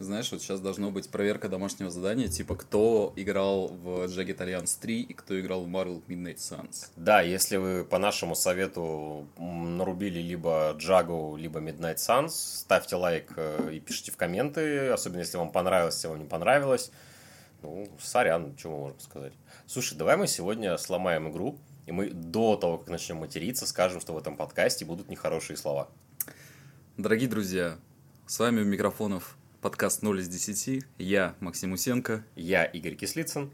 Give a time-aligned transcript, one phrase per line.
[0.00, 5.02] Знаешь, вот сейчас должно быть проверка домашнего задания, типа кто играл в Jagged Alliance 3
[5.02, 6.88] и кто играл в Marvel Midnight Suns.
[6.96, 13.70] Да, если вы по нашему совету нарубили либо Джагу, либо Midnight Suns, ставьте лайк э,
[13.74, 16.90] и пишите в комменты, особенно если вам понравилось, если вам не понравилось.
[17.62, 19.32] Ну, сорян, что мы можем сказать.
[19.66, 21.56] Слушай, давай мы сегодня сломаем игру,
[21.86, 25.88] и мы до того, как начнем материться, скажем, что в этом подкасте будут нехорошие слова.
[26.96, 27.78] Дорогие друзья,
[28.26, 30.84] с вами у микрофонов подкаст 0 из 10.
[30.98, 32.22] Я Максим Усенко.
[32.36, 33.50] Я Игорь Кислицын.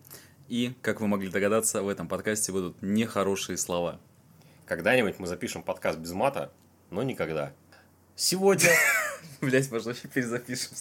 [0.48, 4.00] И, как вы могли догадаться, в этом подкасте будут нехорошие слова.
[4.66, 6.50] Когда-нибудь мы запишем подкаст без мата,
[6.90, 7.52] но никогда.
[8.16, 8.70] Сегодня...
[9.40, 10.72] Блять, может, вообще перезапишем?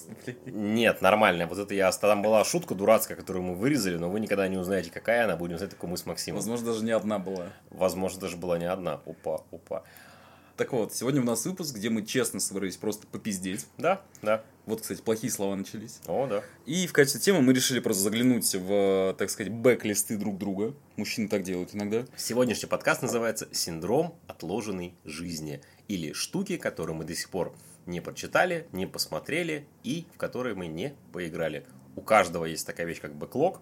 [0.48, 1.46] Нет, нормально.
[1.46, 1.92] Вот это я...
[1.92, 5.36] Там была шутка дурацкая, которую мы вырезали, но вы никогда не узнаете, какая она.
[5.36, 6.38] Будем знать, только мы с Максимом.
[6.38, 7.50] Возможно, даже не одна была.
[7.70, 9.00] Возможно, даже была не одна.
[9.06, 9.84] Опа, опа.
[10.60, 13.66] Так вот, сегодня у нас выпуск, где мы честно собрались просто попиздеть.
[13.78, 14.44] Да, да.
[14.66, 16.02] Вот, кстати, плохие слова начались.
[16.06, 16.44] О, да.
[16.66, 20.74] И в качестве темы мы решили просто заглянуть в, так сказать, бэк-листы друг друга.
[20.98, 22.06] Мужчины так делают иногда.
[22.18, 28.68] Сегодняшний подкаст называется «Синдром отложенной жизни» или «Штуки, которые мы до сих пор не прочитали,
[28.74, 31.66] не посмотрели и в которые мы не поиграли».
[31.96, 33.62] У каждого есть такая вещь, как бэклог,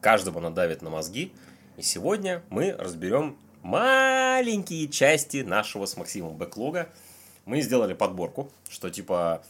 [0.00, 1.32] каждого надавит на мозги.
[1.76, 6.88] И сегодня мы разберем маленькие части нашего с Максимом бэклога.
[7.44, 9.42] Мы сделали подборку, что типа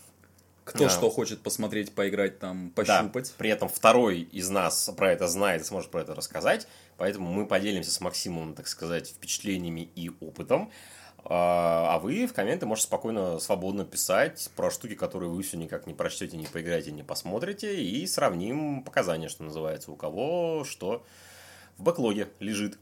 [0.65, 0.91] Кто Да.
[0.91, 3.33] что хочет посмотреть, поиграть, там, Да, пощупать.
[3.39, 6.69] при этом второй из нас про это знает и сможет про это рассказать.
[6.99, 10.71] Поэтому мы поделимся с Максимом, так сказать, впечатлениями и опытом.
[11.25, 15.87] А а вы в комменты можете спокойно, свободно писать про штуки, которые вы все никак
[15.87, 17.83] не прочтете, не поиграете, не посмотрите.
[17.83, 21.03] И сравним показания, что называется, у кого что
[21.79, 22.79] в бэклоге лежит.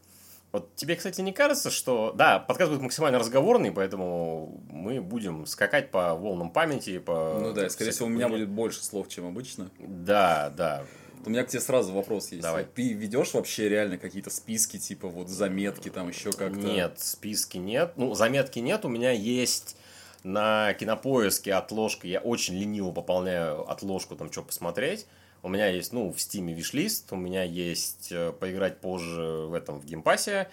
[0.56, 2.14] Вот тебе, кстати, не кажется, что...
[2.16, 7.38] Да, подкаст будет максимально разговорный, поэтому мы будем скакать по волнам памяти, по...
[7.42, 9.70] Ну да, скорее всего, у меня будет больше слов, чем обычно.
[9.78, 10.86] Да, да.
[11.26, 12.42] У меня к тебе сразу вопрос есть.
[12.42, 12.64] Давай.
[12.74, 16.58] Ты ведешь вообще реально какие-то списки, типа вот заметки, там еще как-то?
[16.58, 17.92] Нет, списки нет.
[17.96, 18.86] Ну, заметки нет.
[18.86, 19.76] У меня есть
[20.22, 22.06] на кинопоиске отложка.
[22.06, 25.06] Я очень лениво пополняю отложку, там что посмотреть.
[25.46, 29.54] У меня есть, ну, в Steam е wishlist, у меня есть э, поиграть позже в
[29.54, 30.48] этом, в Game Pass е.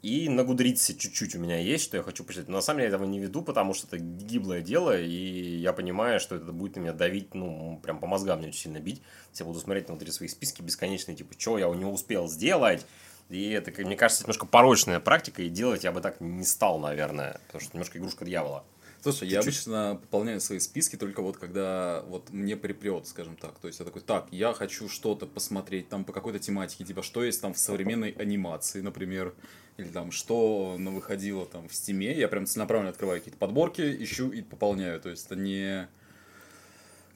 [0.00, 2.48] И на Goodreads е чуть-чуть у меня есть, что я хочу почитать.
[2.48, 5.74] Но на самом деле я этого не веду, потому что это гиблое дело, и я
[5.74, 9.02] понимаю, что это будет на меня давить, ну, прям по мозгам мне очень сильно бить.
[9.34, 12.86] Я буду смотреть внутри свои списки бесконечные, типа, что я у него успел сделать,
[13.28, 17.38] и это, мне кажется, немножко порочная практика, и делать я бы так не стал, наверное,
[17.48, 18.64] потому что немножко игрушка дьявола.
[19.02, 19.66] Слушай, я Чуть-чуть.
[19.66, 23.58] обычно пополняю свои списки только вот когда вот мне припрет, скажем так.
[23.58, 27.24] То есть я такой, так, я хочу что-то посмотреть там по какой-то тематике, типа что
[27.24, 29.34] есть там в современной анимации, например,
[29.76, 32.16] или там что выходило там в стиме.
[32.16, 35.00] Я прям целенаправленно открываю какие-то подборки, ищу и пополняю.
[35.00, 35.88] То есть это не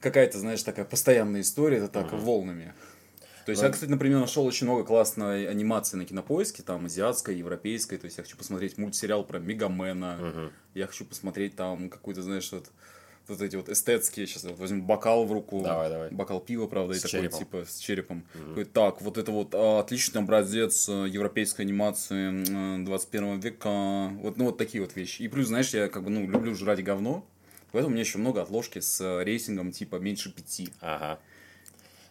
[0.01, 2.19] какая-то, знаешь, такая постоянная история, это так, Мгм.
[2.21, 2.73] волнами.
[3.47, 7.37] То есть Ну, я, кстати, например, нашел очень много классной анимации на кинопоиске, там азиатской,
[7.37, 7.95] европейской.
[7.95, 10.17] То есть я хочу посмотреть мультсериал про Мегамена.
[10.17, 10.51] Мгм.
[10.73, 12.69] Я хочу посмотреть там какой-то, знаешь, вот,
[13.29, 14.27] вот эти вот эстетские.
[14.27, 15.61] Сейчас вот возьму бокал в руку.
[15.63, 16.11] Давай, давай.
[16.11, 17.39] Бокал пива, правда, и С такой, черепом.
[17.39, 18.25] типа, с черепом.
[18.33, 18.49] Мгм.
[18.49, 24.09] Такой, так, вот это вот а, отличный образец э, европейской анимации э, 21 века.
[24.23, 25.21] Вот, ну, вот такие вот вещи.
[25.21, 27.25] И плюс, знаешь, я как бы, ну, люблю жрать говно.
[27.71, 30.67] Поэтому у меня еще много отложки с э, рейтингом типа меньше пяти.
[30.81, 31.19] Ага.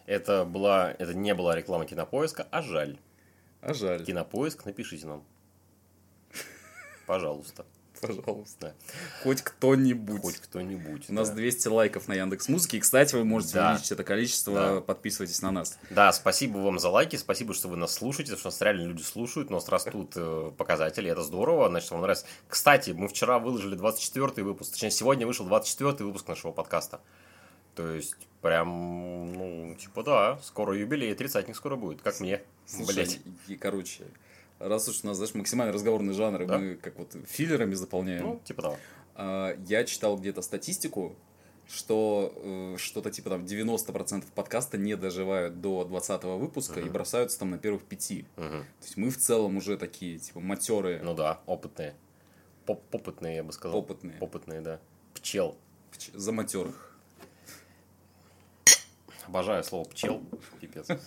[0.07, 2.97] Это, была, это не была реклама кинопоиска, а жаль.
[3.61, 4.03] А жаль.
[4.05, 5.23] Кинопоиск, напишите нам.
[7.05, 7.65] Пожалуйста.
[7.99, 8.57] Пожалуйста.
[8.59, 8.73] Да.
[9.23, 10.21] Хоть кто-нибудь.
[10.21, 11.09] Хоть кто-нибудь.
[11.09, 11.35] У нас да.
[11.35, 12.77] 200 лайков на Яндекс Музыке.
[12.77, 13.71] И, кстати, вы можете Да.
[13.71, 14.53] увеличить это количество.
[14.53, 14.81] Да.
[14.81, 15.77] Подписывайтесь на нас.
[15.89, 19.01] Да, спасибо вам за лайки, спасибо, что вы нас слушаете, потому что нас реально люди
[19.01, 22.25] слушают, у нас растут э, показатели, это здорово, значит, вам нравится.
[22.47, 27.01] Кстати, мы вчера выложили 24 выпуск, точнее, сегодня вышел 24 выпуск нашего подкаста.
[27.77, 33.19] То есть, прям, ну, типа, да, скоро юбилей, тридцатник скоро будет, как мне, Слушай, блять.
[33.47, 34.03] и, короче,
[34.59, 36.57] раз уж у нас, знаешь, максимально разговорный жанр, и Да.
[36.57, 38.23] мы как вот филлерами заполняем.
[38.23, 38.77] Ну, типа того.
[39.15, 41.15] А, я читал где-то статистику,
[41.67, 46.93] что э, что-то типа там 90% подкаста не доживают до 20 выпуска и Мгм.
[46.93, 48.25] бросаются там на первых пяти.
[48.37, 48.63] Мгм.
[48.79, 51.93] То есть мы в целом уже такие, типа, матерые, Ну да, опытные.
[52.65, 53.77] Поп- Попытные, я бы сказал.
[53.77, 54.79] опытные, Опытные, да.
[55.13, 55.57] Пчел.
[55.91, 56.86] пч- за матерых.
[59.27, 60.21] Обожаю слово пчел.
[60.59, 60.87] Пипец.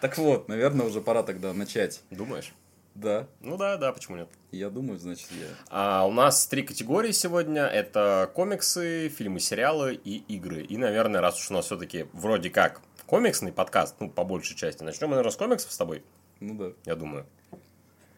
[0.00, 2.00] Так вот, наверное, уже пора тогда начать.
[2.10, 2.52] Думаешь?
[2.96, 4.28] Да, Ну да, да, почему нет?
[4.50, 5.46] я думаю, значит, я.
[5.70, 7.62] А у нас три категории сегодня.
[7.62, 10.62] Это комиксы, фильмы, сериалы и игры.
[10.64, 14.82] И, наверное, раз уж у нас все-таки вроде как комиксный подкаст, ну, по большей части,
[14.82, 16.02] начнем наверное, с комиксов с тобой,
[16.40, 16.72] Ну да.
[16.84, 17.24] я думаю.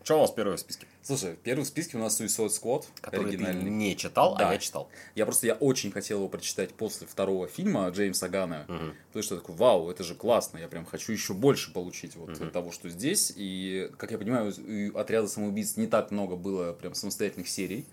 [0.04, 0.86] Что у нас первое в списке?
[1.06, 3.70] Слушай, первый в списке у нас Suicide Squad, Который ты оригинальный.
[3.70, 4.48] не читал, Да.
[4.48, 4.88] а я читал.
[5.14, 8.64] Я просто, я очень хотел его прочитать после второго фильма Джеймса Гана.
[9.08, 12.50] Потому что я такой, вау, это же классно, я прям хочу еще больше получить вот
[12.52, 13.34] того, что здесь.
[13.36, 14.54] И, как я понимаю,
[14.94, 17.84] у отряда самоубийц не так много было прям самостоятельных серий.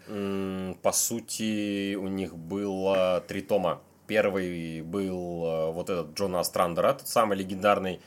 [0.81, 3.81] По сути, у них было три тома.
[4.07, 8.01] Первый был э, вот этот Джона Астрандера, тот самый легендарный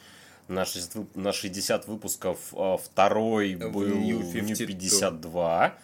[0.48, 2.38] на 60, вып- на 60 выпусков.
[2.52, 4.66] А Второй В был New New 52.
[4.66, 5.74] 52.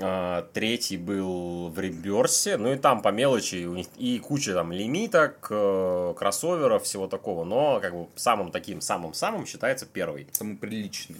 [0.00, 2.56] А, Третий был в Реберсе.
[2.56, 3.66] Ну и там по мелочи
[3.96, 7.44] и куча там лимиток, э, кроссоверов, всего такого.
[7.44, 10.26] Но как бы самым таким, самым-самым считается первый.
[10.32, 11.16] Самый приличный.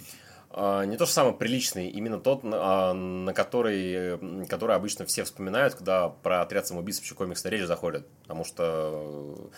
[0.57, 6.09] А, Не то, что самый приличный, именно тот, на который, который обычно все вспоминают, когда
[6.09, 8.07] про отряд самоубийц вообще комикс на речь заходит.
[8.23, 9.49] Потому что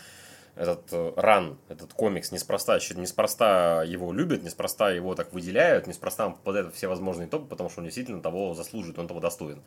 [0.57, 6.33] этот э, ран, этот комикс неспроста, неспроста его любят, неспроста его так выделяют, неспроста он
[6.33, 9.61] попадает во все возможные топы, потому что он действительно того заслуживает, он того достоин.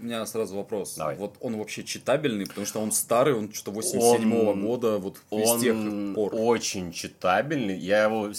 [0.00, 0.94] У меня сразу вопрос.
[0.96, 1.16] Давай.
[1.16, 5.60] Вот он вообще читабельный, потому что он старый, он что-то 87-го Он- года, вот из
[5.62, 6.34] тех Он пор.
[6.34, 7.76] очень читабельный.
[7.76, 8.30] Я его,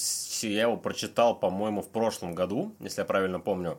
[0.41, 3.77] я его прочитал, по-моему, в прошлом году, если я правильно помню.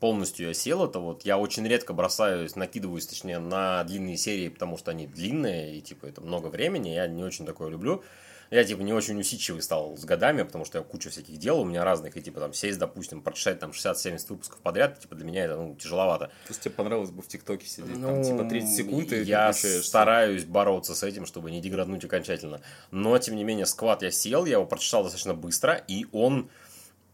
[0.00, 1.26] Полностью я сел это вот.
[1.26, 6.06] Я очень редко бросаюсь, накидываюсь, точнее, на длинные серии, потому что они длинные, и, типа,
[6.06, 6.88] это много времени.
[6.88, 8.02] Я не очень такое люблю.
[8.50, 11.64] Я, типа, не очень усидчивый стал с годами, потому что я кучу всяких дел у
[11.64, 15.44] меня разных, и, типа, там, сесть, допустим, прочитать, там, 60-70 выпусков подряд, типа, для меня
[15.44, 16.26] это, ну, тяжеловато.
[16.26, 19.52] То есть тебе понравилось бы в ТикТоке сидеть, там Ну, типа 30 секунд и я
[19.52, 22.60] стараюсь бороться с этим, чтобы не деграднуть окончательно.
[22.90, 26.50] Но, тем не менее, сквад я сел, я его прочитал достаточно быстро, и он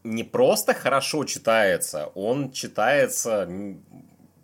[0.06, 3.48] не просто хорошо читается, он читается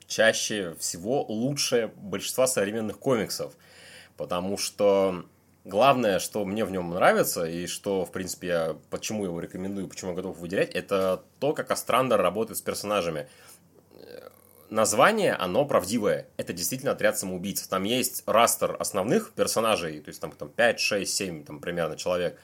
[0.07, 3.55] чаще всего лучше большинства современных комиксов.
[4.17, 5.25] Потому что
[5.65, 10.11] главное, что мне в нем нравится, и что, в принципе, я почему его рекомендую, почему
[10.11, 13.29] я готов выделять, это то, как Астрандер работает с персонажами
[14.69, 16.27] название, оно правдивое.
[16.37, 17.67] Это действительно отряд самоубийц.
[17.69, 22.39] Там есть растер основных персонажей, то есть там, там 5, 6, 7 там, примерно человек.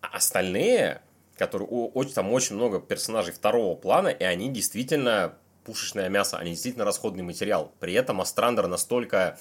[0.00, 1.00] А остальные,
[1.36, 5.34] которые, о- очень, там очень много персонажей второго плана, и они действительно
[5.64, 7.72] пушечное мясо, они действительно расходный материал.
[7.80, 9.38] При этом Астрандер настолько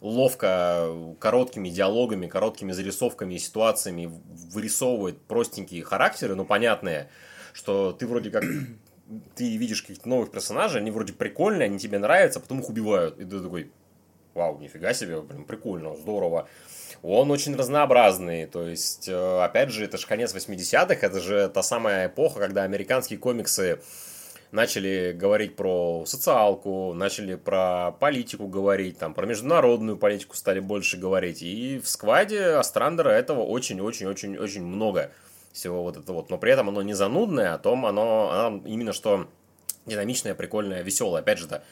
[0.00, 4.10] ловко короткими диалогами, короткими зарисовками и ситуациями
[4.52, 7.10] вырисовывает простенькие характеры, но понятные,
[7.52, 8.44] что ты вроде как
[9.34, 13.18] ты видишь каких-то новых персонажей, они вроде прикольные, они тебе нравятся, а потом их убивают.
[13.18, 13.70] И ты такой,
[14.34, 16.48] вау, нифига себе, блин, прикольно, здорово.
[17.02, 21.62] Он очень разнообразный, то есть, э, опять же, это же конец 80-х, это же та
[21.62, 23.80] самая эпоха, когда американские комиксы
[24.50, 31.42] начали говорить про социалку, начали про политику говорить, там, про международную политику стали больше говорить.
[31.42, 35.10] И в скваде Астрандера этого очень-очень-очень-очень много
[35.52, 36.30] всего вот это вот.
[36.30, 39.28] Но при этом оно не занудное, а том оно, оно именно что
[39.86, 41.20] динамичное, прикольное, веселое.
[41.20, 41.62] Опять же, это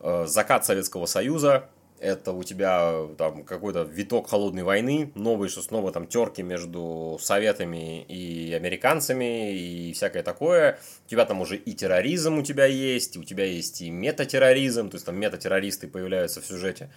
[0.00, 1.68] э, закат Советского Союза,
[2.04, 7.18] это у тебя э, там какой-то виток холодной войны, новые, что снова там терки между
[7.20, 10.78] советами и американцами и всякое такое.
[11.06, 14.96] У тебя там уже и терроризм у тебя есть, у тебя есть и метатерроризм, то
[14.96, 16.90] есть там метатеррористы появляются в сюжете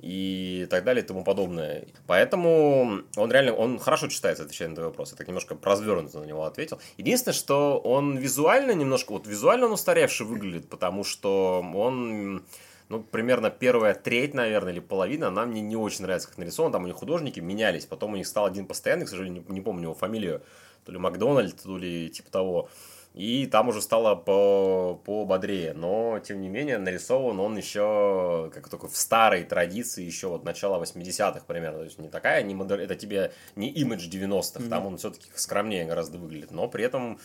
[0.00, 1.86] и так далее и тому подобное.
[2.06, 5.10] Поэтому он реально, он хорошо читается, отвечая на твой вопрос.
[5.12, 6.80] Я так немножко развернуто на него ответил.
[6.96, 12.44] Единственное, что он визуально немножко, вот визуально он устаревший выглядит, потому что он,
[12.88, 16.72] ну, примерно первая треть, наверное, или половина, она мне не очень нравится, как нарисован.
[16.72, 19.60] Там у них художники менялись, потом у них стал один постоянный, к сожалению, не, не
[19.60, 20.42] помню его фамилию,
[20.84, 22.68] то ли Макдональд, то ли типа того.
[23.14, 25.74] И там уже стало по, пободрее.
[25.74, 30.80] Но, тем не менее, нарисован он еще как только в старой традиции, еще вот начала
[30.82, 31.78] 80-х примерно.
[31.78, 32.80] То есть не такая, не модер...
[32.80, 36.52] это тебе не имидж 90-х, там он все-таки скромнее гораздо выглядит.
[36.52, 37.18] Но при этом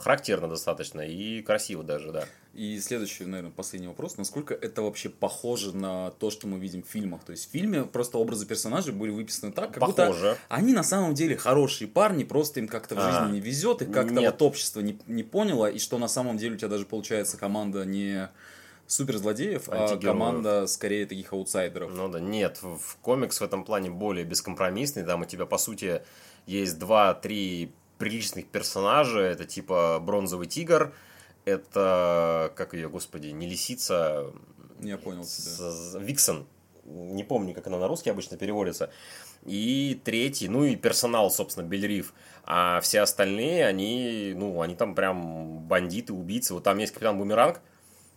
[0.00, 2.24] характерно достаточно и красиво даже, да.
[2.54, 4.16] И следующий, наверное, последний вопрос.
[4.16, 7.22] Насколько это вообще похоже на то, что мы видим в фильмах?
[7.22, 10.30] То есть в фильме просто образы персонажей были выписаны так, как Похоже.
[10.30, 13.30] будто они на самом деле хорошие парни, просто им как-то в жизни А.
[13.30, 16.58] не везет, их как-то вот общество не, не поняло, и что на самом деле у
[16.58, 18.30] тебя даже получается команда не
[18.86, 21.92] суперзлодеев, а команда скорее таких аутсайдеров.
[21.94, 25.04] Ну да, нет, в в комикс в этом плане более бескомпромиссный.
[25.04, 26.02] Там у тебя, по сути,
[26.46, 29.20] есть два-три приличных персонажа.
[29.20, 30.92] Это типа Бронзовый Тигр,
[31.44, 34.32] это, как ее, господи, не Лисица,
[34.80, 36.00] Я понял тебя.
[36.00, 36.46] Виксон.
[36.86, 38.90] Не помню, как она на русский обычно переводится.
[39.44, 42.14] И третий, ну и персонал, собственно, Бельриф.
[42.44, 46.54] А все остальные, они, ну, они там прям бандиты, убийцы.
[46.54, 47.60] Вот там есть капитан Бумеранг,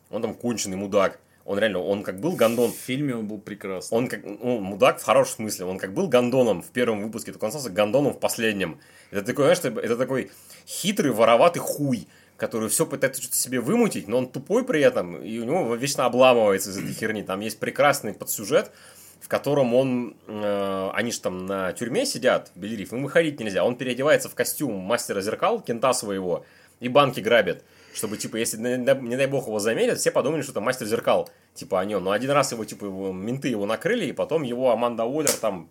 [0.09, 1.19] он там конченый мудак.
[1.45, 3.97] Он реально, он как был гондон, В фильме он был прекрасный.
[3.97, 5.65] он как, ну, мудак в хорошем смысле.
[5.65, 8.79] Он как был гондоном в первом выпуске, так он остался гондоном в последнем.
[9.11, 10.31] Это такой, знаешь, это такой
[10.65, 12.07] хитрый, вороватый хуй,
[12.37, 16.05] который все пытается что-то себе вымутить, но он тупой при этом, и у него вечно
[16.05, 17.23] обламывается из этой херни.
[17.23, 18.71] Там есть прекрасный подсюжет,
[19.19, 23.63] в котором он, э, они же там на тюрьме сидят, Белериф, им выходить нельзя.
[23.63, 26.45] Он переодевается в костюм мастера зеркал, кента своего,
[26.79, 27.63] и банки грабит.
[27.93, 31.79] Чтобы, типа, если, не дай бог, его заметят, все подумали, что это мастер зеркал, типа,
[31.79, 32.03] о нем.
[32.03, 35.69] Но один раз его, типа, его, менты его накрыли, и потом его Аманда Уоллер там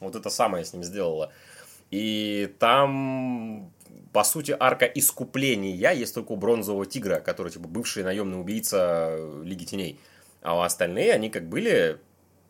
[0.00, 1.32] вот это самое с ним сделала.
[1.90, 3.72] И там,
[4.12, 9.64] по сути, арка искупления есть только у Бронзового Тигра, который, типа, бывший наемный убийца Лиги
[9.64, 9.98] Теней.
[10.42, 11.98] А остальные, они как были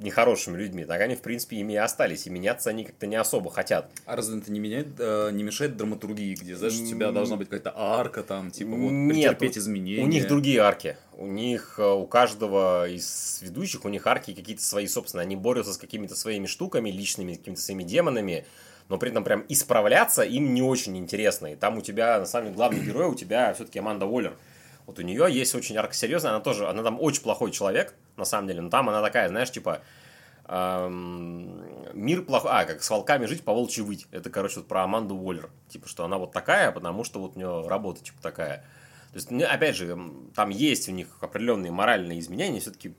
[0.02, 3.50] нехорошими людьми, так они, в принципе, ими и остались, и меняться они как-то не особо
[3.50, 3.90] хотят.
[4.06, 7.48] А разве это не меняет, э, не мешает драматургии, где, знаешь, у тебя должна быть
[7.48, 10.02] какая-то арка там, типа, вот, Нет, претерпеть изменения?
[10.02, 10.96] у них другие арки.
[11.16, 15.24] У них, э, у каждого из ведущих, у них арки какие-то свои собственные.
[15.24, 18.44] Они борются с какими-то своими штуками, личными, какими-то своими демонами,
[18.88, 21.52] но при этом прям исправляться им не очень интересно.
[21.52, 24.36] И там у тебя, на самом деле, главный герой у тебя все-таки Аманда Уоллер.
[24.86, 28.24] Вот у нее есть очень ярко серьезная, она тоже, она там очень плохой человек, на
[28.24, 29.80] самом деле, но там она такая, знаешь, типа,
[30.46, 31.62] эм,
[31.94, 34.06] мир плохой, а, как с волками жить, по волчьи выть.
[34.10, 35.50] Это, короче, вот про Аманду Уоллер.
[35.68, 38.64] Типа, что она вот такая, потому что вот у нее работа, типа, такая.
[39.12, 39.96] То есть, опять же,
[40.34, 42.94] там есть у них определенные моральные изменения, все-таки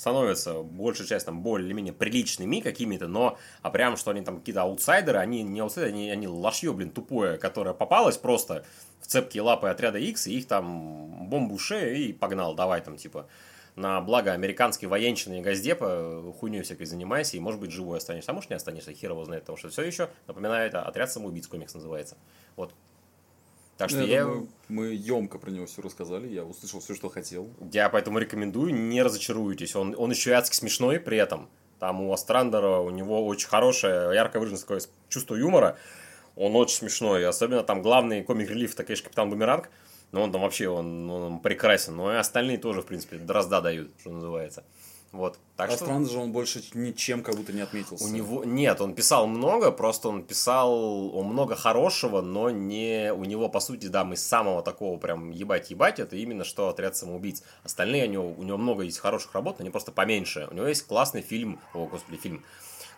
[0.00, 5.18] становятся большая часть там более-менее приличными какими-то, но а прям, что они там какие-то аутсайдеры,
[5.18, 8.64] они не аутсайдеры, они, они лошье, блин, тупое, которое попалось просто
[9.00, 13.28] в цепкие лапы отряда X, и их там бомбу шею и погнал, давай там, типа,
[13.76, 18.30] на благо американской военщины и газдепа хуйней всякой занимайся, и, может быть, живой останешься.
[18.30, 21.74] А может, не останешься, хер его знает, потому что все еще напоминает, отряд самоубийц комикс
[21.74, 22.16] называется.
[22.56, 22.74] Вот.
[23.80, 24.24] Так что я, я...
[24.24, 27.48] Думаю, мы емко про него все рассказали, я услышал все, что хотел.
[27.72, 29.74] Я поэтому рекомендую, не разочаруйтесь.
[29.74, 31.48] Он, он еще и адски смешной при этом.
[31.78, 35.78] Там у Астрандера, у него очень хорошее, ярко выраженное такое чувство юмора.
[36.36, 37.26] Он очень смешной.
[37.26, 39.70] Особенно там главный комик-релиф, это, конечно, Капитан Бумеранг.
[40.12, 41.96] Но он там вообще, он, он прекрасен.
[41.96, 44.62] Но и остальные тоже, в принципе, дрозда дают, что называется.
[45.12, 45.38] Вот.
[45.56, 45.84] Так а что...
[45.84, 48.04] Странно же он больше ничем как будто не отметился.
[48.04, 53.24] У него нет, он писал много, просто он писал он много хорошего, но не у
[53.24, 56.96] него по сути да мы с самого такого прям ебать ебать это именно что отряд
[56.96, 57.42] самоубийц.
[57.64, 60.46] Остальные у него у него много есть хороших работ, но они просто поменьше.
[60.50, 62.44] У него есть классный фильм, о господи фильм,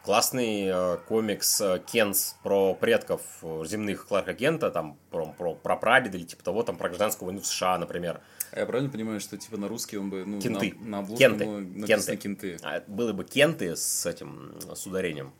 [0.04, 5.76] классный э, комикс э, Кенс про предков э, земных Кларка Кента, там про, про, про
[5.76, 8.20] прадеда или типа того, там про гражданскую войну в США, например.
[8.52, 10.74] А я правильно понимаю, что типа на русский он бы, ну, кенты.
[10.80, 11.46] на, на обложке кенты.
[11.46, 12.50] написано кенты.
[12.50, 12.58] кенты.
[12.62, 15.32] А, было бы кенты с этим, с ударением.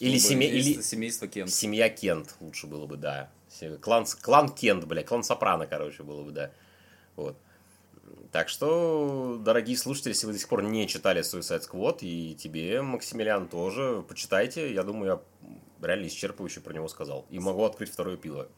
[0.00, 1.50] Или, семья, или семейство Кент.
[1.50, 3.30] Семья Кент лучше было бы, да.
[3.80, 6.50] Клан, клан Кент, бля, клан Сопрано, короче, было бы, да.
[7.14, 7.36] Вот.
[8.32, 12.82] Так что, дорогие слушатели, если вы до сих пор не читали Suicide Squad, и тебе,
[12.82, 14.72] Максимилиан, тоже, почитайте.
[14.72, 15.22] Я думаю,
[15.80, 17.26] я реально исчерпывающе про него сказал.
[17.30, 18.48] И могу открыть второе пиво.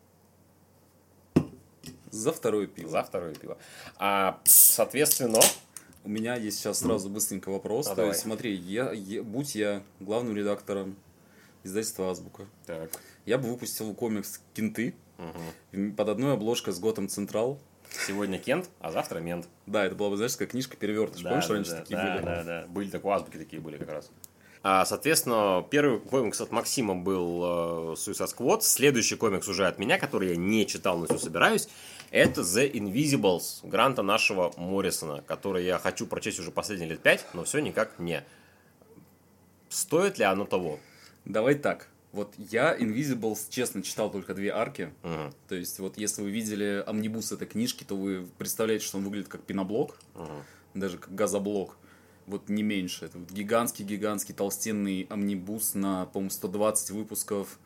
[2.15, 2.89] За второе пиво.
[2.89, 3.59] За второе пиво.
[3.97, 5.41] А, соответственно...
[6.05, 7.87] У меня есть сейчас сразу быстренько вопрос.
[7.87, 8.11] А, То давай.
[8.11, 10.97] есть, смотри, я, я, будь я главным редактором
[11.63, 12.91] издательства Азбука, так.
[13.25, 15.93] я бы выпустил комикс «Кенты» угу.
[15.95, 17.59] под одной обложкой с Готом Централ.
[18.07, 19.49] Сегодня Кент, а завтра Мент.
[19.67, 21.23] Да, это была бы, знаешь, такая книжка перевертыш.
[21.23, 22.25] Да, Помнишь, да, раньше да, такие да, были?
[22.25, 24.11] Да, да, Были такие азбуки такие были как раз.
[24.67, 28.63] А, соответственно, первый комикс от Максима был э, Suicide Squad.
[28.63, 31.69] Следующий комикс уже от меня, который я не читал, но все собираюсь.
[32.11, 37.45] Это The Invisibles гранта нашего Моррисона, который я хочу прочесть уже последние лет пять, но
[37.45, 38.25] все никак не.
[39.69, 40.79] Стоит ли оно того?
[41.27, 41.89] Давай так.
[42.13, 44.91] Вот я Invisibles, честно, читал только две арки.
[45.03, 45.35] Uh-huh.
[45.47, 49.29] То есть, вот если вы видели амнибус этой книжки, то вы представляете, что он выглядит
[49.29, 50.43] как пеноблок, uh-huh.
[50.73, 51.77] даже как газоблок.
[52.27, 53.07] Вот не меньше.
[53.07, 57.59] Это гигантский-гигантский толстенный амнибус на, по-моему, 120 выпусков.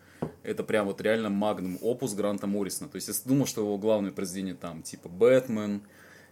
[0.42, 2.90] Это прям вот реально магнум опус Гранта Моррисона.
[2.90, 5.82] То есть, если ты думал, что его главное произведение там, типа, Бэтмен,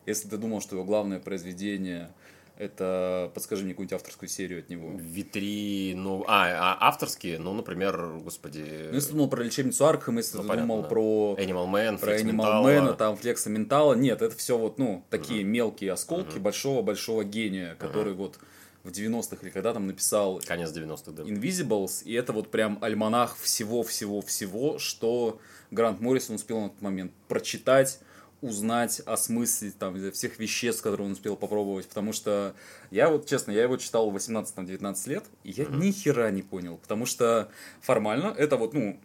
[0.07, 2.11] если ты думал, что его главное произведение
[2.59, 4.93] это, подскажи мне какую-нибудь авторскую серию от него.
[4.97, 8.89] Витри, ну, а, а авторские, ну, например, господи...
[8.89, 10.89] Ну, если думал про лечебницу Аркхем, если ну, ты понятно, думал да.
[10.89, 11.37] про...
[11.39, 15.47] Animal Man, Про Animal Man, там, Флекса Ментала, нет, это все вот, ну, такие uh-huh.
[15.49, 18.17] мелкие осколки большого-большого гения, который uh-huh.
[18.17, 18.39] вот
[18.85, 20.41] в 90-х или когда там написал...
[20.47, 21.23] Конец 90-х, да.
[21.25, 27.99] Invisibles, и это вот прям альманах всего-всего-всего, что Грант Моррисон успел на тот момент прочитать,
[28.41, 32.55] узнать, осмыслить там из всех веществ, которые он успел попробовать, потому что
[32.91, 35.77] я вот, честно, я его читал в 18-19 лет, и я mm-hmm.
[35.77, 37.51] ни хера не понял, потому что
[37.81, 39.01] формально это вот, ну,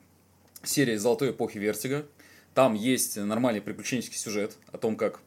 [0.64, 2.06] серия из золотой эпохи Vertigo,
[2.54, 5.22] там есть нормальный приключенческий сюжет о том, как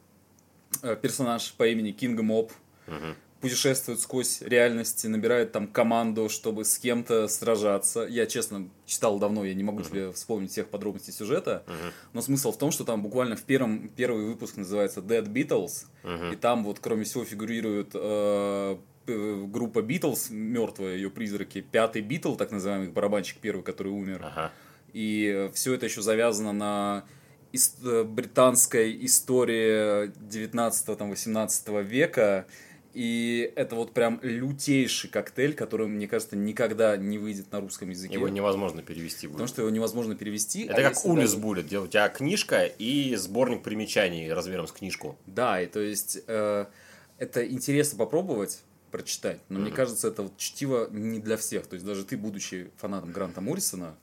[0.82, 2.52] э, персонаж по имени Кинга Моб
[2.86, 8.02] mm-hmm путешествуют сквозь реальности, набирают там команду, чтобы с кем-то сражаться.
[8.08, 11.64] Я, честно, читал давно, я не могу тебе вспомнить всех подробностей сюжета,
[12.12, 15.86] но смысл в том, что там буквально в первом, первый выпуск называется Dead Beatles,
[16.32, 22.50] и там вот кроме всего фигурирует э, группа Битлз, мертвая ее призраки, пятый Битл, так
[22.50, 24.20] называемый барабанщик первый, который умер.
[24.24, 24.50] Ага.
[24.94, 27.04] И все это еще завязано на
[27.52, 32.46] ис- э, британской истории 19-18 века.
[32.94, 38.14] И это вот прям лютейший коктейль, который, мне кажется, никогда не выйдет на русском языке.
[38.14, 39.34] Его невозможно перевести будет.
[39.34, 40.64] Потому что его невозможно перевести.
[40.66, 45.18] Это а как Улис даже- будет, у тебя книжка и сборник примечаний размером с книжку.
[45.26, 46.66] Да, и то есть э,
[47.18, 49.76] это интересно попробовать прочитать, но мне Мгм.
[49.76, 51.66] кажется, это вот чтиво не для всех.
[51.66, 53.96] То есть даже ты, будучи фанатом Гранта Моррисона,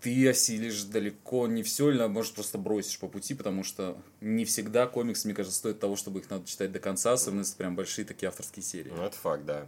[0.00, 4.86] ты осилишь далеко не все, или может просто бросишь по пути, потому что не всегда
[4.86, 8.04] комиксы, мне кажется, стоят того, чтобы их надо читать до конца, особенно если прям большие
[8.04, 8.92] такие авторские серии.
[8.94, 9.66] Ну, это факт, да.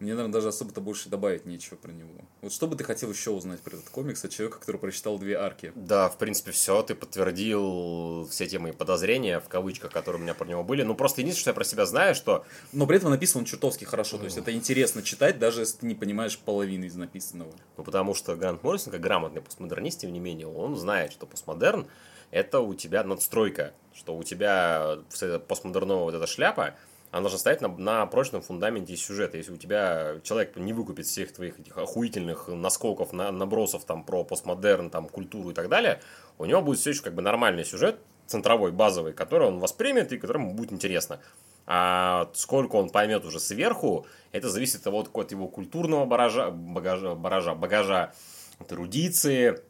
[0.00, 2.10] Мне, наверное, даже особо-то больше добавить нечего про него.
[2.40, 5.36] Вот что бы ты хотел еще узнать про этот комикс от человека, который прочитал две
[5.36, 5.72] арки?
[5.74, 6.82] Да, в принципе, все.
[6.82, 10.82] Ты подтвердил все те мои подозрения, в кавычках, которые у меня про него были.
[10.84, 13.84] Ну, просто единственное, что я про себя знаю, что Но при этом написан он чертовски
[13.84, 17.52] хорошо, то есть это интересно читать, даже если ты не понимаешь половины из написанного.
[17.76, 21.86] Ну, потому что Грант Моррисон, как грамотный постмодернист, тем не менее, он знает, что постмодерн–
[22.30, 25.00] это у тебя надстройка, что у тебя
[25.46, 26.74] постмодерновая вот эта шляпа,
[27.10, 29.36] она должна стоять на, на прочном фундаменте сюжета.
[29.36, 34.22] Если у тебя человек не выкупит всех твоих этих охуительных наскоков, на, набросов там про
[34.22, 36.00] постмодерн, там, культуру и так далее,
[36.38, 40.18] у него будет все еще как бы нормальный сюжет, центровой, базовый, который он воспримет и
[40.18, 41.20] которому будет интересно.
[41.66, 47.14] А сколько он поймет уже сверху, это зависит от, вот, от его культурного баража, багажа,
[47.14, 48.12] баража, багажа,
[48.60, 49.60] от эрудиции,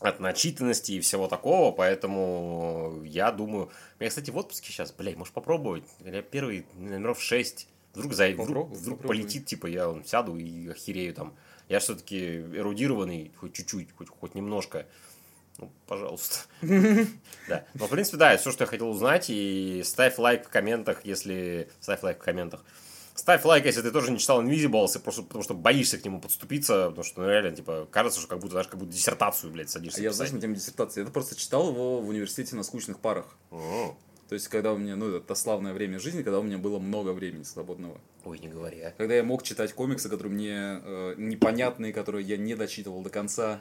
[0.00, 3.70] от начитанности и всего такого, поэтому я думаю...
[3.98, 5.84] Я, кстати, в отпуске сейчас, блядь, может попробовать?
[6.00, 8.28] Я первый номеров 6, вдруг, за...
[8.28, 9.22] вдруг, Попробуй, вдруг попробуй.
[9.22, 11.34] полетит, типа, я вон сяду и охерею там.
[11.68, 14.86] Я все-таки эрудированный, хоть чуть-чуть, хоть, хоть немножко.
[15.58, 16.46] Ну, пожалуйста.
[17.48, 17.64] Да.
[17.74, 19.26] Но, в принципе, да, все, что я хотел узнать.
[19.28, 21.68] И ставь лайк в комментах, если...
[21.80, 22.64] Ставь лайк в комментах.
[23.14, 26.20] Ставь лайк, если ты тоже не читал Invisibles, и просто потому что боишься к нему
[26.20, 29.68] подступиться, потому что, ну, реально, типа, кажется, что как будто, знаешь, как будто диссертацию, блядь,
[29.68, 32.98] садишься А я, знаешь, на тему диссертации, я просто читал его в университете на скучных
[32.98, 33.26] парах.
[33.50, 33.94] М.
[34.28, 37.10] То есть, когда у меня, ну, это славное время жизни, когда у меня было много
[37.10, 37.98] времени свободного.
[38.24, 38.92] Ой, не говори, а.
[38.96, 43.60] Когда я мог читать комиксы, которые мне э, непонятные, которые я не дочитывал до конца.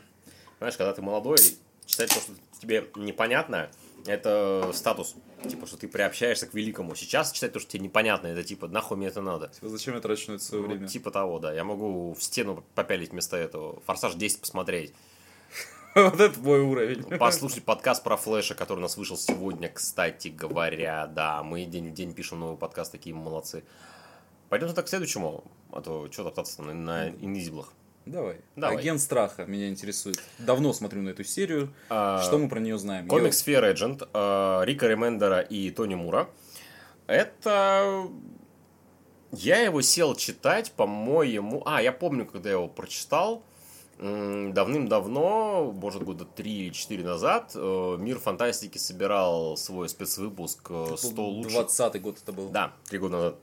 [0.59, 1.39] Знаешь, когда ты молодой,
[1.87, 3.71] читать то, что тебе непонятно,
[4.05, 5.15] это статус.
[5.47, 6.95] Типа, что ты приобщаешься к великому.
[6.95, 9.47] Сейчас читать то, что тебе непонятно, это типа, нахуй мне это надо.
[9.47, 10.87] Типа, зачем я трачу на это свое Ну, время?
[10.87, 11.53] Типа того, да.
[11.53, 13.79] Я могу в стену попялить вместо этого.
[13.85, 14.93] Форсаж 10 посмотреть.
[15.95, 17.03] Вот это мой уровень.
[17.17, 21.07] Послушать подкаст про Флэша, который у нас вышел сегодня, кстати говоря.
[21.07, 23.63] Да, мы день в день пишем новый подкаст, такие молодцы.
[24.49, 27.73] Пойдем так к следующему, а то что топтаться на, на инвизиблах.
[28.09, 28.37] Давай.
[28.55, 28.77] Давай.
[28.77, 30.19] Агент страха меня интересует.
[30.39, 31.71] Давно смотрю на эту серию.
[31.89, 33.07] А, Что мы про нее знаем?
[33.07, 36.27] Комикс Fear Agent, э, Рика Ремендера и Тони Мура.
[37.05, 38.07] Это...
[39.31, 41.61] Я его сел читать, по-моему...
[41.65, 43.43] А, я помню, когда я его прочитал.
[43.99, 50.97] Давным-давно, может, года 3 или 4 назад, э, Мир фантастики собирал свой спецвыпуск э, Я...
[50.97, 51.51] 100 лучших...
[51.51, 52.49] 20 год это был.
[52.49, 53.35] Да, три года назад.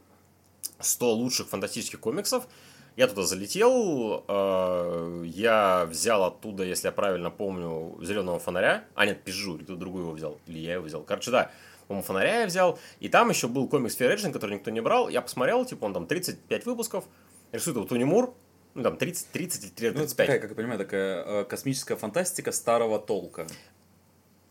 [0.81, 2.49] 100 лучших фантастических комиксов.
[2.97, 8.85] Я туда залетел, э, я взял оттуда, если я правильно помню, зеленого фонаря.
[8.95, 10.41] А, нет, пизжу, или кто-то другой его взял.
[10.47, 11.03] Или я его взял.
[11.03, 11.51] Короче, да,
[11.89, 12.79] по-моему, фонаря я взял.
[13.01, 15.11] И там еще был комикс Fear Agent, который никто не брал.
[15.11, 17.05] Я посмотрел, типа, он там 35 выпусков.
[17.53, 18.35] Рисует его Тони Мур.
[18.73, 20.17] Ну, там 30, 30 или Ну, это 35.
[20.17, 23.47] такая, как я понимаю, такая э, космическая фантастика старого толка.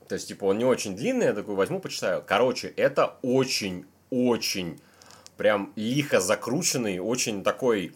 [0.07, 2.23] То есть, типа, он не очень длинный, я такой возьму, почитаю.
[2.25, 4.79] Короче, это очень-очень
[5.35, 7.93] прям лихо закрученный, очень такой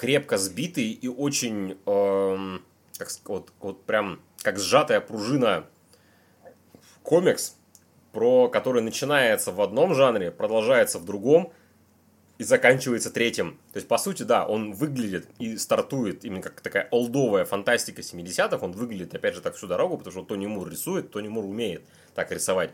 [0.00, 2.62] крепко сбитый и очень, эм,
[2.96, 5.66] как, вот, вот прям как сжатая пружина
[7.02, 7.58] комикс,
[8.10, 11.52] про который начинается в одном жанре, продолжается в другом
[12.38, 13.60] и заканчивается третьим.
[13.74, 18.56] То есть, по сути, да, он выглядит и стартует именно как такая олдовая фантастика 70-х,
[18.64, 21.82] он выглядит, опять же, так всю дорогу, потому что Тони Мур рисует, Тони Мур умеет
[22.14, 22.70] так рисовать.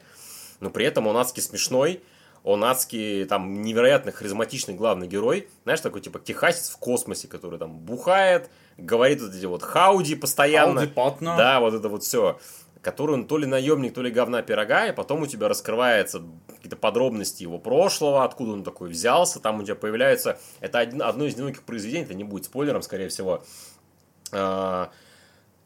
[0.61, 2.05] Но при этом он адски смешной,
[2.47, 5.49] он адски там невероятно харизматичный главный герой.
[5.65, 10.83] Знаешь, такой типа техасец в космосе, который там бухает, говорит вот эти вот хауди постоянно.
[10.83, 11.37] Ауди Патна.
[11.37, 12.39] Да, вот это вот все.
[12.83, 16.77] Который он то ли наемник, то ли говна пирога, и потом у тебя раскрывается какие-то
[16.77, 20.39] подробности его прошлого, откуда он такой взялся, там у тебя появляется...
[20.61, 23.43] Это один, одно из немногих произведений, это не будет спойлером, скорее всего,
[24.31, 24.91] а,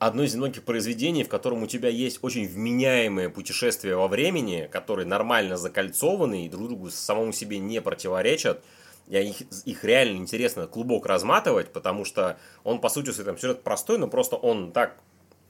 [0.00, 5.06] одно из немногих произведений, в котором у тебя есть очень вменяемое путешествие во времени, которые
[5.06, 8.64] нормально закольцованы и друг другу самому себе не противоречат.
[9.06, 13.98] Я их, их реально интересно клубок разматывать, потому что он, по сути, там сюжет простой,
[13.98, 14.98] но просто он так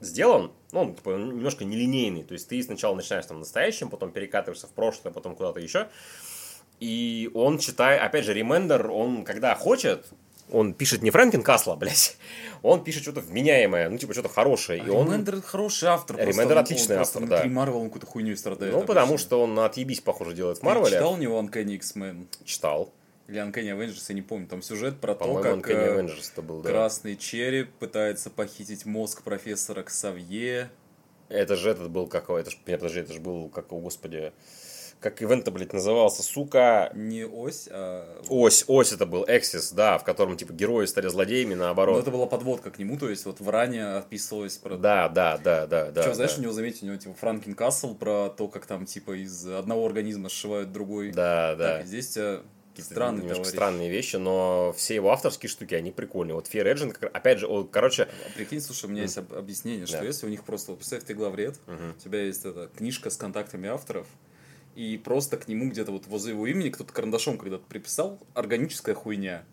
[0.01, 2.23] сделан, ну, он типа, немножко нелинейный.
[2.23, 5.87] То есть ты сначала начинаешь там настоящим, потом перекатываешься в прошлое, потом куда-то еще.
[6.81, 10.07] И он читает, опять же, Ремендер, он когда хочет,
[10.51, 12.17] он пишет не Фрэнкен Касла, блядь,
[12.61, 14.81] он пишет что-то вменяемое, ну, типа, что-то хорошее.
[14.81, 15.07] А и он...
[15.07, 16.17] Ремендер хороший автор.
[16.17, 17.43] Ремендер отличный он автор, да.
[17.45, 18.71] Марвел он какую-то хуйню страдает.
[18.71, 18.93] Ну, обычно.
[18.93, 20.91] потому что он отъебись, похоже, делает в Марвеле.
[20.91, 22.27] читал у него Uncanny X-Men?
[22.45, 22.93] Читал.
[23.27, 24.47] Или Uncanny Avengers, я не помню.
[24.47, 26.69] Там сюжет про то, По-моему, как Uncanny э, Avengers это был, да.
[26.69, 30.69] красный череп пытается похитить мозг профессора Ксавье.
[31.29, 34.33] Это же этот был какой, это ж, нет, подожди, это же был, как, о господи,
[35.01, 38.21] как event блядь, назывался, сука, Не ось, а...
[38.29, 41.99] Ось, ось это был, Axis, да, в котором, типа, герои стали злодеями, Ну, наоборот.
[42.01, 44.77] это была подводка к нему, то есть вот в run е описывалось про...
[44.77, 46.03] Да, да, да, да, да.
[46.03, 46.39] Что, знаешь, да.
[46.39, 49.85] у него, заметьте, у него типа Франкен Касл про то, как там типа из одного
[49.87, 51.11] организма сшивают другой.
[51.11, 51.77] Да, да.
[51.79, 52.41] Так, здесь э,
[52.77, 56.35] странные немножко странные вещи, но все его авторские штуки, они прикольные.
[56.35, 59.33] Вот Fear Agent, как- опять же, он, короче, А прикинь, слушай, у меня есть об-
[59.33, 60.05] объяснение, что Да.
[60.05, 61.91] если у них просто, вот представь, ты главред, Мгм.
[61.97, 64.05] у тебя есть эта книжка с контактами авторов,
[64.75, 69.43] и просто к нему где-то вот возле его имени кто-то карандашом когда-то приписал органическая хуйня.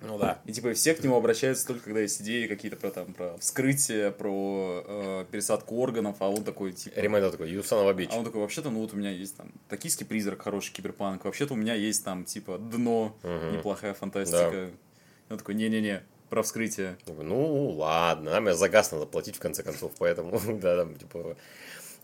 [0.00, 0.40] ну да.
[0.44, 4.10] И типа все к нему обращаются только когда есть идеи какие-то про там про вскрытие,
[4.12, 6.98] про э, пересадку органов, а он такой типа.
[6.98, 8.08] Ремейдер такой, a bitch.
[8.12, 11.54] А он такой, вообще-то, ну вот у меня есть там токийский призрак, хороший киберпанк, вообще-то
[11.54, 13.52] у меня есть там типа дно, Мгм.
[13.52, 14.70] неплохая фантастика.
[15.28, 16.96] И он такой, не-не-не, про вскрытие.
[17.06, 21.36] Ну, ладно, нам за газ надо платить, в конце концов, поэтому, да, там, типа...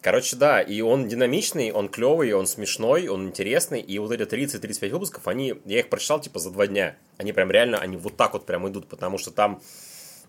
[0.04, 4.90] Короче, да, и он динамичный, он клевый, он смешной, он интересный, и вот эти 30-35
[4.90, 6.96] выпусков, они, я их прочитал, типа, за два дня.
[7.16, 9.62] Они прям реально, они вот так вот прям идут, потому что там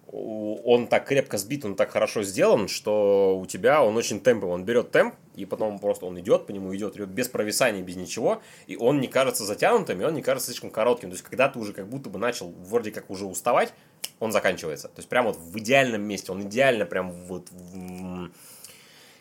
[0.07, 4.63] он так крепко сбит, он так хорошо сделан, что у тебя он очень темповый, он
[4.63, 8.41] берет темп, и потом просто он идет по нему, идет, идет без провисания, без ничего,
[8.67, 11.09] и он не кажется затянутым, и он не кажется слишком коротким.
[11.09, 13.73] То есть, когда ты уже как будто бы начал вроде как уже уставать,
[14.21, 14.87] он заканчивается.
[14.87, 18.29] То есть, прям вот в идеальном месте, он идеально прям вот, в-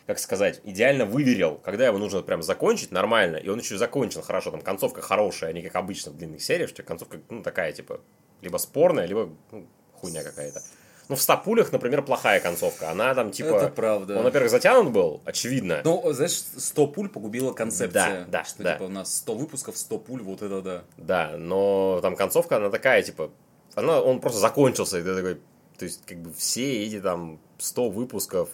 [0.05, 4.21] как сказать, идеально выверил, когда его нужно прям закончить нормально, и он еще и закончил
[4.21, 7.71] хорошо, там концовка хорошая, а не как обычно в длинных сериях, что концовка, ну, такая,
[7.71, 8.01] типа,
[8.41, 10.61] либо спорная, либо ну, хуйня какая-то.
[11.07, 12.89] Ну, в «Ста пулях», например, плохая концовка.
[12.89, 13.55] Она там, типа...
[13.57, 14.17] Это правда.
[14.17, 15.81] Он, во-первых, затянут был, очевидно.
[15.83, 18.25] Ну, знаешь, 100 пуль погубила концепция.
[18.25, 18.73] Да, да, что да.
[18.73, 20.83] типа у нас 100 выпусков, 100 пуль, вот это да.
[20.97, 23.31] Да, но там концовка, она такая, типа...
[23.75, 25.41] Она, он просто закончился, и ты такой...
[25.77, 28.49] То есть, как бы, все эти там 100 выпусков,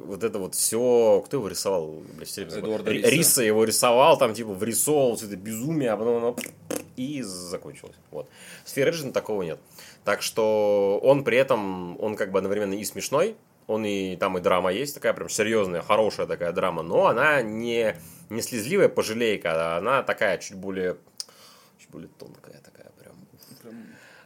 [0.00, 1.22] вот это вот все...
[1.26, 2.02] Кто его рисовал?
[2.14, 2.58] Блядь, все время.
[2.58, 3.10] Эдуарда Ри- Риса.
[3.10, 6.36] Риса его рисовал, там, типа, врисовывал все это безумие, а потом оно...
[6.96, 7.96] И закончилось.
[8.10, 8.28] Вот.
[8.64, 9.58] С Ферриджин такого нет.
[10.04, 13.36] Так что он при этом, он как бы одновременно и смешной,
[13.66, 17.96] он и там и драма есть, такая прям серьезная, хорошая такая драма, но она не,
[18.28, 20.98] не слезливая пожалейка, а она такая чуть более,
[21.78, 23.14] чуть более тонкая такая прям.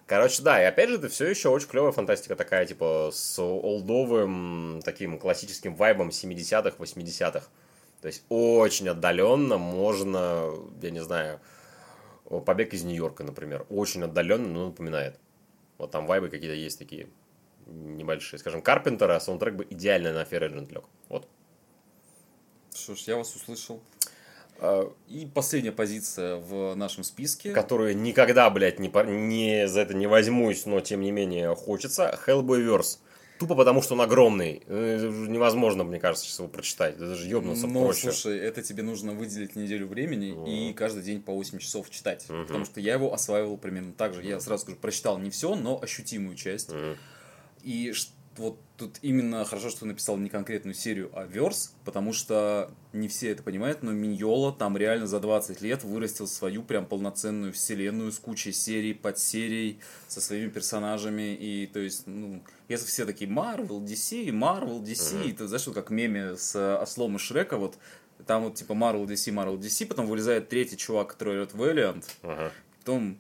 [0.09, 4.81] Короче, да, и опять же, это все еще очень клевая фантастика такая, типа, с олдовым
[4.83, 7.47] таким классическим вайбом 70-х, 80-х.
[8.01, 11.41] То есть, очень отдаленно можно, я не знаю,
[12.47, 13.67] побег из Нью-Йорка, например.
[13.69, 15.21] Очень отдаленно, но напоминает.
[15.77, 17.11] Вот там вайбы какие-то есть такие
[17.67, 18.41] небольшие.
[18.41, 20.85] Скажем, Карпентера саундтрек бы идеально на Fear Agent лег.
[21.11, 21.29] Вот.
[22.75, 23.83] Что ж, я вас услышал.
[24.61, 27.53] А, И последняя позиция в нашем списке.
[27.53, 32.19] Которую никогда, блядь, не, не за это не возьмусь, но тем не менее хочется.
[32.27, 32.99] Hellboyverse.
[33.39, 34.63] Тупо потому, что он огромный.
[34.67, 36.97] Э, Невозможно, мне кажется, сейчас его прочитать.
[36.97, 38.11] Это же ёбнуться Ну, проще.
[38.11, 40.45] слушай, это тебе нужно выделить неделю времени Ну.
[40.45, 42.27] и каждый день по 8 часов читать.
[42.29, 42.47] Мгм.
[42.47, 44.25] Потому что я его осваивал примерно так же.
[44.25, 46.73] Я сразу скажу, прочитал не все, но ощутимую часть.
[46.73, 46.97] Мгм.
[47.63, 52.71] И ш- вот тут именно хорошо, что написал не конкретную серию, а верс, потому что
[52.93, 57.53] не все это понимают, но Миньола там реально за 20 лет вырастил свою прям полноценную
[57.53, 61.35] вселенную с кучей серий, подсерий, со своими персонажами.
[61.35, 65.31] И то есть, ну, если все такие Marvel, DC, Marvel, DC, Мгм.
[65.33, 67.77] это знаешь, вот как меме с э, Ослом и Шрека, вот
[68.27, 72.53] там вот типа Marvel, DC, Marvel, DC, потом вылезает третий чувак, который идет Valiant, Ага.
[72.79, 73.19] потом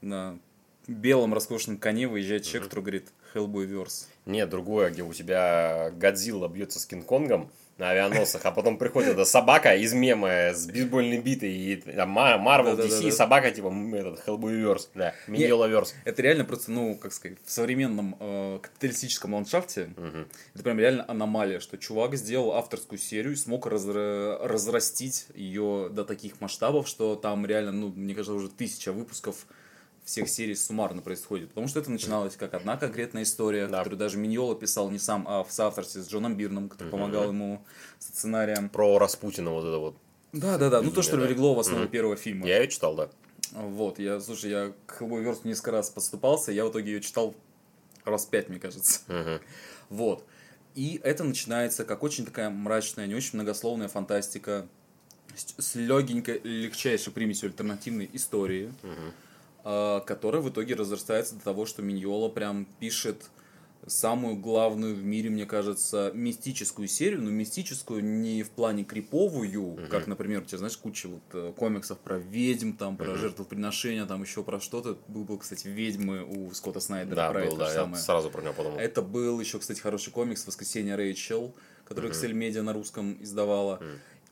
[0.00, 0.38] на
[0.86, 4.06] белом роскошном коне выезжает человек, который говорит Hellboy Verse.
[4.28, 9.24] Нет, другое, где у тебя Годзилла бьется с Кинг-Конгом на авианосах, а потом приходит эта
[9.24, 13.04] собака из мема с бейсбольной битой, и там Марвел, Да-да-да-да.
[13.04, 15.94] DC, и собака, типа, этот, Hellboyverse, да, Миньолаверс.
[16.04, 19.90] Это реально просто, ну, как сказать, в современном э, капиталистическом ландшафте
[20.54, 26.04] это прям реально аномалия, что чувак сделал авторскую серию и смог разра- разрастить ее до
[26.04, 29.46] таких масштабов, что там реально, ну, мне кажется, уже тысяча выпусков
[30.08, 31.50] всех серий суммарно происходит.
[31.50, 33.78] Потому что это начиналось как одна конкретная история, Да.
[33.78, 36.92] которую даже Миньола писал не сам, а в соавторстве с Джоном Бирном, который Мгм.
[36.98, 37.62] помогал ему
[37.98, 38.70] с сценарием.
[38.70, 39.96] Про Распутина вот это вот.
[40.32, 40.80] Да, да, да.
[40.80, 41.26] Ну, то, что да.
[41.26, 41.90] легло в основу Мгм.
[41.90, 42.46] первого фильма.
[42.46, 43.10] Я ее читал, да.
[43.52, 47.34] Вот, я, слушай, я к Hellboy несколько раз подступался, я в итоге ее читал
[48.06, 49.00] раз пять, мне кажется.
[49.08, 49.40] Мгм.
[49.90, 50.24] Вот.
[50.74, 54.66] И это начинается как очень такая мрачная, не очень многословная фантастика
[55.58, 59.12] с, легенькой, легчайшей примесью альтернативной истории, а,
[60.06, 63.30] которая в итоге разрастается до того, что Миньола прям пишет
[63.86, 70.06] самую главную в мире, мне кажется, мистическую серию, но мистическую не в плане криповую, как,
[70.06, 74.42] например, у тебя, знаешь, куча вот э, комиксов про ведьм, там, про жертвоприношения, там еще
[74.42, 74.98] про что-то.
[75.08, 78.02] Был, был, кстати, ведьмы у Скотта Снайдера, Да, про был, это да, же я самое.
[78.02, 78.78] сразу про него подумал.
[78.78, 81.54] Это был еще, кстати, хороший комикс «Воскресенье Рэйчел»,
[81.86, 83.80] который Excel Media на русском издавала.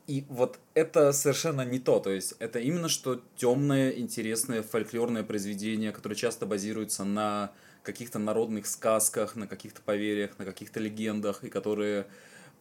[0.06, 1.98] И вот это совершенно не то.
[1.98, 8.66] То есть это именно что темное, интересное, фольклорное произведение, которое часто базируется на каких-то народных
[8.66, 12.06] сказках, на каких-то поверьях, на каких-то легендах, и которые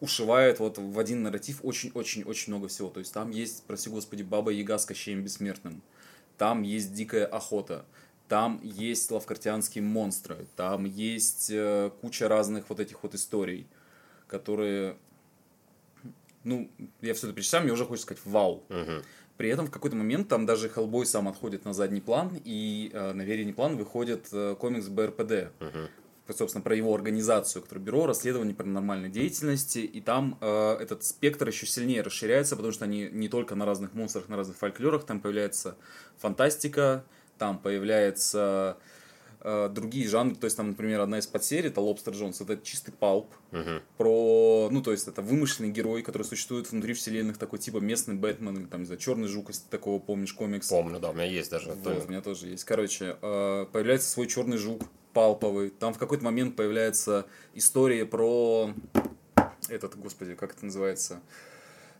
[0.00, 2.90] ушивают вот в один нарратив очень-очень-очень много всего.
[2.90, 5.82] То есть там есть, прости господи, Баба Яга с Кощеем Бессмертным.
[6.38, 7.84] Там есть дикая охота.
[8.28, 10.46] Там есть лавкартианские монстры.
[10.56, 13.66] Там есть э, куча разных вот этих вот историй,
[14.26, 14.96] которые...
[16.46, 18.62] Ну, я все это перечисляю, мне уже хочется сказать «Вау!».
[18.68, 19.02] Мгм.
[19.36, 23.12] При этом в какой-то момент там даже Хеллбой сам отходит на задний план, и э,
[23.12, 25.50] на передний план выходит э, комикс БРПД.
[25.60, 25.88] Мгм.
[26.34, 29.80] Собственно, про его организацию, которое бюро расследований паранормальной деятельности.
[29.80, 33.94] И там э, этот спектр еще сильнее расширяется, потому что они не только на разных
[33.94, 35.76] монстрах, на разных фольклорах, там появляется
[36.18, 37.04] фантастика,
[37.38, 38.95] там появляется э,
[39.42, 40.34] другие жанры.
[40.36, 43.80] То есть там, например, одна из подсерий, это Лобстер Джонс, это чистый палп, Мгм.
[43.96, 48.56] про, ну, то есть это вымышленный герой, который существует внутри вселенных, такой типа местный Бэтмен,
[48.58, 50.68] или там, не знаю, Черный Жук, если ты такого помнишь, комикс.
[50.68, 51.70] Помню, да, у меня есть даже.
[51.72, 52.64] Вот, у меня тоже есть.
[52.64, 55.70] Короче, э, появляется свой Черный Жук, палповый.
[55.70, 58.72] Там в какой-то момент появляется история про
[59.68, 61.20] этот, господи, как это называется?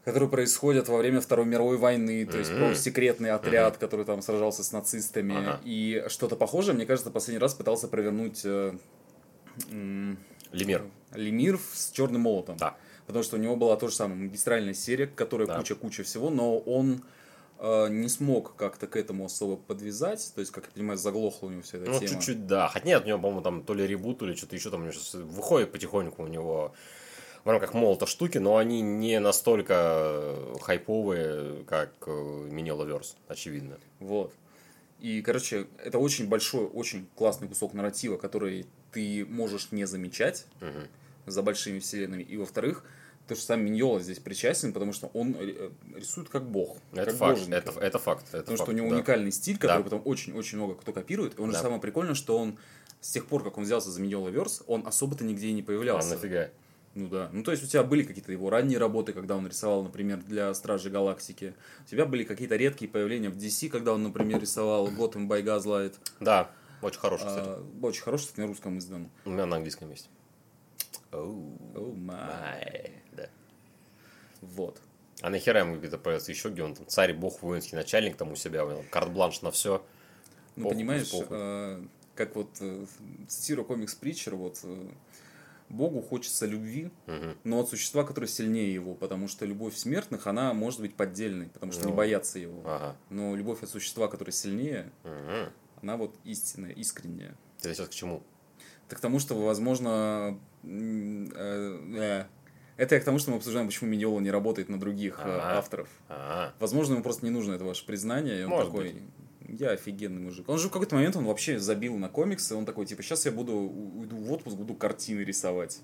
[0.06, 4.62] Которые происходят во время Второй мировой войны, то есть про секретный отряд, который там сражался
[4.62, 5.36] с нацистами.
[5.36, 5.60] Ага.
[5.64, 8.74] И что-то похожее, мне кажется, последний раз пытался провернуть э,
[9.68, 10.16] м,
[10.52, 10.84] Лемир.
[11.12, 12.56] Лемир с черным молотом.
[12.56, 12.76] Да.
[13.08, 15.56] Потому что у него была тоже самая магистральная серия, которая Да.
[15.58, 17.02] куча-куча всего, но он
[17.58, 20.30] э, не смог как-то к этому особо подвязать.
[20.36, 22.12] То есть, как я понимаю, заглохла у него вся эта Ну, тема.
[22.12, 22.68] чуть-чуть, да.
[22.68, 24.82] Хотя нет, у него, по-моему, там то ли ребут, то ли что-то еще там у
[24.84, 26.74] него сейчас выходит потихоньку у него
[27.46, 33.78] в рамках молота штуки, но они не настолько хайповые, как э, Миньолаверс, очевидно.
[34.00, 34.32] Вот.
[34.98, 40.88] И, короче, это очень большой, очень классный кусок нарратива, который ты можешь не замечать Мгм.
[41.26, 42.24] за большими вселенными.
[42.24, 42.82] И, во-вторых,
[43.28, 46.78] то, что сам Миньола здесь причастен, потому что он э, рисует как бог.
[46.94, 47.56] Это как факт, боженька.
[47.58, 48.24] это, это факт.
[48.30, 48.96] Это Потому факт, что у него да.
[48.96, 49.84] уникальный стиль, который Да.
[49.84, 51.38] потом очень-очень много кто копирует.
[51.38, 51.62] И он же Да.
[51.62, 52.58] самое прикольное, что он
[53.00, 55.64] с тех пор, как он взялся за Миньола Верс, он особо-то нигде и не А
[55.64, 56.10] появлялся.
[56.16, 56.48] нафига?
[56.96, 57.28] Ну да.
[57.30, 60.52] Ну то есть у тебя были какие-то его ранние работы, когда он рисовал, например, для
[60.54, 61.54] Стражей Галактики.
[61.84, 65.94] У тебя были какие-то редкие появления в DC, когда он, например, рисовал Gotham by Gaslight.
[66.20, 67.48] Да, очень хороший, кстати.
[67.48, 69.10] А, очень хороший, кстати, на русском издан.
[69.26, 70.08] У меня на английском есть.
[71.12, 73.28] Оу, май, да.
[74.40, 74.80] Вот.
[75.20, 78.36] А нахера ему где-то появится еще, где он там царь, бог, воинский начальник там у
[78.36, 79.84] себя, у него карт-бланш на все.
[80.56, 81.26] Ну, Похуй, понимаешь, похуй.
[81.30, 81.82] э,
[82.14, 82.86] как вот э,
[83.28, 84.88] цитирую комикс Притчер, вот э,
[85.68, 86.90] Богу хочется любви,
[87.44, 91.72] но от существа, которое сильнее его, потому что любовь смертных, она может быть поддельной, потому
[91.72, 91.96] что не Ну.
[91.96, 92.60] боятся его.
[92.64, 92.96] Ага.
[93.10, 95.50] Но любовь от существа, которое сильнее, Мгм.
[95.82, 97.36] она вот истинная, искренняя.
[97.60, 98.22] Ты сейчас к чему?
[98.88, 102.24] Так к тому, что, возможно, э, э,
[102.76, 105.88] это я к тому, что мы обсуждаем, почему Миньола не работает на других э, авторов.
[106.60, 109.02] Возможно, ему просто не нужно это ваше признание, и он Может такой,
[109.48, 110.48] я офигенный мужик.
[110.48, 113.32] Он же в какой-то момент он вообще забил на комиксы, он такой, типа, сейчас я
[113.32, 115.80] буду, уйду в отпуск, буду картины рисовать.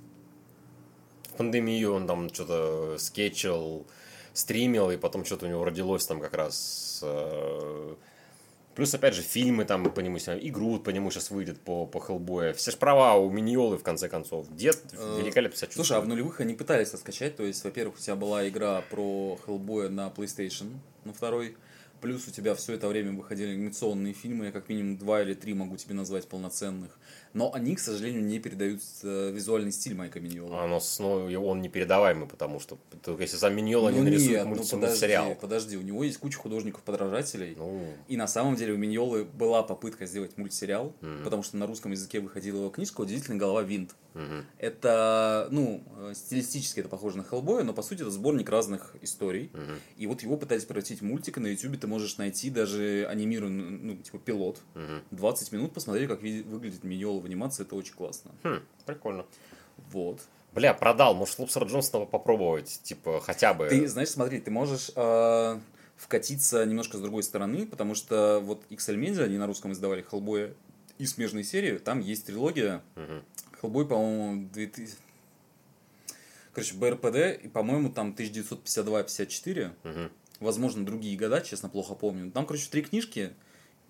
[1.29, 3.87] в пандемию он там что-то скетчил,
[4.33, 7.01] стримил, и потом что-то у него родилось там как раз.
[7.03, 7.95] э,
[8.75, 12.55] Плюс, опять же, фильмы там по нему, игру по нему сейчас выйдет по, по Хеллбою.
[12.55, 14.47] Все ж права у Миньолы, в конце концов.
[14.55, 16.09] Дед Э, великолепно себя Слушай, а в чувствует.
[16.09, 20.09] нулевых они пытались это скачать, то есть, во-первых, у тебя была игра про Хеллбоя на
[20.09, 21.57] PlayStation, на второй,
[22.03, 25.55] плюс у тебя все это время выходили анимационные фильмы, я как минимум два или три
[25.55, 26.99] могу тебе назвать полноценных,
[27.35, 30.63] но они, к сожалению, не передают э, визуальный стиль Майка Миньола.
[30.65, 34.55] Оно снова, он непередаваемый, потому что только если сам Миньола не Ну нарисует нет, ну
[34.55, 39.63] мульти- подожди, у него есть куча художников-подражателей, Ну, И на самом деле у Миньолы была
[39.63, 41.25] попытка сделать мультсериал, Мгм.
[41.25, 43.95] потому что на русском языке выходила его книжка «Удивительная голова Винт».
[44.15, 44.45] мгм.
[44.59, 49.51] Это, ну, э, стилистически это похоже на Хеллбоя, но по сути это сборник разных историй.
[49.55, 49.79] Мгм.
[49.97, 53.71] И вот его пытались превратить в мультик, и на ютубе ты можешь найти даже анимированный,
[53.79, 54.61] ну, типа пилот.
[54.75, 55.01] Мгм.
[55.13, 58.33] 20 минут посмотри, как ви- выглядит Миньола в анимации, это очень классно.
[58.43, 59.25] Хм, прикольно.
[59.91, 60.21] Вот.
[60.53, 61.15] Бля, продал.
[61.15, 63.69] Может, Лобстера Джонсона попробовать, типа, хотя бы.
[63.69, 65.59] Ты, знаешь, смотри, ты можешь э,
[65.97, 70.53] вкатиться немножко с другой стороны, потому что вот XL Media, они на русском издавали Хеллбоя
[70.99, 72.83] и смежные серии, там есть трилогия.
[72.97, 73.25] Мгм.
[73.61, 74.97] Хеллбой, по-моему, 2000...
[76.53, 79.71] Короче, БРПД, и, по-моему, там 1952-54.
[79.85, 80.11] Мгм.
[80.41, 82.31] Возможно, другие года, честно, плохо помню.
[82.31, 83.33] Там, короче, три книжки,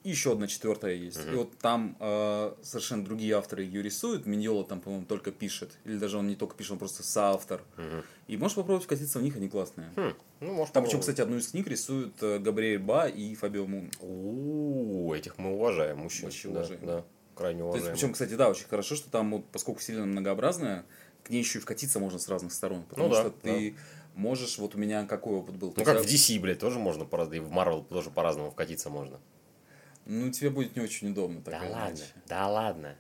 [0.05, 1.21] и еще одна четвертая есть.
[1.31, 4.27] И вот там э, совершенно другие авторы ее рисуют.
[4.27, 5.71] Миньола там, по-моему, только пишет.
[5.85, 7.63] Или даже он не только пишет, он просто соавтор.
[7.77, 8.03] Мгм.
[8.27, 9.91] И можешь попробовать вкатиться в них, они классные.
[9.97, 11.01] Хм, Ну, может, Там, причем, попробуем.
[11.01, 13.91] кстати, одну из книг рисуют э, Габриэль Ба и Фабио Мун.
[14.01, 16.25] У, этих мы уважаем, мужчин.
[16.27, 16.81] Вообще да, уважаем.
[16.87, 17.95] да, крайне То есть, уважаем.
[17.97, 20.85] причем, кстати, да, очень хорошо, что там, вот, поскольку вселенная многообразная,
[21.25, 22.83] к ней еще и вкатиться можно с разных сторон.
[22.85, 23.77] Потому Ну да, что ты
[24.15, 25.73] можешь, вот у меня какой опыт был.
[25.77, 29.21] Ну, как в DC, блядь, тоже можно по-разному, и в Marvel тоже по-разному вкатиться можно.
[30.07, 31.41] Ну, тебе будет не очень удобно.
[31.43, 32.05] Так Да ладно, иначе.
[32.27, 32.97] да ладно.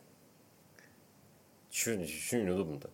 [1.70, 2.90] Чего, неудобно-то?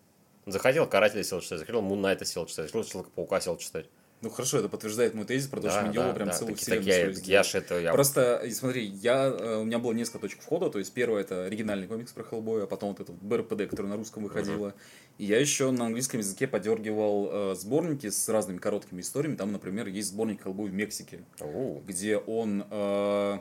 [0.46, 3.86] Захотел Карателя сел читать, захотел Мун Найта сел читать, захотел Человека-паука сел читать.
[4.20, 6.54] Ну, хорошо, это подтверждает мой тезис про то, что Да, Миньола да, прям да, целую
[6.56, 7.28] так- вселенную так я, сделал.
[7.30, 7.78] я ж это...
[7.78, 7.92] Я...
[7.92, 11.44] Просто, и смотри, я, э, у меня было несколько точек входа, то есть первое это
[11.44, 14.74] оригинальный комикс про Хеллбоя, а потом вот этот БРПД, который на русском выходила.
[15.18, 19.36] И я еще на английском языке подергивал э, сборники с разными короткими историями.
[19.36, 23.38] Там, например, есть сборник Хеллбой в Мексике, Оу, где он э,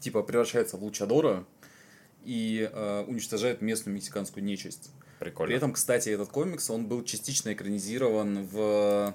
[0.00, 1.44] типа превращается в лучадора
[2.24, 4.90] и э, уничтожает местную мексиканскую нечисть.
[5.18, 5.48] прикольно.
[5.48, 9.14] При этом, кстати, этот комикс, он был частично экранизирован в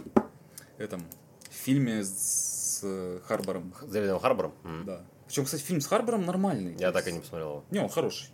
[0.77, 1.03] этом
[1.49, 3.73] фильме с э, Харбором.
[3.81, 4.53] С Дэвидом Харбором?
[4.63, 4.85] М.
[4.85, 5.01] Да.
[5.27, 6.75] Причем, кстати, фильм с Харбором нормальный.
[6.77, 7.63] Я так и не посмотрел его.
[7.71, 8.29] Не, он хороший.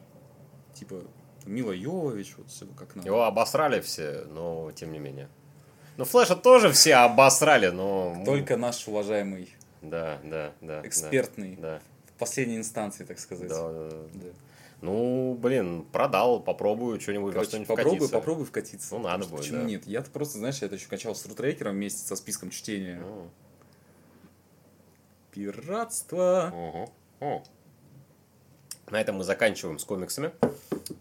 [0.74, 1.04] Типа,
[1.46, 3.08] Мила Йовович, вот все как надо.
[3.08, 5.30] Его обосрали все, но тем не менее.
[5.98, 8.22] Ну, Флэша тоже все обосрали, но...
[8.26, 10.82] Только наш уважаемый, Да, да, да.
[10.86, 11.82] экспертный, Да,
[12.22, 13.50] последней инстанции, так сказать.
[13.50, 13.96] да, да, да.
[14.14, 14.28] Да.
[14.82, 18.14] Ну, блин, продал, попробую что-нибудь во Короче, что-нибудь попробуй, вкатиться.
[18.18, 18.96] попробуй вкатиться.
[18.96, 19.64] Ну, надо будет, Почему да.
[19.66, 19.86] нет?
[19.86, 23.00] Я-то просто, знаешь, я это еще качал с рутрекером вместе со списком чтения.
[23.00, 23.30] Ну,
[25.32, 26.52] Пиратство.
[27.20, 27.44] О.
[28.90, 30.32] На этом мы заканчиваем с комиксами.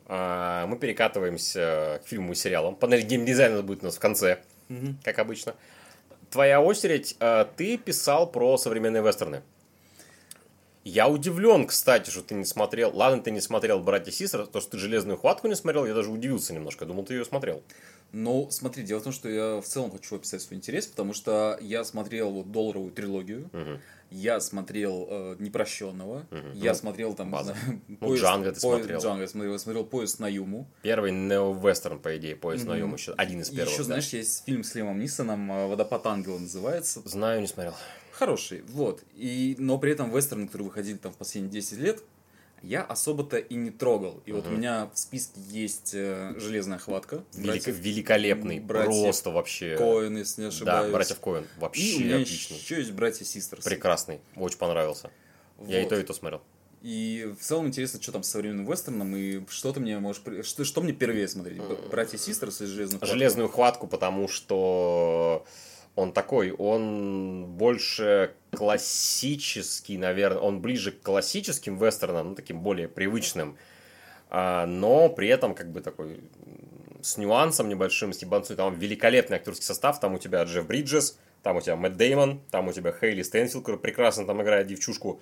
[0.07, 2.77] А, Мы перекатываемся к фильму и сериалам.
[2.77, 4.41] Панель геймдизайна будет у нас в конце,
[5.03, 5.55] как обычно.
[6.31, 7.17] Твоя очередь.
[7.19, 9.43] А, Ты писал про современные вестерны.
[10.83, 12.91] Я удивлен, кстати, что ты не смотрел.
[12.95, 16.11] Ладно, ты не смотрел «Братья Систер», то, что ты «Железную хватку» не смотрел, я даже
[16.11, 16.87] удивился немножко.
[16.87, 17.63] Думал, ты ее смотрел.
[18.13, 21.59] Ну, смотри, дело в том, что я в целом хочу описать свой интерес, потому что
[21.61, 23.79] я смотрел вот долларовую трилогию, Мгм.
[24.11, 26.53] я смотрел э, Непрощенного, Мгм.
[26.55, 27.55] я Ну, смотрел там, база.
[27.63, 29.01] знаю, Ну, Джанго ты смотрел.
[29.01, 30.67] Джанго я смотрел, я смотрел поезд на Юму.
[30.83, 32.75] Первый нео-вестерн, по идее, «Поезд на.
[32.75, 32.95] Юму».
[32.97, 33.69] еще Один из первых.
[33.69, 33.85] еще, да.
[33.85, 37.03] знаешь, есть фильм с Лемом Нисоном э, «Водопад ангела» называется.
[37.05, 37.75] Знаю, не смотрел.
[38.21, 39.03] Хороший, вот.
[39.17, 42.03] И, но при этом вестерны, которые выходили там в последние 10 лет,
[42.63, 44.23] я особо-то и не трогал.
[44.27, 47.25] И вот у меня в списке есть э, «Железная хватка».
[47.33, 49.77] Велик- братьев великолепный, братьев просто вообще.
[49.79, 50.93] Коэн, если не да, ошибаюсь.
[50.93, 51.45] братьев Коэн.
[51.45, 52.59] И у Вообще меня отличный.
[52.59, 53.65] еще есть братья Систерс.
[53.65, 54.21] Прекрасный.
[54.37, 55.11] Очень понравился.
[55.67, 55.89] Я и Вот.
[55.89, 56.43] то, и то смотрел.
[56.83, 60.21] И в целом интересно, что там с современным вестерном, и что ты мне можешь...
[60.47, 61.59] Что, что мне первее смотреть?
[61.63, 63.15] Б- Братья Систерс или Железную хватку?
[63.17, 65.47] Железную хватку, потому что
[65.97, 73.57] он такой, он больше классический, наверное, он ближе к классическим вестернам, ну, таким более привычным,
[74.29, 76.21] а, но при этом как бы такой
[77.03, 81.57] с нюансом небольшим, с ебанцой, там великолепный актерский состав, там у тебя Джефф Бриджес, там
[81.57, 85.21] у тебя Мэтт Деймон, там у тебя Хейли Стэнфилд, который прекрасно там играет девчушку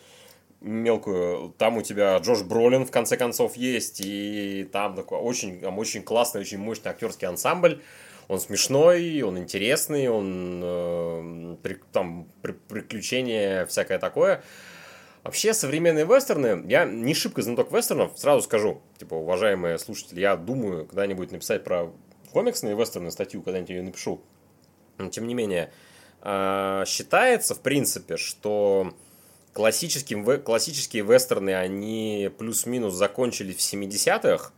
[0.61, 5.79] мелкую, там у тебя Джош Бролин в конце концов есть, и там такой очень, там
[5.79, 7.81] очень классный, очень мощный актерский ансамбль,
[8.29, 14.43] он смешной, он интересный, он э, при- там при- приключения всякое такое.
[15.25, 20.87] Вообще, современные вестерны, я не шибко знаток вестернов, сразу скажу, типа, уважаемые слушатели, я думаю
[20.87, 21.93] когда-нибудь написать про
[22.33, 24.23] комиксные вестерны статью, когда-нибудь ее напишу.
[24.99, 25.73] Но, тем не менее,
[26.21, 28.95] а, считается, в принципе, что
[29.53, 34.53] классическим, классические вестерны, они плюс-минус закончились в 70-х,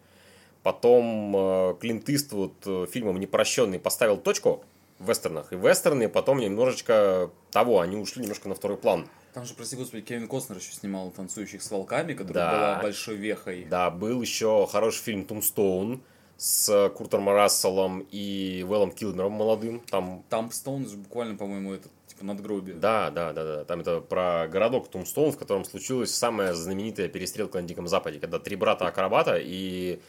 [0.62, 4.64] потом э, Клинт Иствуд э, фильмом «Непрощенный» поставил точку
[4.98, 9.08] в вестернах, и вестерны потом немножечко того, они ушли немножко на второй план.
[9.32, 12.50] Там же, прости господи, Кевин Костнер еще снимал «Танцующих с волками», которая Да.
[12.74, 13.64] была большой вехой.
[13.64, 16.02] Да, был еще хороший фильм «Тумстоун»
[16.36, 19.80] с Куртом Расселом и Вэллом Килмером молодым.
[19.90, 22.76] Там Там Стоун же буквально, по-моему, это типа надгробие.
[22.76, 23.64] Да, да, да, да.
[23.64, 28.38] Там это про городок Тумстоун, в котором случилась самая знаменитая перестрелка на Диком Западе, когда
[28.38, 30.00] три брата-акробата и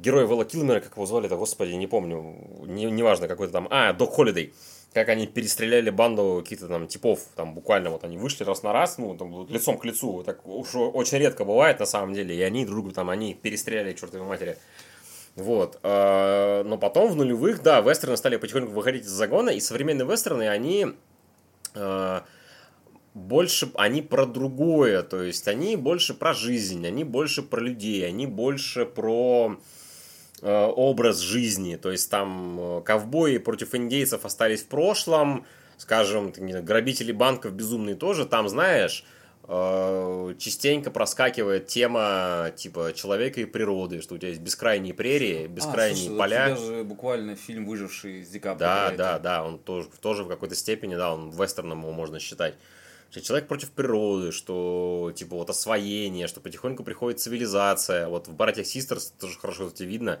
[0.00, 2.36] герой Вэлла Килмера, как его звали, это, господи, не помню,
[2.66, 4.54] не, неважно, какой-то там, а, Док Холидей,
[4.92, 8.98] как они перестреляли банду каких-то там типов, там буквально вот они вышли раз на раз,
[8.98, 12.64] ну, там, лицом к лицу, так уж очень редко бывает на самом деле, и они
[12.64, 14.56] друг друга там, они перестреляли, чертовой матери.
[15.36, 15.78] Вот.
[15.82, 20.48] э, Но потом в нулевых, да, вестерны стали потихоньку выходить из загона, и современные вестерны,
[20.48, 20.88] они
[21.74, 22.20] э,
[23.14, 28.26] больше они про другое, то есть они больше про жизнь, они больше про людей, они
[28.26, 29.56] больше про
[30.48, 35.44] образ жизни, то есть там э, ковбои против индейцев остались в прошлом,
[35.76, 39.04] скажем, грабители банков безумные тоже, там, знаешь,
[39.44, 46.04] э, частенько проскакивает тема типа человека и природы, что у тебя есть бескрайние прерии, бескрайние
[46.04, 46.52] а, слушай, поля.
[46.52, 48.66] У тебя же буквально фильм «Выживший» с Ди Каприо.
[48.66, 52.54] Да, да, да, он тоже, тоже в какой-то степени, да, он вестерном его можно считать.
[53.10, 58.08] Что человек против природы, что типа вот освоение, что потихоньку приходит цивилизация.
[58.08, 60.20] Вот в «Братьях Систерс» тоже хорошо это видно,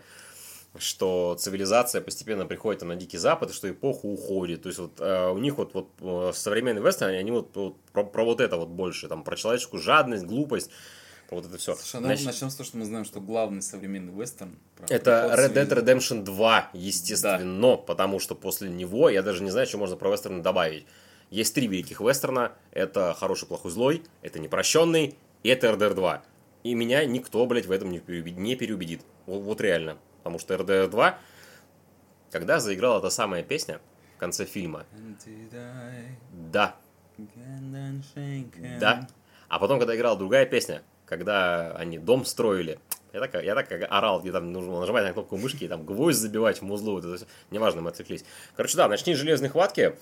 [0.76, 4.62] что цивилизация постепенно приходит на Дикий Запад, и что эпоха уходит.
[4.62, 8.04] То есть вот э, у них вот, вот э, современные вестерны, они вот, вот про,
[8.04, 10.70] про вот это вот больше, там, про человеческую жадность, глупость,
[11.28, 11.76] про вот это все.
[11.76, 14.58] Слушай, Значит, начнем с того, что мы знаем, что главный современный вестерн...
[14.88, 17.76] Это Red Dead Redemption 2, естественно, да.
[17.76, 20.86] потому что после него, я даже не знаю, что можно про вестерн добавить.
[21.30, 22.52] Есть три великих вестерна.
[22.72, 26.22] Это «Хороший, плохой, злой», это «Непрощенный» и это RDR 2.
[26.64, 29.02] И меня никто, блядь, в этом не переубедит.
[29.26, 29.96] Вот, вот реально.
[30.18, 31.18] Потому что RDR 2,
[32.30, 33.80] когда заиграла эта самая песня
[34.16, 34.84] в конце фильма,
[36.32, 36.76] да,
[38.80, 39.08] да,
[39.48, 42.78] а потом, когда играла другая песня, когда они дом строили,
[43.12, 46.18] я так, я так орал, где там нужно нажимать на кнопку мышки и там гвоздь
[46.18, 46.98] забивать в музлу.
[46.98, 48.24] Это, неважно, мы отвлеклись.
[48.56, 49.96] Короче, да, начни железной хватки.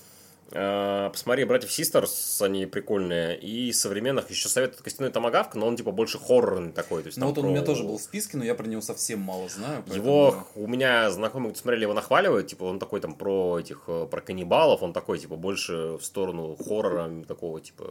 [0.51, 3.39] Э, посмотри, братьев Систерс, они прикольные.
[3.39, 7.03] И современных еще советуют Костяной Томагавк, но он типа больше хоррорный такой.
[7.03, 7.49] То есть, ну вот он про...
[7.49, 9.83] у меня тоже был в списке, но я про него совсем мало знаю.
[9.87, 9.97] Поэтому...
[9.97, 12.47] Его у меня знакомые, кто смотрели, его нахваливают.
[12.47, 16.57] Типа он такой там про этих, э, про каннибалов, он такой типа больше в сторону
[16.57, 17.85] хоррора, такого типа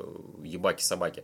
[0.43, 1.23] ебаки-собаки.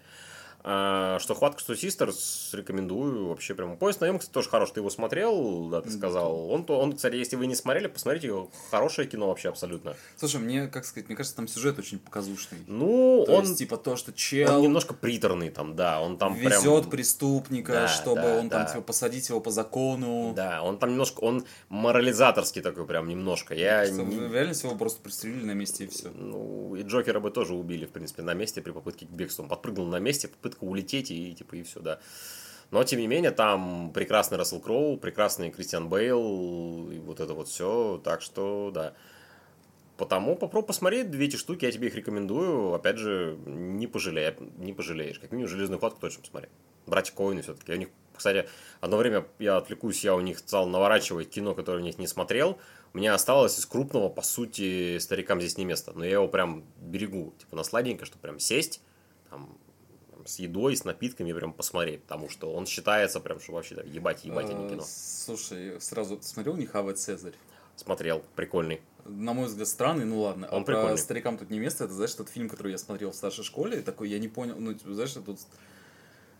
[0.65, 3.75] А, что хватка, что Sisters, рекомендую вообще прямо.
[3.75, 4.75] Поезд наем, кстати, тоже хороший.
[4.75, 6.49] Ты его смотрел, да, ты сказал.
[6.49, 8.33] Он, он, кстати, если вы не смотрели, посмотрите,
[8.71, 9.95] хорошее кино вообще абсолютно.
[10.15, 12.59] Слушай, мне, как сказать, мне кажется, там сюжет очень показушный.
[12.67, 13.43] Ну, то он...
[13.43, 14.55] Есть, типа то, что чел...
[14.55, 16.89] Он немножко приторный там, да, он там везет прям...
[16.89, 18.63] преступника, да, чтобы да, он да.
[18.63, 20.33] там, типа, посадить его по закону.
[20.33, 23.53] Да, он там немножко, он морализаторский такой прям немножко.
[23.53, 23.83] Я...
[23.83, 26.09] В реальности его просто пристрелили на месте и все.
[26.09, 29.43] Ну, и Джокера бы тоже убили, в принципе, на месте при попытке к бегству.
[29.43, 31.99] Он подпрыгнул на месте, попытка улететь и типа и все, да.
[32.71, 37.47] Но, тем не менее, там прекрасный Рассел Кроу, прекрасный Кристиан Бейл, и вот это вот
[37.47, 38.01] все.
[38.03, 38.93] Так что, да.
[39.95, 42.73] Потому попробуй посмотреть две эти штуки, я тебе их рекомендую.
[42.73, 45.19] Опять же, не, пожалеешь, не пожалеешь.
[45.19, 46.49] Как минимум, железную хватку точно посмотри.
[46.87, 47.73] Братья Коины все-таки.
[47.73, 48.49] У них, кстати,
[48.81, 52.57] одно время я отвлекусь, я у них стал наворачивать кино, которое у них не смотрел.
[52.93, 55.93] Меня осталось из крупного, по сути, старикам здесь не место.
[55.93, 58.81] Но я его прям берегу, типа, на сладенько, чтобы прям сесть,
[59.29, 59.59] там,
[60.25, 64.25] с едой, с напитками прям посмотреть, потому что он считается прям, что вообще да, ебать,
[64.25, 64.83] ебать, а не кино.
[64.85, 67.33] Слушай, сразу смотрел не хавать Цезарь?
[67.75, 68.81] Смотрел, прикольный.
[69.05, 70.47] На мой взгляд, странный, ну ладно.
[70.51, 70.91] Он а прикольный.
[70.91, 73.81] про старикам тут не место, это, знаешь, тот фильм, который я смотрел в старшей школе,
[73.81, 75.39] такой, я не понял, ну, знаешь, тут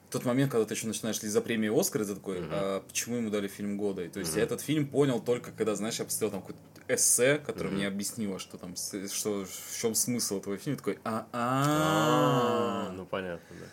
[0.09, 3.15] тот момент, когда ты еще начинаешь ли за премию Оскар, и ты такой, а почему
[3.17, 4.03] ему дали фильм года?
[4.03, 7.38] И, то есть я этот фильм понял только, когда, знаешь, я посмотрел там какой-то эссе,
[7.38, 13.05] которое мне объяснило, что там, что, в чем смысл этого фильма, такой, А, а ну
[13.05, 13.65] понятно, да.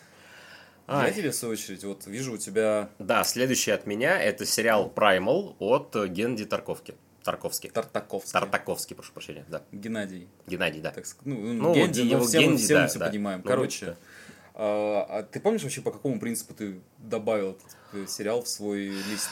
[0.87, 1.13] Я Ай.
[1.13, 5.55] тебе, в свою очередь, вот вижу у тебя Да, следующий от меня это сериал Primal
[5.59, 6.95] от Генди Тарковки.
[7.23, 7.69] Тарковский.
[7.69, 8.31] Тартаковский.
[8.33, 9.61] Тартаковский, прошу прощения, да.
[9.71, 10.27] Геннадий.
[10.47, 10.89] Геннадий, да.
[10.91, 13.07] Так, ну, Ну, Генди, его все, мы- Генди, все да, мы все да.
[13.09, 13.41] понимаем.
[13.43, 13.95] Ну, Короче, да.
[14.55, 18.87] а, а ты помнишь вообще, по какому принципу ты добавил этот э, сериал в свой
[18.87, 19.29] лист?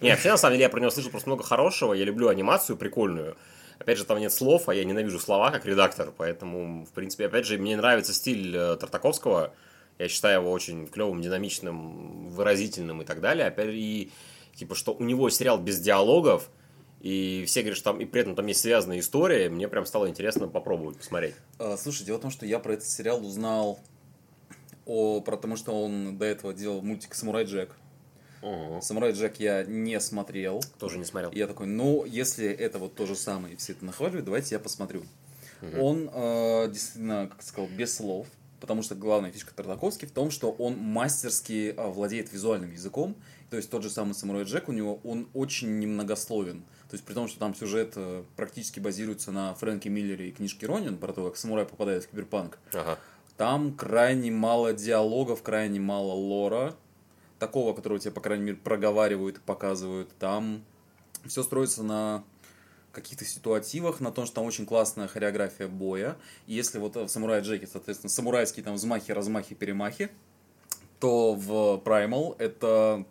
[0.00, 1.92] Не, вообще, на самом деле, я про него слышал просто много хорошего.
[1.92, 3.36] Я люблю анимацию прикольную.
[3.78, 6.12] Опять же, там нет слов, а я ненавижу слова как редактор.
[6.16, 9.52] Поэтому, в принципе, опять же, мне нравится стиль э, Тартаковского.
[9.98, 13.46] Я считаю его очень клевым, динамичным, выразительным и так далее.
[13.46, 14.10] Опять и
[14.54, 16.50] типа, что у него сериал без диалогов,
[17.00, 19.50] и все говорят, что там и при этом там есть связанная история.
[19.50, 21.34] Мне прям стало интересно попробовать посмотреть.
[21.58, 23.78] А, слушай, дело в том, что я про этот сериал узнал
[24.86, 27.76] о, потому что он до этого делал мультик «Самурай Джек».
[28.82, 30.62] «Самурай Джек» я не смотрел.
[30.78, 31.30] Тоже не смотрел.
[31.30, 34.54] И я такой, ну, если это вот то же самое, и все это нахваливают, давайте
[34.54, 35.02] я посмотрю.
[35.80, 38.26] Он э, действительно, как сказал, без слов,
[38.60, 43.16] потому что главная фишка Тартаковски в том, что он мастерски э, владеет визуальным языком.
[43.50, 46.62] То есть тот же самый Самурай Джек у него, он очень немногословен.
[46.90, 50.66] То есть при том, что там сюжет э, практически базируется на Фрэнке Миллере и книжке
[50.66, 52.58] Ронин про то, как самурай попадает в киберпанк.
[52.72, 52.98] Ага.
[53.36, 56.76] Там крайне мало диалогов, крайне мало лора,
[57.38, 60.10] такого, которого тебе, по крайней мере, проговаривают показывают.
[60.18, 60.64] Там
[61.26, 62.24] все строится на
[62.92, 66.16] каких-то ситуативах, на том, что там очень классная хореография боя.
[66.46, 70.10] И если вот в Самурай Джеке, соответственно, самурайские там взмахи, размахи, перемахи,
[71.00, 73.04] то в Primal это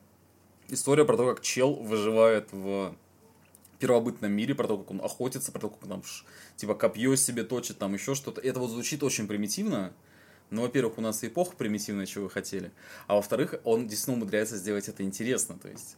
[0.70, 2.96] история про то, как чел выживает в
[3.80, 6.04] первобытном мире, про то, как он охотится, про то, как он там,
[6.56, 8.40] типа, копье себе точит, там еще что-то.
[8.40, 9.94] Это вот звучит очень примитивно,
[10.54, 12.72] ну, во-первых, у нас эпоха примитивная, чего вы хотели.
[13.08, 15.58] А во-вторых, он действительно умудряется сделать это интересно.
[15.58, 15.98] То есть,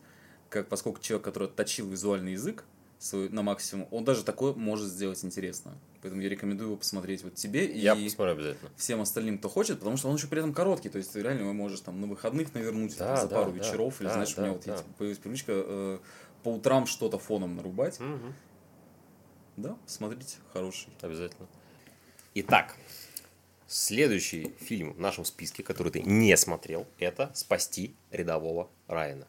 [0.50, 2.64] как, поскольку человек, который точил визуальный язык
[2.98, 5.74] свой, на максимум, он даже такое может сделать интересно.
[6.02, 8.72] Поэтому я рекомендую его посмотреть вот тебе я и посмотрю обязательно.
[8.78, 10.90] всем остальным, кто хочет, потому что он еще при этом короткий.
[10.90, 13.96] То есть, ты реально можешь там на выходных навернуть да, за да, пару да, вечеров.
[14.00, 14.82] Да, или, знаешь, да, у меня вот да.
[14.98, 16.00] появилась привычка э,
[16.44, 18.00] по утрам что-то фоном нарубать.
[18.00, 18.34] Угу.
[19.58, 20.90] Да, смотрите, хороший.
[21.02, 21.48] Обязательно.
[22.36, 22.76] Итак,
[23.68, 29.26] Следующий фильм в нашем списке, который ты не смотрел, это «Спасти рядового Райана».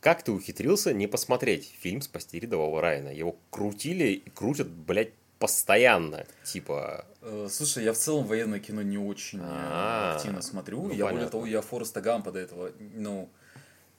[0.00, 3.08] Как ты ухитрился не посмотреть фильм «Спасти рядового Райана»?
[3.08, 7.04] Его крутили и крутят, блядь, постоянно, типа...
[7.22, 10.16] Э, слушай, я в целом военное кино не очень А-а-а.
[10.16, 10.82] активно смотрю.
[10.82, 11.12] Ну, я, понятно.
[11.12, 13.28] более того, я Фореста Гампа до этого, ну,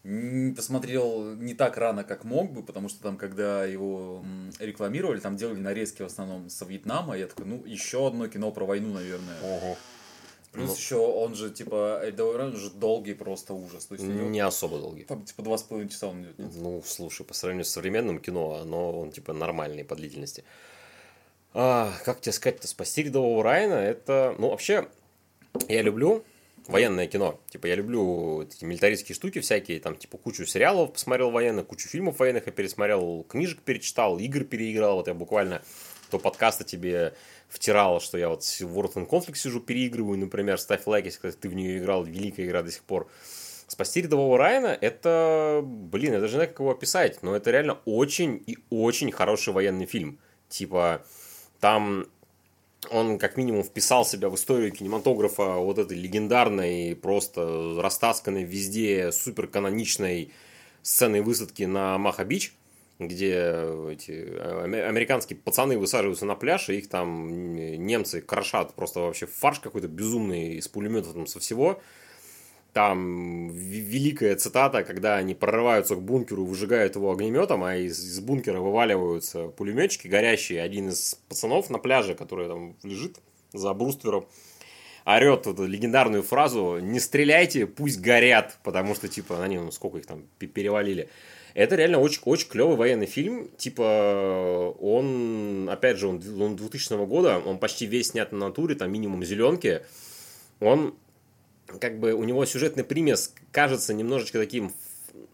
[0.03, 4.23] посмотрел не так рано, как мог бы, потому что там, когда его
[4.59, 8.65] рекламировали, там делали нарезки в основном со Вьетнама, я такой, ну, еще одно кино про
[8.65, 9.37] войну, наверное.
[9.43, 9.77] Ого.
[10.51, 13.85] Плюс ну, еще он же, типа, он же долгий просто ужас.
[13.85, 15.03] То есть, не идет, особо долгий.
[15.05, 16.39] Там, типа, два с половиной часа он идет.
[16.39, 16.51] Нет?
[16.55, 20.43] Ну, слушай, по сравнению с современным кино, оно, он, типа, нормальный по длительности.
[21.53, 24.89] А, как тебе сказать-то, спасти рядового Райана, это, ну, вообще,
[25.69, 26.25] я люблю
[26.71, 27.39] военное кино.
[27.49, 32.19] Типа, я люблю эти милитаристские штуки всякие, там, типа, кучу сериалов посмотрел военных, кучу фильмов
[32.19, 34.97] военных я пересмотрел, книжек перечитал, игр переиграл.
[34.97, 35.61] Вот я буквально
[36.11, 37.13] до подкаста тебе
[37.47, 41.49] втирал, что я вот в World of Conflict сижу, переигрываю, например, ставь лайк, если ты
[41.49, 43.09] в нее играл, великая игра до сих пор.
[43.67, 47.79] Спасти рядового Райана, это, блин, я даже не знаю, как его описать, но это реально
[47.85, 50.19] очень и очень хороший военный фильм.
[50.49, 51.05] Типа,
[51.61, 52.07] там
[52.89, 59.47] он как минимум вписал себя в историю кинематографа вот этой легендарной, просто растасканной везде супер
[59.47, 60.31] каноничной
[60.81, 62.53] сцены высадки на Маха-Бич,
[62.99, 63.33] где
[63.91, 69.59] эти э, американские пацаны высаживаются на пляж, и их там немцы крошат просто вообще фарш
[69.59, 71.81] какой-то безумный из пулемета там со всего
[72.73, 78.59] там великая цитата, когда они прорываются к бункеру, выжигают его огнеметом, а из, из бункера
[78.59, 80.61] вываливаются пулеметчики горящие.
[80.61, 83.17] Один из пацанов на пляже, который там лежит
[83.51, 84.25] за бруствером,
[85.05, 90.05] орет эту легендарную фразу «Не стреляйте, пусть горят», потому что, типа, они, ну, сколько их
[90.05, 91.09] там перевалили.
[91.53, 93.49] Это реально очень, очень клевый военный фильм.
[93.57, 98.89] Типа, он, опять же, он, он 2000 года, он почти весь снят на натуре, там
[98.89, 99.81] минимум зеленки.
[100.61, 100.95] Он
[101.79, 104.73] как бы у него сюжетный примес кажется немножечко таким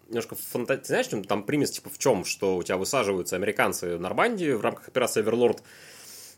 [0.07, 0.77] немножко фанта...
[0.77, 2.25] Ты знаешь, там примес типа в чем?
[2.25, 5.61] Что у тебя высаживаются американцы в Нормандии в рамках операции «Оверлорд»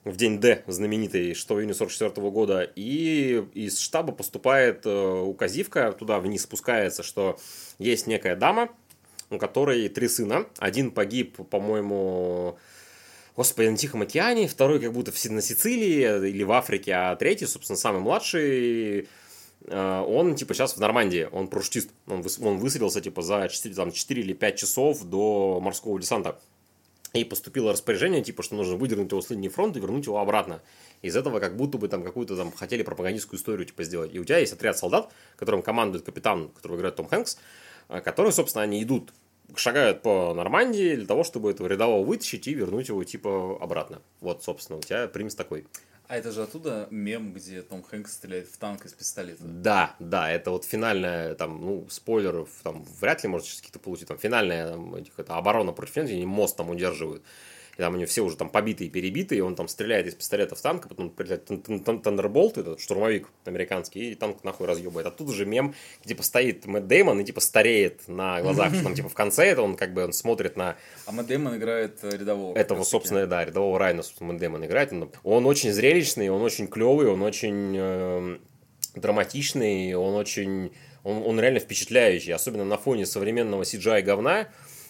[0.06, 5.91] в день Д, знаменитый, что в июне 44 года, и из штаба поступает э, указивка,
[5.91, 7.38] туда вниз спускается, что
[7.80, 8.70] есть некая дама,
[9.30, 12.58] у которой три сына, один погиб, по-моему,
[13.36, 17.78] Господи, на Тихом океане, второй как будто на Сицилии или в Африке, а третий, собственно,
[17.78, 19.08] самый младший
[19.68, 23.91] он, типа, сейчас в Нормандии, он парашютист, он, выс, он высадился, типа, за 4, там,
[23.91, 26.39] 4 или 5 часов до морского десанта.
[27.14, 30.62] И поступило распоряжение, типа, что нужно выдернуть его с линии фронта и вернуть его обратно.
[31.01, 34.14] Из этого как будто бы там какую-то там хотели пропагандистскую историю, типа, сделать.
[34.14, 37.38] И у тебя есть отряд солдат, которым командует капитан, которого играет Том Хэнкс,
[37.89, 39.12] э, которые, собственно, они идут
[39.55, 44.01] шагают по Нормандии для того, чтобы этого рядового вытащить и вернуть его, типа, обратно.
[44.22, 45.66] Вот, собственно, у тебя premise такой.
[46.10, 49.43] А это же оттуда мем, где Том Хэнкс стреляет в танк из пистолета.
[49.43, 54.07] Да, да, это вот финальная, там, ну, спойлеров, там, вряд ли может сейчас какие-то получить,
[54.07, 57.22] там, финальная, там, это оборона против немцев, они мост там удерживают
[57.80, 60.62] и там они все уже там побитые, перебитые, и он там стреляет из пистолета в
[60.62, 61.46] танк, а потом прилетает
[62.04, 65.08] Thunderbolt, этот штурмовик американский, и танк нахуй разъебает.
[65.08, 65.74] Оттуда же мем,
[66.04, 69.46] где типа стоит Мэтт Дэймон и типа стареет на глазах, что там типа в конце
[69.46, 70.76] это он как бы он смотрит на...
[71.06, 72.58] А Мэтт Дэймон играет э, рядового.
[72.58, 74.92] Этого, собственно, да, рядового Райна, собственно, Мэтт Дэймон играет.
[74.92, 78.38] Он, он очень зрелищный, он очень клевый, он очень э,
[78.96, 80.74] драматичный, он очень...
[81.06, 84.50] Он, он реально впечатляющий, особенно на фоне современного CGI говна,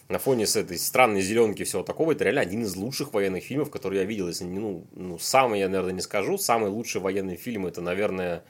[0.10, 3.44] на фоне с этой странной зеленки и всего такого, это реально один из лучших военных
[3.44, 4.28] фильмов, которые я видел.
[4.28, 8.44] Если не, ну, ну, самый, я, наверное, не скажу, самый лучший военный фильм, это, наверное,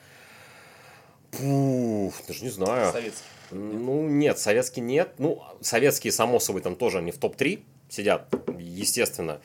[1.31, 2.91] Пух, даже не знаю.
[2.91, 3.23] Советский.
[3.51, 5.15] Ну, нет, советский нет.
[5.17, 9.41] Ну, советские, само собой, там тоже они в топ-3 сидят, естественно.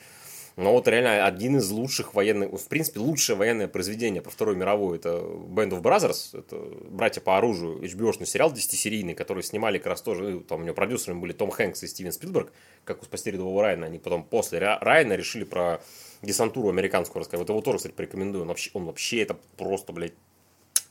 [0.55, 4.97] Но вот реально один из лучших военных, в принципе, лучшее военное произведение по Второй мировой,
[4.97, 6.55] это Band of Brothers, это
[6.89, 10.73] «Братья по оружию», HBO-шный сериал 10-серийный, который снимали как раз тоже, ну, там у него
[10.73, 12.53] продюсерами были Том Хэнкс и Стивен Спилберг,
[12.85, 15.81] как у «Спасти рядового Райана», они потом после Райана решили про
[16.21, 17.41] десантуру американскую рассказать.
[17.41, 20.13] Вот его тоже, кстати, порекомендую, он вообще, он вообще это просто, блядь,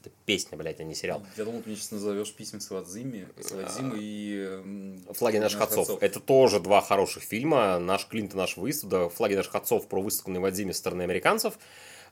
[0.04, 1.24] Это песня, блядь, а не сериал.
[1.38, 5.02] Я думал, ты мне сейчас назовешь письма Свадзими, Свадзимы и...
[5.14, 6.02] «Флаги наших отцов».
[6.02, 7.78] Это тоже два хороших фильма.
[7.78, 8.84] Наш Клинт и наш выезд.
[8.84, 11.58] Да, «Флаги наших отцов» про выставку на Ивадзиме со стороны американцев.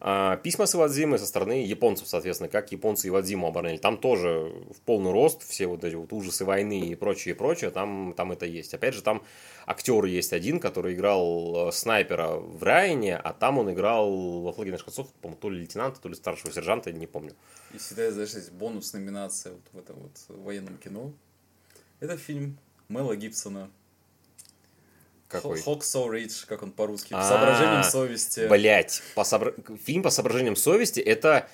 [0.05, 3.79] А письма с Ивадзимы со стороны японцев, соответственно, как японцы Ивадзиму обороняли.
[3.79, 8.13] Там тоже в полный рост все вот эти вот ужасы войны и прочее, прочее, там,
[8.17, 8.75] там это есть.
[8.75, 9.23] Опять же, там
[9.65, 14.73] актер есть один, который играл э, снайпера в Райане, а там он играл во флаге
[14.73, 17.37] наших отцов, по-моему, то ли лейтенанта, то ли старшего сержанта, не помню.
[17.73, 21.13] И всегда, знаешь, есть бонус номинация вот в этом вот военном кино.
[22.01, 23.71] Это фильм Мэла Гибсона.
[25.33, 25.59] Какой?
[25.61, 27.13] Hawk So Rage, как он по-русски.
[27.15, 28.47] А, С соображением совести.
[28.49, 29.55] Блять, по сообра-
[29.85, 31.49] фильм по соображениям совести это,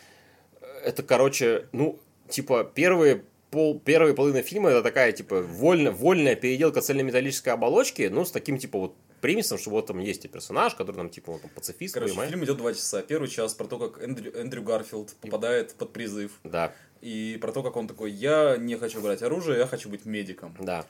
[0.85, 1.99] это, короче, ну,
[2.29, 8.25] типа, первые пол, первая половина фильма это такая, типа, вольно, вольная переделка цельнометаллической оболочки, ну,
[8.25, 11.43] с таким, типа, вот примесом, что вот там есть и персонаж, который там, типа, вот,
[11.43, 12.31] там, пацифист, Короче, понимаешь?
[12.31, 13.03] фильм идет два часа.
[13.03, 16.33] Первый час про то, как Эндрю, Эндрю Гарфилд попадает под призыв.
[16.45, 20.05] Да, И про то, как он такой, я не хочу брать оружие, я хочу быть
[20.05, 20.55] медиком.
[20.61, 20.85] да.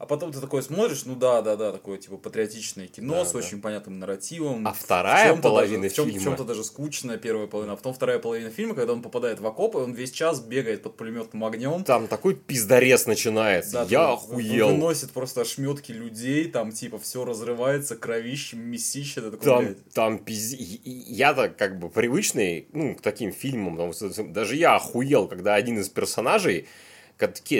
[0.00, 3.32] А потом ты такой смотришь, ну да, да, да, такое типа патриотичное кино Да, с
[3.32, 3.38] да.
[3.38, 4.66] очень понятным нарративом.
[4.66, 7.74] А вторая В половина даже, фильма- в чем-то даже скучная первая половина.
[7.74, 10.96] А потом вторая половина фильма, когда он попадает в окопы, он весь час бегает под
[10.96, 11.84] пулеметным огнем.
[11.84, 14.68] Там такой пиздорез начинается, Да, я там охуел.
[14.68, 19.20] Выносит просто ошметки людей, там типа все разрывается, кровище, месище.
[19.20, 20.54] Ты такой, Там, блядь, там пиз...
[20.54, 25.56] и- и- Я-то как бы привычный, ну, к таким фильмам, что даже я охуел, когда
[25.56, 26.66] один из персонажей,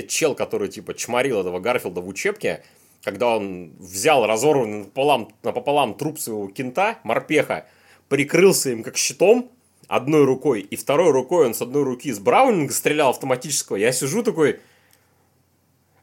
[0.08, 2.62] чел, который типа чморил этого Гарфилда в учебке,
[3.02, 7.66] когда он взял разорванный напополам, напополам труп своего кента, морпеха,
[8.08, 9.50] прикрылся им как щитом
[9.88, 14.22] одной рукой, и второй рукой он с одной руки с Браунинга стрелял автоматического, я сижу
[14.22, 14.60] такой,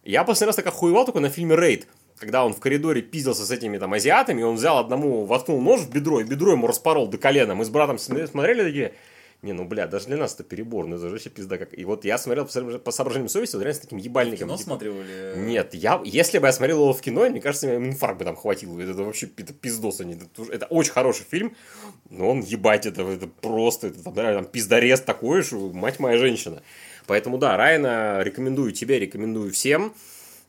[0.03, 1.87] я последний раз так охуевал только на фильме «Рейд»,
[2.17, 5.81] когда он в коридоре пиздился с этими там азиатами, и он взял одному, воткнул нож
[5.81, 7.55] в бедро, и бедро ему распорол до колена.
[7.55, 8.93] Мы с братом см- смотрели такие,
[9.43, 11.77] не, ну, бля, даже для нас это перебор, ну, это же вообще пизда как...
[11.77, 14.47] И вот я смотрел по соображ- по соображениям совести, вот реально с таким ебальником.
[14.47, 15.33] кино типа, смотрел или...
[15.37, 18.35] Нет, я, если бы я смотрел его в кино, мне кажется, мне инфаркт бы там
[18.35, 18.79] хватило.
[18.81, 20.01] Это вообще это пиздос.
[20.01, 21.55] они- Это, это очень хороший фильм,
[22.09, 26.17] но он, ебать, это, это просто, это, там, да, там пиздорез такой, что мать моя
[26.17, 26.63] женщина.
[27.05, 29.93] Поэтому, да, Райана рекомендую тебе, рекомендую всем.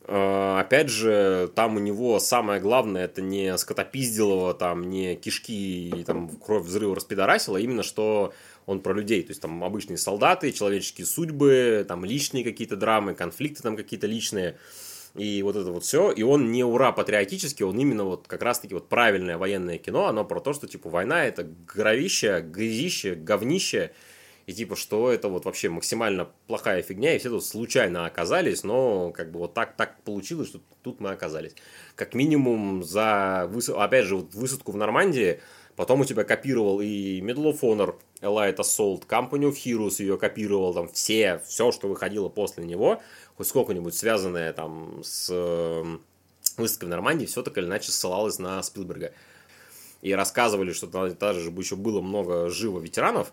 [0.07, 6.05] Э, Опять же, там у него самое главное, это не скотопизделово, там, не кишки и
[6.05, 8.33] там кровь взрыва распидорасила, а именно что
[8.69, 13.63] он про людей, то есть там обычные солдаты, человеческие судьбы, там личные какие-то драмы, конфликты
[13.63, 14.59] там какие-то личные,
[15.15, 18.75] и вот это вот все, и он не ура патриотический, он именно вот как раз-таки
[18.75, 23.93] вот правильное военное кино, оно про то, что типа война это гровище, грязище, говнище,
[24.45, 29.13] и типа, что это вот вообще максимально плохая фигня, и все тут случайно оказались, но
[29.13, 31.55] как бы вот так, так получилось, что тут мы оказались.
[31.95, 33.71] Как минимум за, выс...
[33.71, 35.41] опять же, вот высадку в Нормандии,
[35.79, 40.75] потом у тебя копировал и Medal of Honor, Elite Assault, Company of Heroes ее копировал,
[40.75, 43.01] там все, все, что выходило после него,
[43.37, 45.85] хоть сколько-нибудь связанное там с э,
[46.57, 49.13] выставкой в Нормандии, все так или иначе ссылалось на Спилберга.
[50.03, 53.33] И рассказывали, что там даже же еще было много живо ветеранов,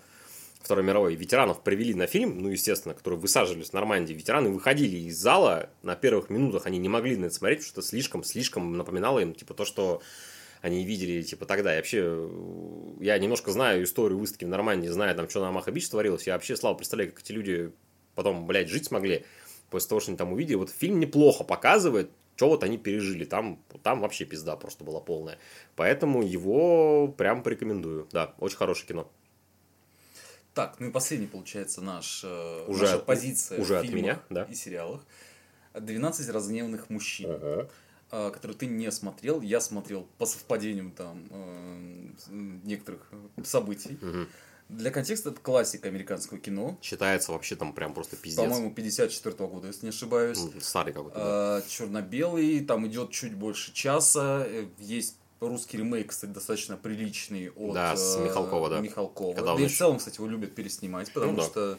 [0.62, 4.14] Второй мировой, ветеранов привели на фильм, ну, естественно, которые высаживались в Нормандии.
[4.14, 7.82] Ветераны выходили из зала, на первых минутах они не могли на это смотреть, потому что
[7.82, 10.02] слишком, слишком напоминало им, типа, то, что
[10.66, 11.74] они видели, типа, тогда.
[11.74, 15.88] И вообще, э, я немножко знаю историю выставки в Нормандии, знаю, там, что на Маха-Бич
[15.90, 16.26] творилось.
[16.26, 17.72] Я вообще, слава, представляю, как эти люди
[18.16, 19.26] потом, блядь, жить смогли
[19.70, 20.56] после того, что они там увидели.
[20.56, 23.26] Вот фильм неплохо показывает, что вот они пережили.
[23.26, 25.38] Там, там вообще пизда просто была полная.
[25.76, 28.08] Поэтому его прям порекомендую.
[28.12, 29.12] Да, очень хорошее кино.
[30.56, 34.02] Так, ну и последний, получается, наш, э, Уже наша от- позиция уже в от фильмах
[34.02, 34.44] меня, да.
[34.46, 35.06] и сериалах.
[35.74, 37.70] 12 разгневанных мужчин, Ага.
[38.12, 39.42] Э, которые ты не смотрел.
[39.42, 42.10] Я смотрел по совпадениям там э,
[42.64, 43.10] некоторых
[43.44, 43.98] событий.
[44.02, 44.28] Мгм.
[44.68, 46.76] Для контекста это классика американского кино.
[46.82, 48.44] Считается вообще там прям просто пиздец.
[48.44, 50.40] По-моему, 54 года, если не ошибаюсь.
[50.40, 51.18] Ну, Старый какой-то.
[51.20, 51.70] да.
[51.70, 54.48] черно-белый, там идет чуть больше часа.
[54.80, 58.80] Есть русский ремейк, кстати, достаточно приличный от Да, с Михалкова, да.
[58.80, 59.36] Михалкова.
[59.36, 61.44] Когда да и в целом, кстати, его любят переснимать, потому Ну да.
[61.44, 61.78] что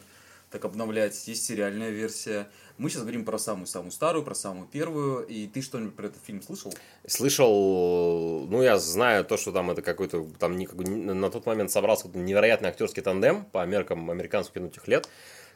[0.51, 1.27] так обновлять.
[1.27, 2.49] Есть сериальная версия.
[2.79, 5.27] Мы сейчас говорим про самую-самую старую, про самую первую.
[5.27, 6.74] И ты что-нибудь про этот фильм слышал?
[7.07, 12.05] Слышал, ну, я знаю то, что там это какой-то, там никак- на тот момент собрался
[12.05, 15.09] какой-то невероятный актерский тандем по меркам американского кино тех лет.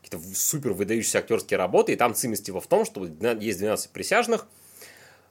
[0.02, 4.46] Какие-то супер выдающиеся актерские работы, и там цимность его в том, что есть 12 присяжных,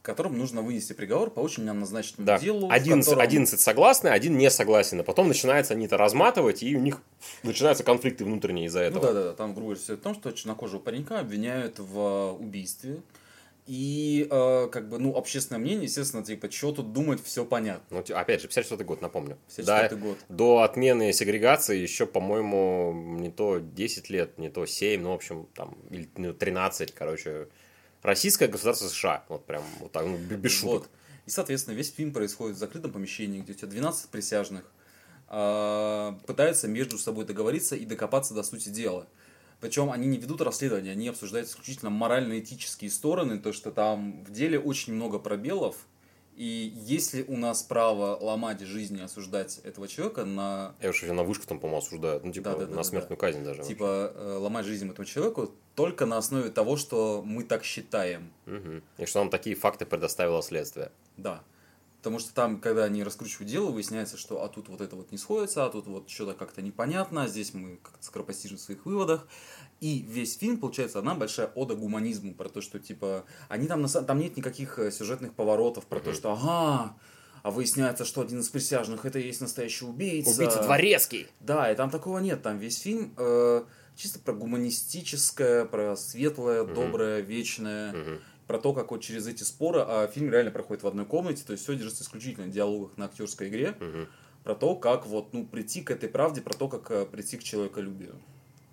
[0.10, 2.68] Которым нужно вынести приговор по очень назначенному да, делу.
[2.68, 6.76] в 11, котором- 11 согласны, один не согласен, а потом начинается они это разматывать, и
[6.76, 7.04] у них
[7.44, 9.02] начинаются конфликты внутренние из-за Ну этого.
[9.06, 13.02] да, да, да, там, грубо говоря, все в том, что чернокожего паренька обвиняют в убийстве.
[13.68, 17.84] И, э, как бы, ну, общественное мнение, естественно, типа, что тут думать, все понятно.
[17.92, 19.38] Ну, ти- опять же, 54 год, напомню.
[19.56, 20.18] 54 Да, год.
[20.28, 25.48] До отмены сегрегации еще, по-моему, не то 10 лет, не то 7, ну, в общем,
[25.54, 27.48] там, или ну, 13, короче.
[28.02, 29.24] Российское государство США.
[29.30, 30.84] Вот прям вот так, ну, без шуток.
[30.84, 30.90] Вот.
[31.26, 34.64] И, соответственно, весь фильм происходит в закрытом помещении, где у тебя 12 присяжных
[35.28, 39.08] а, пытаются между собой договориться и докопаться до сути дела.
[39.60, 44.58] Причем они не ведут расследование, они обсуждают исключительно морально-этические стороны, то, что там в деле
[44.58, 45.76] очень много пробелов,
[46.40, 51.02] и есть ли у нас право ломать жизнь и осуждать этого человека на Я уж
[51.02, 52.24] на вышку там, по-моему, осуждают.
[52.24, 53.28] Ну, типа, Да, да, на да, смертную да.
[53.28, 53.64] казнь даже.
[53.64, 58.32] типа э, ломать жизнь этому человеку только на основе того, что мы так считаем.
[58.46, 58.82] Мгм.
[58.98, 60.94] И что нам такие факты предоставило следствие.
[61.18, 61.44] Да.
[62.00, 65.18] Потому что там, когда они раскручивают дело, выясняется, что а тут вот это вот не
[65.18, 69.28] сходится, а тут вот что-то как-то непонятно, здесь мы как-то скоропостижны в своих выводах.
[69.82, 73.88] И весь фильм, получается, одна большая ода гуманизму, про то, что, типа, они там, на
[73.90, 76.96] там нет никаких э, сюжетных поворотов, про то, что, ага,
[77.44, 80.32] а выясняется, что один из присяжных это и есть настоящий убийца.
[80.32, 81.28] Убийца дворецкий!
[81.40, 82.42] Да, и там такого нет.
[82.42, 83.64] Там весь фильм э,
[83.96, 87.94] чисто про гуманистическое, про светлое, доброе, вечное.
[87.94, 88.20] Мгм.
[88.50, 91.52] Про то, как вот через эти споры, а фильм реально проходит в одной комнате, то
[91.52, 94.08] есть все держится исключительно на диалогах на актерской игре, Мгм.
[94.44, 97.44] про то, как вот, ну, прийти к этой правде, про то, как э, прийти к
[97.44, 98.20] человеколюбию.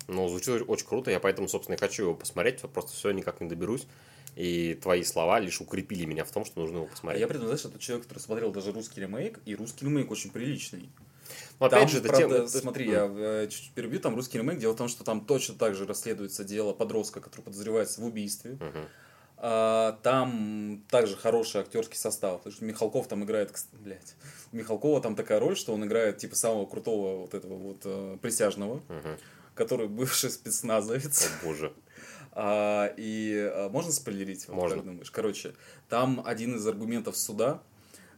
[0.07, 3.47] Ну, звучит очень круто, я поэтому, собственно, и хочу его посмотреть, просто все никак не
[3.47, 3.85] доберусь.
[4.35, 7.21] И твои слова лишь укрепили меня в том, что нужно его А посмотреть.
[7.21, 10.89] я придумал, знаешь, это человек, который смотрел даже русский ремейк, и русский ремейк очень приличный.
[11.59, 12.47] Но опять Там, же, это правда, тема...
[12.47, 15.75] смотри, я э, чуть-чуть перебью, там русский ремейк, дело в том, что там точно так
[15.75, 18.53] же расследуется дело подростка, который подозревается в убийстве.
[18.53, 18.87] Мгм.
[19.39, 22.37] А, там также хороший актерский состав.
[22.39, 24.15] Потому что Михалков там играет, блядь,
[24.51, 28.17] у Михалкова там такая роль, что он играет типа самого крутого вот этого вот э,
[28.21, 29.17] присяжного, Мгм.
[29.53, 31.25] который бывший спецназовец.
[31.27, 31.73] О, боже.
[32.31, 34.47] А, и а, можно спойлерить?
[34.47, 34.77] Вот, Можно.
[34.77, 35.11] как думаешь?
[35.11, 35.53] Короче,
[35.89, 37.61] там один из аргументов суда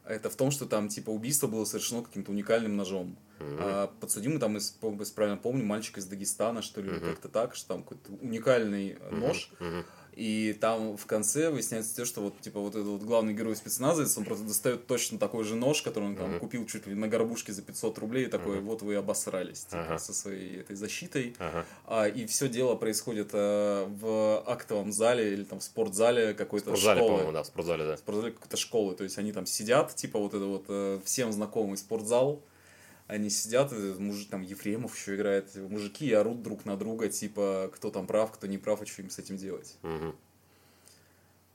[0.05, 3.17] это в том, что там типа убийство было совершено каким-то уникальным ножом.
[3.41, 4.75] А подсудимый там, если
[5.13, 6.99] правильно помню, мальчик из Дагестана, что ли, Мгм.
[7.01, 9.51] как-то так, что там какой-то уникальный нож.
[9.59, 9.85] Мгм.
[10.15, 14.17] И там в конце выясняется то, что вот, типа, вот этот вот главный герой спецназовец,
[14.17, 16.39] он просто достает точно такой же нож, который он там Мгм.
[16.39, 19.97] купил чуть ли на горбушке за 500 рублей, и такой, вот вы обосрались, типа, Ага.
[19.99, 21.35] со своей этой защитой.
[21.39, 21.65] Ага.
[21.85, 26.99] А, и все дело происходит э, в актовом зале или там в спортзале какой-то спортзале,
[26.99, 27.11] школы.
[27.11, 27.95] по-моему, да, в спортзале, да.
[27.95, 28.95] В спортзале какой-то школы.
[28.95, 32.41] То есть они там сидят, типа вот это вот э, всем знакомый спортзал.
[33.09, 37.89] Они сидят, мужик, там Ефремов еще играет, мужики и орут друг на друга, типа, кто
[37.89, 39.77] там прав, кто не прав, и что им с этим делать.
[39.81, 40.15] Мгм.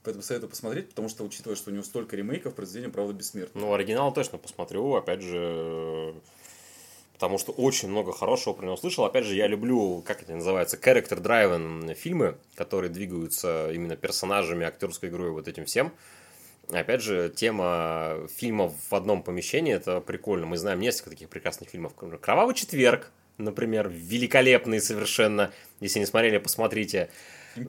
[0.02, 3.60] Поэтому советую посмотреть, потому что, учитывая, что у него столько ремейков, произведение, правда, бессмертно.
[3.60, 6.16] Ну, оригинал точно посмотрю, опять же,
[7.12, 9.04] потому что очень много хорошего про него слышал.
[9.04, 15.08] Опять же, я люблю, как это называется, character driven фильмы, которые двигаются именно персонажами, актерской
[15.08, 15.92] игрой, вот этим всем.
[16.70, 20.46] Опять же, тема фильмов в одном помещении, это прикольно.
[20.46, 21.94] Мы знаем несколько таких прекрасных фильмов.
[21.94, 25.52] «Кровавый четверг», например, великолепный совершенно.
[25.80, 27.10] Если не смотрели, посмотрите.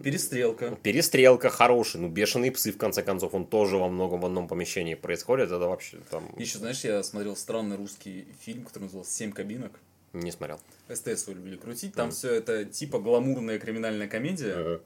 [0.04, 0.78] Перестрелка.
[0.82, 4.96] Перестрелка хороший, ну, бешеные псы, в конце концов, он тоже во многом в одном помещении
[4.96, 5.52] происходит.
[5.52, 9.80] Это вообще там Еще, знаешь, я смотрел странный русский фильм, который назывался «Семь кабинок».
[10.14, 10.60] не смотрел.
[10.90, 11.94] СТС его любили крутить.
[11.94, 14.54] Там все это типа гламурная криминальная комедия.
[14.54, 14.82] Ага.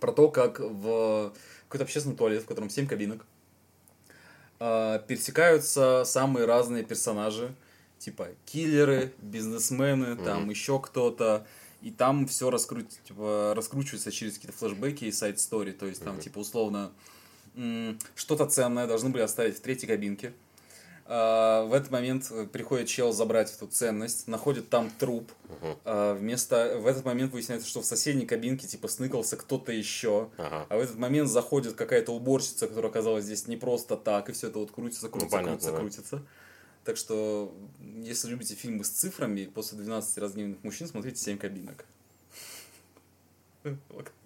[0.00, 1.32] про то, как в
[1.68, 3.26] какой-то общественный туалет, в котором 7 кабинок,
[4.60, 7.54] а, пересекаются самые разные персонажи,
[7.98, 11.46] типа киллеры, бизнесмены, там еще кто-то,
[11.82, 12.82] и там все раскру...
[12.82, 16.92] типа, раскручивается через какие-то флешбеки и сайт-стори, то есть там, типа, условно,
[18.14, 20.32] что-то ценное должны были оставить в третьей кабинке,
[21.06, 25.30] в этот момент э, приходит чел забрать эту ценность, находит там труп.
[25.84, 30.30] А, вместо в этот момент выясняется, что в соседней кабинке типа сныкался кто-то еще.
[30.38, 30.66] Ага.
[30.68, 34.48] А в этот момент заходит какая-то уборщица, которая оказалась здесь не просто так, и все
[34.48, 35.78] это вот крутится, крутится, понятно, крутится, да.
[35.78, 36.22] крутится.
[36.84, 37.54] Так что,
[38.02, 41.84] если любите фильмы с цифрами, после 12 разгневанных мужчин смотрите 7 кабинок.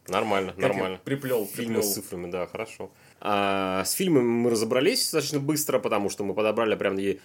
[0.08, 0.98] Нормально, нормально.
[1.04, 2.90] Приплел, Фильмы с цифрами, да, хорошо.
[3.20, 7.20] А, с фильмами мы разобрались достаточно быстро, потому что мы подобрали прям такие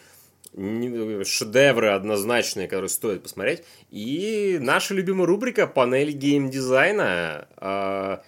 [1.26, 3.64] шедевры однозначные, которые стоит посмотреть.
[3.90, 7.48] И наша любимая рубрика «Панель геймдизайна».
[7.58, 8.24] А,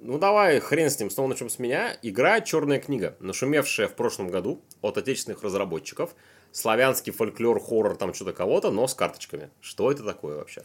[0.00, 1.96] ну, давай, хрен с ним, снова начнем с меня.
[2.02, 6.14] Игра «Черная книга», нашумевшая в прошлом году от отечественных разработчиков.
[6.50, 9.48] Славянский фольклор, хоррор, там что-то кого-то, но с карточками.
[9.60, 10.62] Что это такое вообще?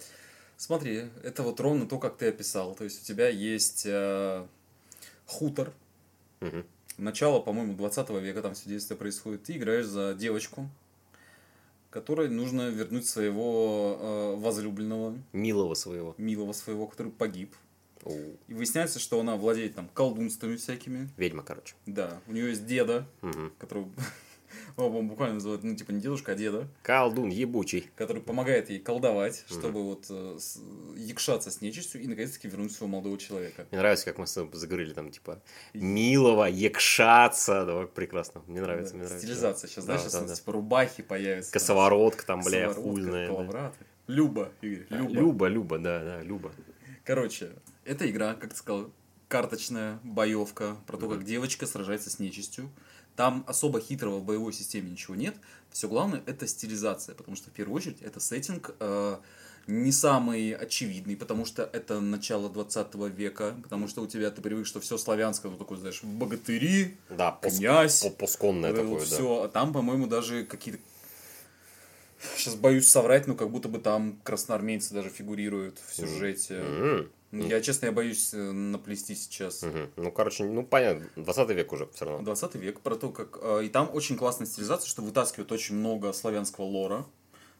[0.57, 2.75] Смотри, это вот ровно то, как ты описал.
[2.75, 4.45] То есть у тебя есть э,
[5.27, 5.71] хутор,
[6.39, 6.65] Мгм.
[6.97, 9.43] начало, по-моему, 20 века, там все действие происходит.
[9.43, 10.69] Ты играешь за девочку,
[11.89, 16.15] которой нужно вернуть своего э, возлюбленного, Милого своего.
[16.17, 17.55] милого своего, который погиб.
[18.03, 18.37] Оу.
[18.47, 21.09] И выясняется, что она владеет там колдунствами всякими.
[21.17, 21.75] Ведьма, короче.
[21.85, 23.51] Да, у нее есть деда, Мгм.
[23.57, 23.89] которого
[24.75, 27.89] он буквально называют, ну, типа, не дедушка, а деда, Колдун ебучий.
[27.95, 30.59] который помогает ей колдовать, чтобы вот э, с-
[30.95, 33.65] якшаться с нечистью и, наконец-таки, вернуть своего молодого человека.
[33.71, 35.41] Мне нравится, как мы с тобой заговорили там, типа,
[35.73, 37.65] милого, якшаться.
[37.65, 38.41] Да, прекрасно.
[38.47, 39.27] Мне нравится, Да, мне нравится.
[39.27, 39.67] Стилизация.
[39.69, 40.35] Сейчас, знаешь, Да, сейчас да, да.
[40.35, 41.51] типа рубахи появятся.
[41.51, 43.29] Косоворотка там, бля, косоворотка, хуй знает.
[43.29, 43.35] да.
[43.35, 43.85] коловраты.
[44.07, 45.11] Люба, Игорь, Люба.
[45.13, 46.51] Люба, Люба, да, да, Люба.
[47.03, 47.49] Короче,
[47.85, 48.89] это игра, как ты сказал,
[49.27, 52.69] карточная боевка про то, как девочка сражается с нечистью.
[53.17, 55.35] Там особо хитрого в боевой системе ничего нет.
[55.71, 59.17] Все главное это стилизация, потому что в первую очередь это сеттинг э,
[59.65, 64.67] не самый очевидный, потому что это начало 20 века, потому что у тебя ты привык,
[64.67, 69.05] что все славянское, ну такой, знаешь, богатыри, Да, пос- князь, по- посконное вот такое, да.
[69.05, 69.41] все.
[69.43, 70.79] А там, по-моему, даже какие-то
[72.35, 76.55] Сейчас боюсь соврать, но как будто бы там красноармейцы даже фигурируют в сюжете.
[76.55, 79.61] М, Я, честно, я боюсь э, наплести сейчас.
[79.63, 79.89] мгм.
[79.97, 82.23] Ну, короче, ну, понятно, 20 век уже все равно.
[82.23, 83.37] 20 век, про то, как...
[83.41, 87.05] э, И там очень классная стилизация, что вытаскивают очень много славянского лора.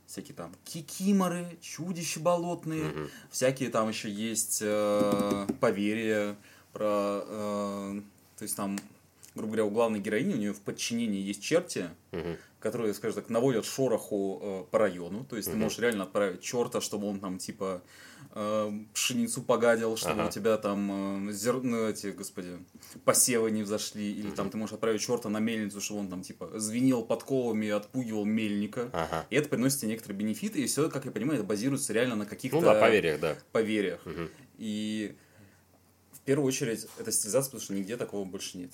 [0.06, 2.84] Всякие там кикиморы, чудища болотные.
[2.86, 3.10] Мгм.
[3.30, 6.38] Всякие там еще есть э, поверья
[6.72, 7.24] про...
[7.28, 8.02] э,
[8.38, 8.80] то есть там,
[9.36, 12.38] грубо говоря, у главной героини, у нее в подчинении есть черти, Мгм.
[12.62, 15.26] которые, скажем так, наводят шороху э, по району.
[15.26, 15.64] То есть ты Мгм.
[15.64, 17.82] можешь реально отправить черта, чтобы он там типа
[18.36, 20.28] э, пшеницу погадил, чтобы Ага.
[20.28, 21.62] у тебя там э, зер...
[21.62, 22.58] ну, эти, господи,
[23.06, 24.12] посевы не взошли.
[24.14, 24.52] Или там Мгм.
[24.52, 28.90] ты можешь отправить черта на мельницу, чтобы он там типа звенел подковами отпугивал мельника.
[28.94, 29.26] Ага.
[29.30, 32.26] И это приносит тебе некоторые бенефиты, и все, как я понимаю, это базируется реально на
[32.26, 33.38] каких-то Ну да, поверьях, да.
[33.52, 34.06] поверьях.
[34.06, 34.30] Мгм.
[34.58, 35.16] И
[36.12, 38.72] в первую очередь это стилизация, потому что нигде такого больше нет.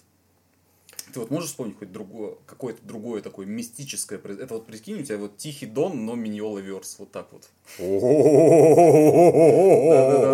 [1.14, 5.18] Ты вот можешь вспомнить хоть другое, какое-то другое такое мистическое Это вот прикинь, у тебя
[5.18, 7.50] вот Тихий Дон, но Миньола Верс, вот так вот.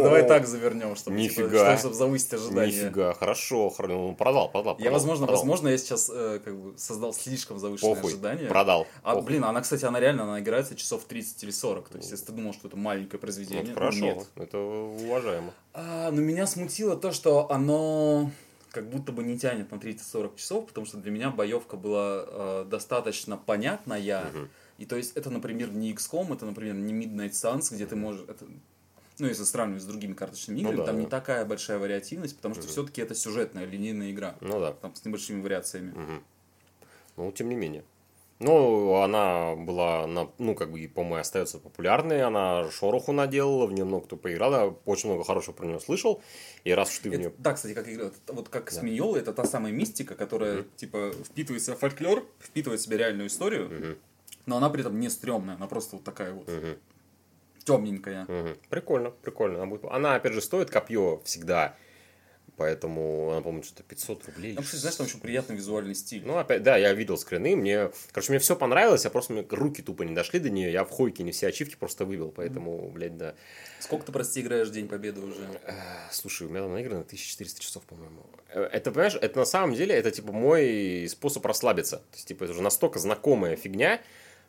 [0.03, 1.77] Давай так завернем, чтобы, типа, Нифига.
[1.77, 2.67] чтобы, завысить ожидания.
[2.71, 4.77] Нифига, хорошо, хор- ну, продал, продал.
[4.79, 8.47] Я, возможно, возможно, я сейчас э, как бы создал слишком завышенные ожидания.
[8.47, 8.87] продал.
[9.03, 11.89] А, блин, она, кстати, она реально, она играется часов 30 или 40.
[11.89, 15.53] То есть, если ты думал, что это маленькое Ну, произведение, это ну, хорошо, это уважаемо.
[15.73, 18.31] А, но меня смутило то, что оно
[18.71, 22.65] как будто бы не тянет на 30-40 часов, потому что для меня боевка была э,
[22.69, 24.25] достаточно понятная.
[24.25, 24.49] Мгм.
[24.77, 28.23] И то есть это, например, не XCOM, это, например, не Midnight Suns, где ты можешь...
[28.27, 28.45] Это,
[29.17, 31.01] ну, если сравнивать с другими карточными Ну играми, да, там да.
[31.01, 32.71] не такая большая вариативность, потому что Мгм.
[32.71, 34.35] все-таки это сюжетная, линейная игра.
[34.39, 34.71] Ну да.
[34.73, 35.91] Там с небольшими вариациями.
[35.91, 36.23] Мгм.
[37.17, 37.83] Ну, тем не менее.
[38.39, 42.23] Ну, она была, на, ну, как бы, по-моему, остается популярной.
[42.23, 44.51] Она шороху наделала, в нее много кто поиграл.
[44.53, 46.21] Я очень много хорошего про нее слышал.
[46.63, 47.33] И раз уж ты в Это- нее...
[47.37, 48.81] да, кстати, как игра, вот как Да.
[48.81, 50.69] Миньолой, это та самая мистика, которая, Мгм.
[50.77, 53.97] типа, впитывает в фольклор, впитывает в себя реальную историю, Мгм,
[54.45, 56.77] но она при этом не стрёмная, она просто вот такая вот мгм,
[57.65, 58.23] темненькая.
[58.25, 58.55] мгм.
[58.69, 59.57] Прикольно, прикольно.
[59.57, 61.75] Она, будет- она, опять же, стоит копье всегда.
[62.59, 64.53] Поэтому она, по-моему, что-то 500 рублей.
[64.53, 66.23] Там, кстати, знаешь, там очень приятный визуальный стиль.
[66.25, 69.81] Ну, опять, да, я видел скрины, мне, короче, мне все понравилось, а просто мне руки
[69.81, 73.15] тупо не дошли до нее, я в хойке не все ачивки просто выбил, поэтому, блядь,
[73.15, 73.33] да.
[73.79, 75.41] Сколько ты, прости, играешь День Победы уже?
[75.63, 75.71] Э,
[76.11, 78.25] Слушай, у меня там наиграно 1400 часов, по-моему.
[78.49, 81.99] Э, Это, понимаешь, это на самом деле, это типа мой способ расслабиться.
[82.11, 84.01] То есть, типа, это уже настолько знакомая фигня,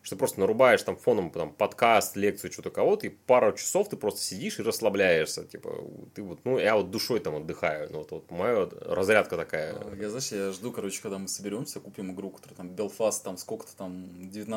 [0.03, 4.21] что просто нарубаешь там фоном там, подкаст, лекцию, что-то кого-то, и пару часов ты просто
[4.23, 5.45] сидишь и расслабляешься.
[5.45, 5.71] Типа,
[6.15, 7.89] ты вот, ну, я вот душой там отдыхаю.
[7.91, 9.75] Ну, вот, вот моя вот разрядка такая.
[9.75, 13.37] А, Я, знаешь, я жду, короче, когда мы соберемся, купим игру, которая там Белфаст, там
[13.37, 14.05] сколько-то там,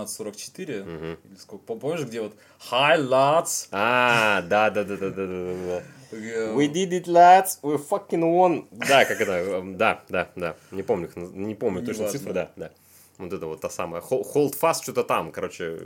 [0.07, 1.17] 1944, Мгм.
[1.25, 2.33] или сколько, Пом- помнишь, где вот
[2.71, 3.67] Hi, lads!
[3.71, 5.83] А, да, да, да, да, да, да, да.
[6.11, 7.59] Э, We did it, lads.
[7.63, 8.67] We fucking won.
[8.71, 9.31] Да, как это?
[9.31, 10.55] эм, Да, да, да.
[10.71, 12.71] Не помню, не помню точно цифры, да, да.
[13.17, 14.01] Вот это вот та самая.
[14.01, 15.79] Hol- Hold fast что-то там, короче.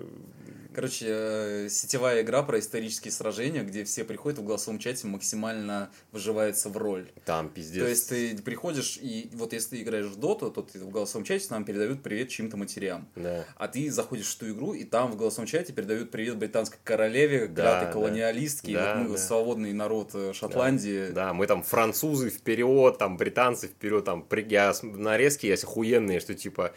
[0.73, 6.69] Короче, э, сетевая игра про исторические сражения, где все приходят в голосовом чате максимально выживается
[6.69, 7.07] в роль.
[7.25, 7.81] Там пиздец.
[7.83, 11.25] То есть ты приходишь, и вот если ты играешь в доту, то ты в голосовом
[11.25, 13.07] чате нам передают привет чьим-то матерям.
[13.15, 13.43] Да.
[13.55, 17.47] А ты заходишь в ту игру, и там в голосовом чате передают привет британской королеве,
[17.47, 17.91] Да, да.
[17.91, 18.71] колониалистке.
[18.73, 19.17] и Да, вот мы да.
[19.17, 21.09] свободный народ э, Шотландии.
[21.09, 26.35] Да, мы там французы вперед, там британцы вперед, там при- я нарезки есть охуенные, что
[26.35, 26.73] типа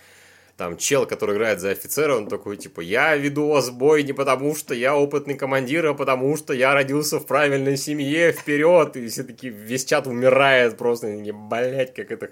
[0.61, 4.13] там чел, который играет за офицера, он такой, типа, я веду вас в бой не
[4.13, 9.09] потому, что я опытный командир, а потому, что я родился в правильной семье, вперед, и
[9.09, 12.31] все таки весь чат умирает просто, они, блять, как это...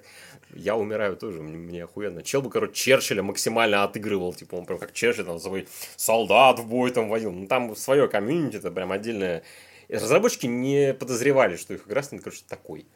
[0.54, 2.22] Я умираю тоже, мне охуенно.
[2.22, 5.66] Чел бы, короче, Черчилля максимально отыгрывал, типа, он прям как Черчилль, там, свой
[5.96, 7.32] солдат в бой там водил.
[7.32, 9.42] Ну, там свое комьюнити, это прям отдельное.
[9.88, 12.86] И разработчики не подозревали, что их игра станет, короче, такой.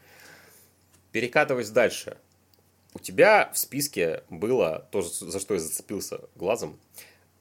[1.11, 2.19] Перекатываясь дальше.
[2.95, 6.79] У тебя в списке было то, за что я зацепился глазом.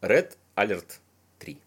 [0.01, 0.99] Red Alert
[1.39, 1.57] 3.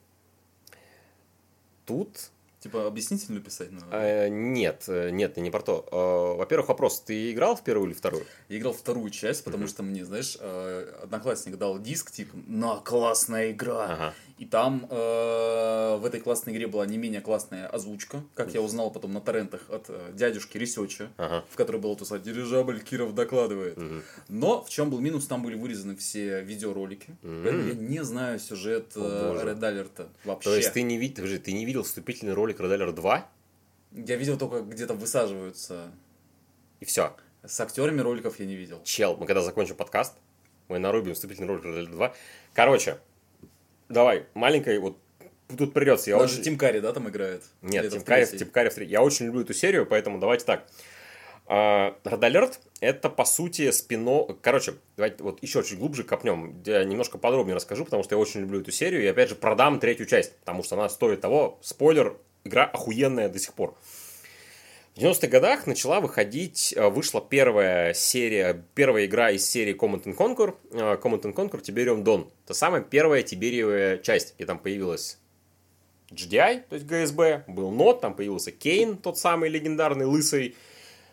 [1.84, 2.30] Тут
[2.64, 3.84] Типа объяснительную писать надо?
[3.92, 5.86] Э, нет, э, нет, не про то.
[5.92, 8.24] Э, во-первых, вопрос, ты играл в первую или вторую?
[8.48, 13.50] Я играл вторую часть, потому что мне, знаешь, э, одноклассник дал диск, типа, на, классная
[13.50, 13.84] игра.
[13.84, 14.14] Ага.
[14.38, 18.90] И там э, в этой классной игре была не менее классная озвучка, как я узнал
[18.90, 21.44] потом на торрентах от э, дядюшки Ресеча, Ага.
[21.50, 23.76] в которой было то сказать, дирижабль Киров докладывает.
[23.76, 24.02] Мгм.
[24.28, 27.14] Но в чем был минус, там были вырезаны все видеоролики.
[27.22, 29.00] Поэтому я не знаю сюжет э.
[29.00, 30.48] Red Alert вообще.
[30.48, 33.28] То есть ты не, подожди, ты не видел вступительный ролик Alert 2?
[33.92, 35.90] Я видел только где-то высаживаются.
[36.80, 37.14] И все.
[37.44, 38.80] С актерами роликов я не видел.
[38.84, 40.14] Чел, мы когда закончим подкаст,
[40.68, 42.14] мы нарубим вступительный ролик Alert 2.
[42.54, 42.98] Короче,
[43.88, 44.98] давай, маленькая, вот
[45.56, 46.10] тут придется.
[46.10, 46.44] Я Даже очень...
[46.44, 47.42] Тим Карри, да, там играет?
[47.62, 48.26] Нет, Тим Карри?
[48.26, 48.92] Тим Карри в третьей.
[48.92, 50.66] Я очень люблю эту серию, поэтому давайте так.
[51.46, 54.26] А, Red Alert это по сути спино.
[54.40, 56.62] Короче, давайте вот еще чуть глубже копнем.
[56.64, 59.02] Я немножко подробнее расскажу, потому что я очень люблю эту серию.
[59.02, 61.58] И опять же продам третью часть, потому что она стоит того.
[61.62, 63.74] Спойлер, игра охуенная до сих пор.
[64.94, 70.16] В 90-х годах начала выходить, э, вышла первая серия, первая игра из серии Command and
[70.16, 72.30] Conquer, э, Command and Conquer Tiberium Dawn.
[72.44, 75.18] Это самая первая тибериевая часть, где там появилась
[76.10, 80.54] GDI, то есть ГСБ, был нот, там появился Кейн, тот самый легендарный, лысый,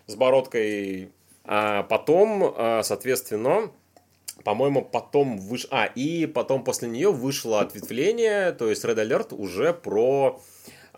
[0.06, 1.12] с бородкой.
[1.44, 3.72] А потом, а, соответственно,
[4.44, 5.68] по-моему, потом выш...
[5.72, 10.42] А, и потом после нее вышло ответвление, то есть Red Alert уже про...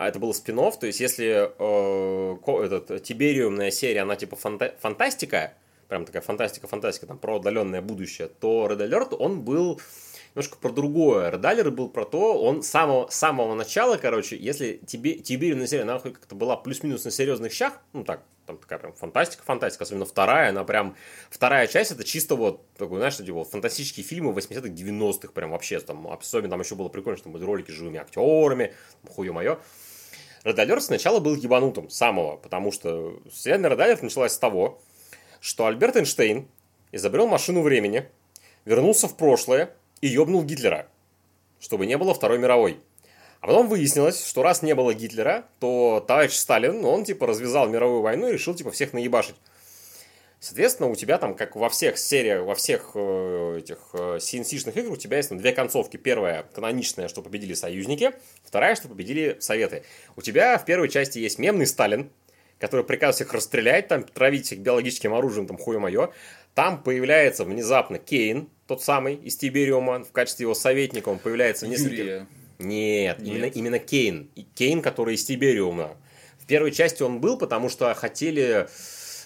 [0.03, 5.53] а, Это был спин то есть если э, этот, Тибериумная серия, она типа фанта- фантастика,
[5.87, 9.79] прям такая фантастика-фантастика, там про отдаленное будущее, то Red Alert, он был
[10.35, 11.31] немножко про другое.
[11.31, 15.99] Red Alert был про то, он с самого, самого начала, короче, если Тибериумная серия, она
[15.99, 20.05] хоть как-то была плюс-минус на серьезных щах, ну так, там такая прям фантастика, фантастика, особенно
[20.05, 20.95] вторая, она прям,
[21.29, 25.79] вторая часть, это чисто вот, такой, знаешь, типа, вот фантастические фильмы 80-х, 90-х, прям вообще,
[25.79, 28.73] там, особенно там еще было прикольно, что там были ролики с живыми актерами,
[29.07, 29.59] хуе мое.
[30.43, 34.81] Alert сначала был ебанутым, самого, потому что вселенная Alert началась с того,
[35.39, 36.47] что Альберт Эйнштейн
[36.91, 38.09] изобрел машину времени,
[38.65, 40.87] вернулся в прошлое и ёбнул Гитлера,
[41.59, 42.79] чтобы не было Второй мировой.
[43.41, 48.01] А потом выяснилось, что раз не было Гитлера, то товарищ Сталин, он типа развязал мировую
[48.01, 49.35] войну и решил типа всех наебашить.
[50.43, 54.91] Соответственно, у тебя там, как во всех сериях, во всех э, этих э, CNC-шных игр,
[54.91, 55.95] у тебя есть там, две концовки.
[55.95, 58.11] Первая каноничная, что победили союзники,
[58.43, 59.83] вторая, что победили советы.
[60.17, 62.09] У тебя в первой части есть мемный Сталин,
[62.59, 66.11] который приказывает всех расстрелять, там, травить их биологическим оружием, там, хуе мое.
[66.55, 71.69] Там появляется внезапно Кейн, тот самый из Тибериума, в качестве его советника он появляется в
[71.69, 72.27] нескольких...
[72.59, 73.19] Нет, Нет?
[73.21, 74.29] Именно, именно Кейн.
[74.35, 75.95] И Кейн, который из Тибериума.
[76.37, 78.67] В первой части он был, потому что хотели...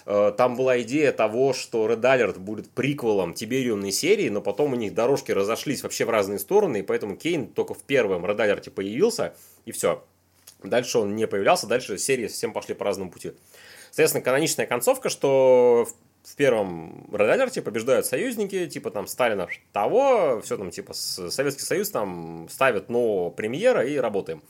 [0.08, 4.76] э, Там была идея того, что Red Alert будет приквелом Тибериумной серии, но потом у
[4.76, 8.70] них дорожки разошлись вообще в разные стороны, и поэтому Кейн только в первом Red Alert
[8.70, 9.34] появился,
[9.66, 10.02] и все.
[10.62, 13.32] Дальше он не появлялся, дальше серии совсем пошли по разному пути.
[13.90, 15.86] Соответственно, каноничная концовка, что
[16.24, 21.90] в первом Red Alert побеждают союзники, типа там Сталина того, все там типа Советский Союз
[21.90, 24.42] там ставит нового премьера и работаем.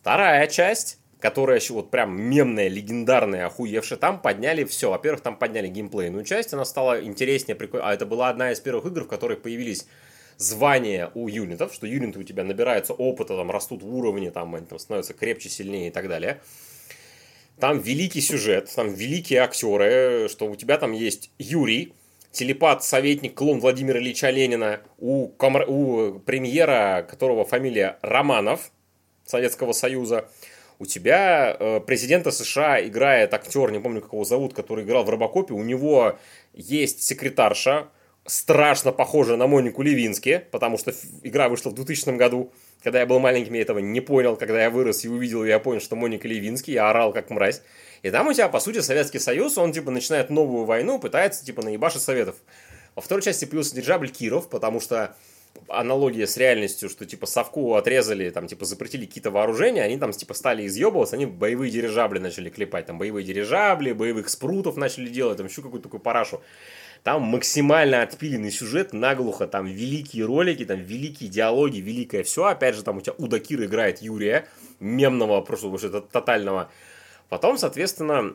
[0.00, 4.90] Вторая часть, которая еще вот прям мемная, легендарная, охуевшая, там подняли все.
[4.90, 7.88] Во-первых, там подняли геймплейную часть, она стала интереснее, прикольнее.
[7.88, 9.86] А это была одна из первых игр, в которой появились
[10.36, 14.66] звания у юнитов, что юниты у тебя набираются опыта, там растут в уровне, там они
[14.66, 16.40] там становятся крепче, сильнее и так далее.
[17.58, 21.94] Там великий сюжет, там великие актеры, что у тебя там есть Юрий,
[22.30, 28.70] телепат, советник, клон Владимира Ильича Ленина, у, комар- у премьера, которого фамилия Романов,
[29.24, 30.28] Советского Союза.
[30.78, 35.10] У тебя э, президента США играет актер, не помню, как его зовут, который играл в
[35.10, 35.54] Робокопе.
[35.54, 36.18] У него
[36.52, 37.88] есть секретарша,
[38.26, 42.52] страшно похожая на Монику Левински, потому что игра вышла в 2000 году.
[42.82, 44.36] Когда я был маленьким, я этого не понял.
[44.36, 47.62] Когда я вырос и увидел, я понял, что Моника Левински, я орал как мразь.
[48.02, 51.62] И там у тебя, по сути, Советский Союз, он, типа, начинает новую войну, пытается, типа,
[51.62, 52.36] наебашить Советов.
[52.94, 55.16] Во второй части появился дирижабль Киров, потому что
[55.68, 60.34] аналогия с реальностью, что, типа, Совку отрезали, там, типа, запретили какие-то вооружения, они там, типа,
[60.34, 65.46] стали изъебываться, они боевые дирижабли начали клепать, там, боевые дирижабли, боевых спрутов начали делать, там,
[65.46, 66.42] еще какую-то такую парашу.
[67.02, 72.46] Там максимально отпиленный сюжет, наглухо, там великие ролики, там великие диалоги, великое все.
[72.46, 74.48] Опять же, там у тебя Уда Кир играет Юрия,
[74.80, 76.68] мемного, просто вообще тотального.
[77.28, 78.34] Потом, соответственно,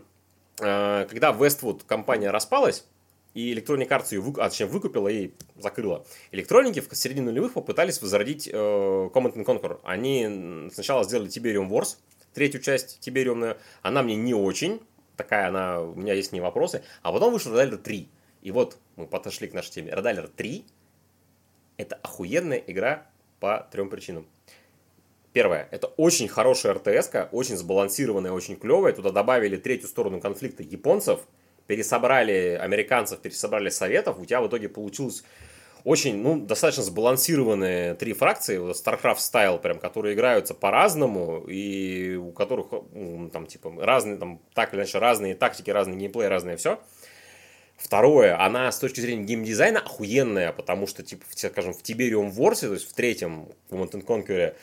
[0.61, 2.85] э, когда Westwood компания распалась,
[3.33, 6.05] и Electronic Arts ее вы, а, точнее, выкупила и закрыла.
[6.31, 9.79] Электроники в середине нулевых попытались возродить э, Command and Conquer.
[9.83, 11.97] Они сначала сделали Tiberium Wars,
[12.33, 13.57] третью часть Тибериумную.
[13.81, 14.81] Она мне не очень,
[15.15, 16.83] такая она, у меня есть к ней вопросы.
[17.01, 18.09] А потом вышел Alert 3.
[18.41, 19.91] И вот мы подошли к нашей теме.
[19.91, 20.65] Alert 3
[21.81, 23.07] это охуенная игра
[23.39, 24.27] по трем причинам.
[25.33, 28.93] Первое, это очень хорошая РТС, очень сбалансированная, очень клевая.
[28.93, 31.21] Туда добавили третью сторону конфликта японцев,
[31.67, 34.17] пересобрали американцев, пересобрали советов.
[34.19, 35.23] У тебя в итоге получилось
[35.83, 42.67] очень, ну, достаточно сбалансированные три фракции, StarCraft стайл, прям, которые играются по-разному, и у которых,
[43.31, 46.79] там, типа, разные, там, так или иначе, разные тактики, разные геймплей, разное все.
[47.77, 52.73] Второе, она с точки зрения геймдизайна охуенная, потому что, типа, скажем, в Tiberium Wars, то
[52.73, 54.53] есть в третьем Command Conquer,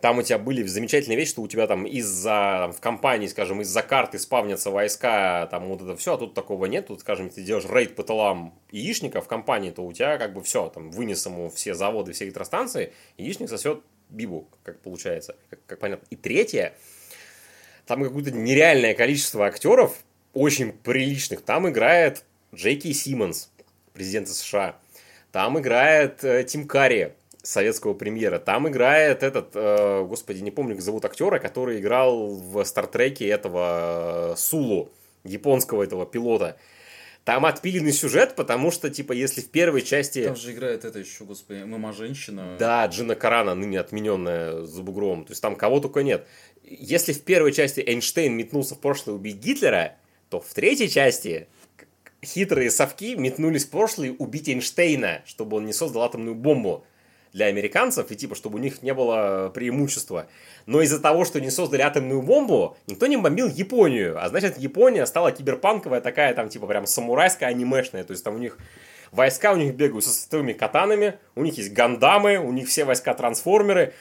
[0.00, 3.82] там у тебя были замечательные вещи, что у тебя там из-за, в компании, скажем, из-за
[3.82, 6.88] карты спавнятся войска, там вот это все, а тут такого нет.
[6.88, 10.42] Тут, скажем, ты делаешь рейд по тылам яичника в компании, то у тебя как бы
[10.42, 13.80] все, там вынес ему все заводы, все электростанции, яичник сосет
[14.10, 16.06] бибу, как получается, как, как понятно.
[16.10, 16.74] И третье,
[17.86, 19.96] там какое-то нереальное количество актеров,
[20.34, 21.40] очень приличных.
[21.40, 22.24] Там играет
[22.54, 23.50] Джейки Симмонс,
[23.94, 24.76] президент США.
[25.32, 27.14] Там играет э, Тим Карри,
[27.46, 28.38] советского премьера.
[28.38, 34.32] Там играет этот, э, господи, не помню, как зовут актера, который играл в Стартреке этого
[34.32, 34.90] э, Сулу,
[35.24, 36.56] японского этого пилота.
[37.24, 40.24] Там отпиленный сюжет, потому что, типа, если в первой части...
[40.24, 42.56] Там же играет это еще, господи, мама-женщина.
[42.56, 45.24] Да, Джина Карана, ныне отмененная за бугром.
[45.24, 46.26] То есть там кого только нет.
[46.62, 49.96] Если в первой части Эйнштейн метнулся в прошлое убить Гитлера,
[50.30, 51.48] то в третьей части
[52.24, 56.84] хитрые совки метнулись в прошлое убить Эйнштейна, чтобы он не создал атомную бомбу
[57.36, 60.26] для американцев, и типа, чтобы у них не было преимущества.
[60.64, 64.16] Но из-за того, что не создали атомную бомбу, никто не бомбил Японию.
[64.18, 68.04] А значит, Япония стала киберпанковая такая, там, типа, прям самурайская, анимешная.
[68.04, 68.56] То есть там у них
[69.12, 73.12] войска у них бегают со световыми катанами, у них есть гандамы, у них все войска
[73.12, 73.92] трансформеры.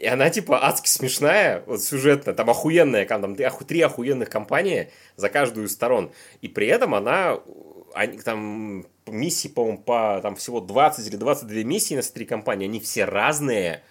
[0.00, 5.68] И она, типа, адски смешная, вот сюжетная, там охуенная, там три охуенных компании за каждую
[5.68, 6.10] из сторон.
[6.40, 7.38] И при этом она
[7.94, 12.80] они, там миссии, по-моему, по там всего 20 или 22 миссии на три компании, они
[12.80, 13.82] все разные,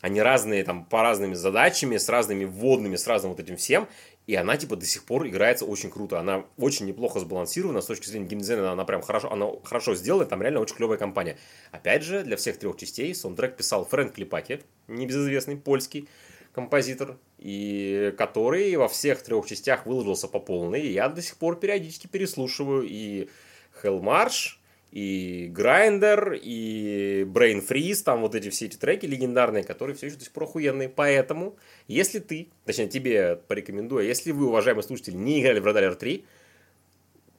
[0.00, 3.88] они разные там по разными задачами, с разными вводными, с разным вот этим всем,
[4.26, 8.08] и она типа до сих пор играется очень круто, она очень неплохо сбалансирована с точки
[8.08, 11.38] зрения геймдизайна, она прям хорошо, она хорошо сделана, там реально очень клевая компания.
[11.72, 16.08] Опять же, для всех трех частей саундтрек писал Фрэнк Клипаки, небезызвестный польский
[16.54, 22.06] композитор, и который во всех трех частях выложился по полной, я до сих пор периодически
[22.06, 23.28] переслушиваю и
[23.84, 24.58] Hell March,
[24.94, 30.16] и Grinder, и Brain Freeze, там вот эти все эти треки легендарные, которые все еще
[30.16, 30.88] до сих пор охуенные.
[30.88, 31.56] Поэтому,
[31.88, 36.24] если ты, точнее тебе порекомендую, если вы, уважаемые слушатели, не играли в Red Alert 3,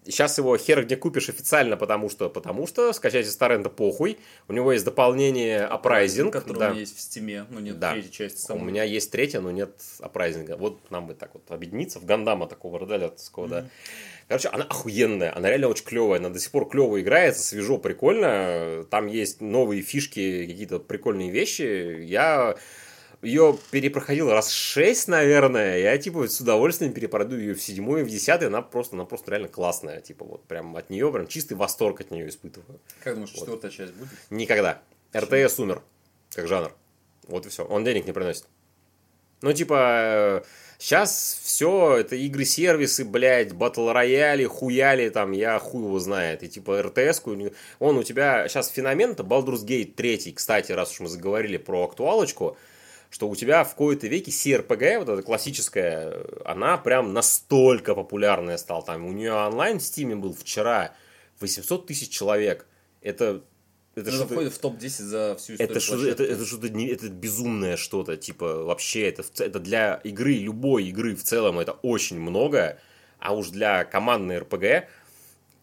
[0.05, 4.17] Сейчас его хер где купишь официально, потому что, потому что скачайте с торрента похуй.
[4.47, 6.31] У него есть дополнение Uprising.
[6.31, 6.67] Который да.
[6.67, 7.93] у меня есть в стиме, но нет да.
[7.93, 8.39] третьей части.
[8.39, 8.61] Самой.
[8.61, 10.55] У меня есть третья, но нет Uprising.
[10.57, 13.49] Вот нам бы так вот объединиться в Гандама такого родалятского, mm-hmm.
[13.49, 13.69] да.
[14.27, 18.83] Короче, она охуенная, она реально очень клевая, она до сих пор клево играется, свежо, прикольно.
[18.89, 22.01] Там есть новые фишки, какие-то прикольные вещи.
[22.03, 22.55] Я
[23.25, 25.79] ее перепроходил раз шесть, наверное.
[25.79, 28.47] Я, типа, с удовольствием перепройду ее в седьмой и в десятый.
[28.47, 30.01] Она просто, она просто реально классная.
[30.01, 32.79] Типа, вот прям от нее прям чистый восторг от нее испытываю.
[33.03, 33.39] Как думаешь, вот.
[33.39, 34.09] четвертая часть будет?
[34.29, 34.81] Никогда.
[35.15, 35.81] РТС умер,
[36.33, 36.71] как жанр.
[37.27, 37.65] Вот и все.
[37.65, 38.45] Он денег не приносит.
[39.41, 40.43] Ну, типа,
[40.79, 46.43] сейчас все, это игры-сервисы, блядь, батл рояли, хуяли, там, я хуй его знает.
[46.43, 47.21] И типа РТС,
[47.79, 51.83] он у тебя сейчас феномен, это Baldur's Gate 3, кстати, раз уж мы заговорили про
[51.83, 52.57] актуалочку,
[53.09, 58.83] что у тебя в кои-то веке CRPG, вот эта классическая, она прям настолько популярная стала.
[58.83, 60.93] Там у нее онлайн в Steam был вчера
[61.39, 62.65] 800 тысяч человек.
[63.01, 63.43] Это
[63.95, 65.71] это, это входит в топ-10 за всю историю.
[65.71, 70.33] Это что-то, это, это что-то не, это безумное что-то, типа, вообще, это, это для игры,
[70.33, 72.77] любой игры в целом, это очень много,
[73.19, 74.89] а уж для командной РПГ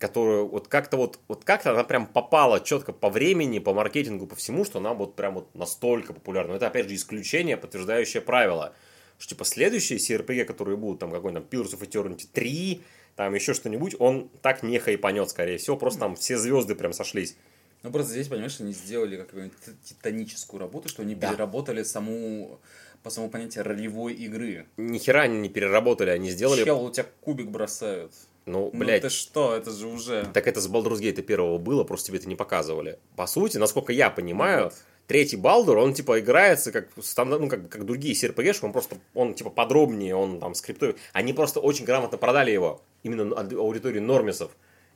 [0.03, 4.35] которую вот как-то вот, вот как-то она прям попала четко по времени, по маркетингу, по
[4.35, 6.51] всему, что она вот прям вот настолько популярна.
[6.51, 8.75] Но это опять же исключение, подтверждающее правило.
[9.19, 12.83] Что типа следующие CRPG, которые будут, там какой-нибудь Pillars of Eternity 3,
[13.15, 17.37] там еще что-нибудь, он так не хайпанет, скорее всего, просто там все звезды прям сошлись.
[17.85, 21.31] Ну просто здесь, понимаешь, они сделали какую-нибудь титаническую работу, что они да.
[21.31, 22.59] переработали саму
[23.05, 24.67] по самому понятию ролевой игры.
[24.77, 26.65] Ни хера они не переработали, они сделали...
[26.65, 28.13] Чел, у тебя кубик бросают.
[28.47, 29.03] Ну, блядь.
[29.03, 30.27] Ну ты что, это же уже...
[30.33, 32.99] Так это с Baldur's Gate первого было, просто тебе это не показывали.
[33.17, 34.75] По сути, насколько я понимаю, вот.
[35.07, 39.51] третий Балдур, он типа играется как ну, как, как другие CRPG, он просто, он типа
[39.51, 40.99] подробнее, он там скриптует.
[41.13, 44.53] Они просто очень грамотно продали его, именно аудитории нормисов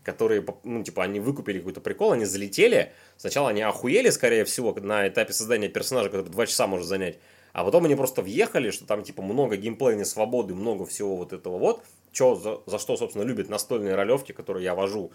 [0.07, 5.09] которые, ну, типа, они выкупили какой-то прикол, они залетели, сначала они охуели, скорее всего, на
[5.09, 7.19] этапе создания персонажа, который два часа может занять,
[7.53, 11.59] а потом они просто въехали, что там, типа, много геймплейной свободы, много всего вот этого
[11.59, 11.83] вот,
[12.17, 15.13] чё, за, за что, собственно, любят настольные ролевки, которые я вожу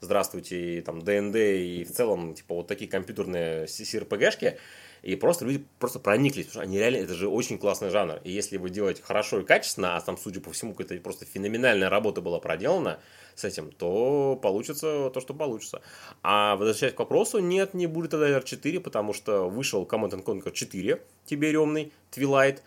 [0.00, 4.56] здравствуйте, и там ДНД, и в целом, типа, вот такие компьютерные CRPG-шки,
[5.02, 8.20] и просто люди просто прониклись, потому что они реально, это же очень классный жанр.
[8.24, 11.90] И если вы делаете хорошо и качественно, а там, судя по всему, какая-то просто феноменальная
[11.90, 12.98] работа была проделана
[13.34, 15.82] с этим, то получится то, что получится.
[16.22, 21.02] А возвращаясь к вопросу, нет, не будет тогда R4, потому что вышел Command Conquer 4,
[21.26, 22.60] тибериумный, Twilight,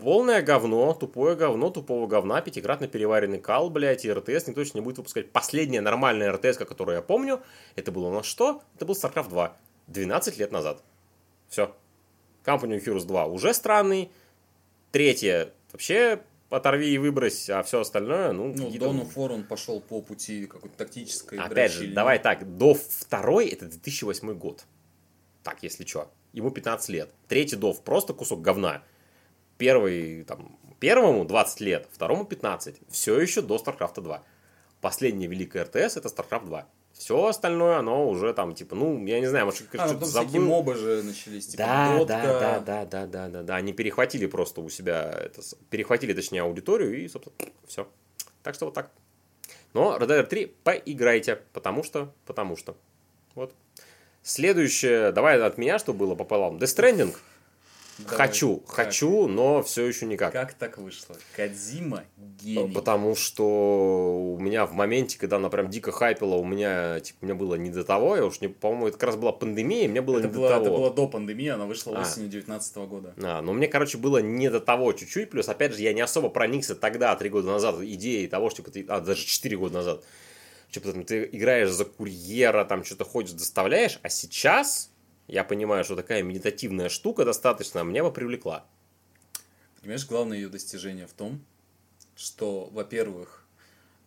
[0.00, 4.84] полное говно, тупое говно, тупого говна, пятикратно переваренный кал, блядь, и РТС никто точно не
[4.84, 5.30] будет выпускать.
[5.30, 7.40] Последняя нормальная РТС, которую я помню,
[7.76, 8.62] это было у нас что?
[8.74, 9.56] Это был StarCraft 2.
[9.88, 10.82] 12 лет назад.
[11.48, 11.74] Все.
[12.44, 14.10] Company of Heroes 2 уже странный.
[14.90, 18.52] Третье вообще оторви и выбрось, а все остальное, ну...
[18.54, 22.74] Ну, Dawn of War он пошел по пути какой-то тактической Опять же, давай так, до
[22.74, 24.64] второй это 2008 год.
[25.42, 26.10] Так, если что.
[26.32, 27.10] Ему 15 лет.
[27.28, 28.82] Третий Дов просто кусок говна.
[29.62, 32.80] Первый, там, первому 20 лет, второму 15.
[32.90, 34.20] Все еще до StarCraft 2.
[34.80, 36.66] Последняя великая РТС это StarCraft 2.
[36.94, 40.42] Все остальное, оно уже там, типа, ну, я не знаю, может, а, что-то забыл.
[40.42, 42.06] мобы же начались, типа, да, дотка.
[42.16, 46.42] да, да, да, да, да, да, да, они перехватили просто у себя, это, перехватили, точнее,
[46.42, 47.86] аудиторию и, собственно, все.
[48.42, 48.90] Так что вот так.
[49.74, 52.76] Но Red Dead 3 поиграйте, потому что, потому что.
[53.36, 53.54] Вот.
[54.24, 56.56] Следующее, давай от меня, что было пополам.
[56.56, 57.14] Death Stranding.
[57.98, 58.28] Давай.
[58.28, 58.86] Хочу, как?
[58.86, 60.32] хочу, но все еще никак.
[60.32, 61.16] Как так вышло?
[61.36, 62.72] Кадзима гений.
[62.72, 67.34] Потому что у меня в моменте, когда она прям дико хайпила, у меня, типа, мне
[67.34, 70.18] было не до того, я уж не, по-моему, это как раз была пандемия, мне было
[70.18, 70.64] это не было, до того.
[70.64, 72.02] Это было до пандемии, она вышла а.
[72.02, 73.14] осенью 19 года.
[73.22, 76.30] А, но мне, короче, было не до того чуть-чуть, плюс, опять же, я не особо
[76.30, 80.04] проникся тогда, три года назад, идеей того, что, типа, а, даже четыре года назад,
[80.70, 84.91] типа, ты играешь за курьера, там, что-то ходишь, доставляешь, а сейчас
[85.32, 88.66] я понимаю, что такая медитативная штука достаточно мне бы привлекла.
[89.80, 91.42] Понимаешь, главное ее достижение в том,
[92.14, 93.46] что, во-первых,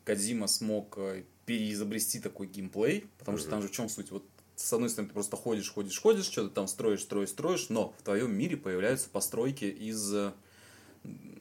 [0.04, 3.42] Кадзима смог э, переизобрести такой геймплей, потому mm-hmm.
[3.42, 4.12] что там же в чем суть?
[4.12, 4.24] Вот
[4.56, 8.04] с одной стороны, ты просто ходишь, ходишь, ходишь, что-то там строишь, строишь, строишь, но в
[8.04, 10.14] твоем мире появляются постройки из...
[10.14, 10.32] Э,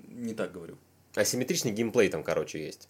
[0.08, 0.78] не так говорю.
[1.14, 2.88] Асимметричный геймплей там, короче, есть.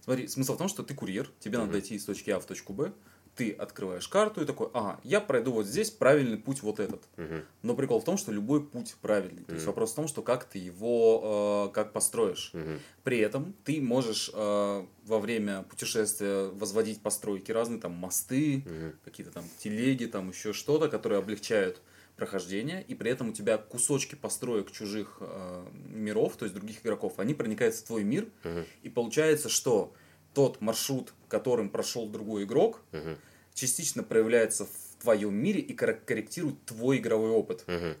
[0.00, 1.60] Смотри, смысл в том, что ты курьер, тебе mm-hmm.
[1.60, 2.94] надо дойти из точки А в точку Б,
[3.34, 7.02] ты открываешь карту и такой, ага, я пройду вот здесь, правильный путь вот этот.
[7.16, 7.34] Угу.
[7.62, 9.42] Но прикол в том, что любой путь правильный.
[9.42, 9.48] Угу.
[9.48, 12.50] То есть вопрос в том, что как ты его, э, как построишь.
[12.52, 12.78] Угу.
[13.04, 18.92] При этом ты можешь э, во время путешествия возводить постройки разные, там мосты, угу.
[19.04, 21.80] какие-то там телеги, там еще что-то, которые облегчают
[22.16, 27.14] прохождение, и при этом у тебя кусочки построек чужих э, миров, то есть других игроков,
[27.16, 28.64] они проникают в твой мир, угу.
[28.82, 29.94] и получается, что
[30.34, 33.16] тот маршрут, которым прошел другой игрок, угу.
[33.54, 37.64] частично проявляется в твоем мире и корректирует твой игровой опыт.
[37.66, 37.96] Угу.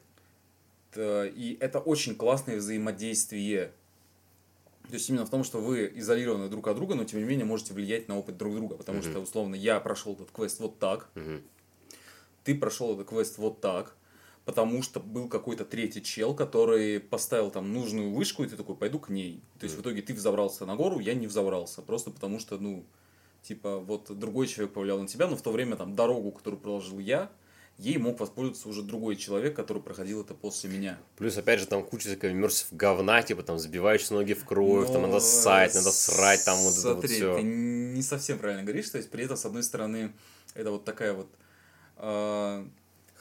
[1.00, 3.72] И это очень классное взаимодействие.
[4.88, 7.46] То есть именно в том, что вы изолированы друг от друга, но тем не менее
[7.46, 8.76] можете влиять на опыт друг друга.
[8.76, 9.08] Потому угу.
[9.08, 11.40] что, условно, я прошел этот квест вот так, угу.
[12.44, 13.96] ты прошел этот квест вот так,
[14.44, 18.98] потому что был какой-то третий чел, который поставил там нужную вышку, и ты такой, пойду
[18.98, 19.40] к ней.
[19.58, 19.78] То есть, mm.
[19.78, 22.84] в итоге ты взобрался на гору, я не взобрался, просто потому что, ну,
[23.42, 26.98] типа, вот другой человек повлиял на тебя, но в то время там дорогу, которую проложил
[26.98, 27.30] я,
[27.78, 30.98] ей мог воспользоваться уже другой человек, который проходил это после меня.
[31.16, 34.92] Плюс, опять же, там куча такой иммерсив говна, типа там забиваешь ноги в кровь, но...
[34.92, 37.36] там надо ссать, надо срать, там вот Смотри, это вот все.
[37.36, 40.12] ты не совсем правильно говоришь, то есть при этом, с одной стороны,
[40.54, 41.28] это вот такая вот
[41.96, 42.66] э,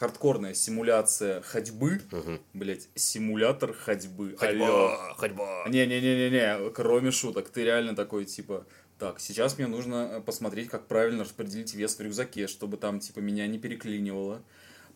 [0.02, 2.02] хардкорная симуляция ходьбы.
[2.12, 2.40] Угу.
[2.56, 4.36] Блять, симулятор ходьбы.
[4.36, 5.14] Ходьба, Алло.
[5.16, 5.66] ходьба.
[5.70, 8.66] Не-не-не-не-не, кроме шуток, ты реально такой, типа,
[8.98, 13.20] так, сейчас мне нужно э, посмотреть, как правильно распределить вес в рюкзаке, чтобы там, типа,
[13.20, 14.42] меня не переклинивало.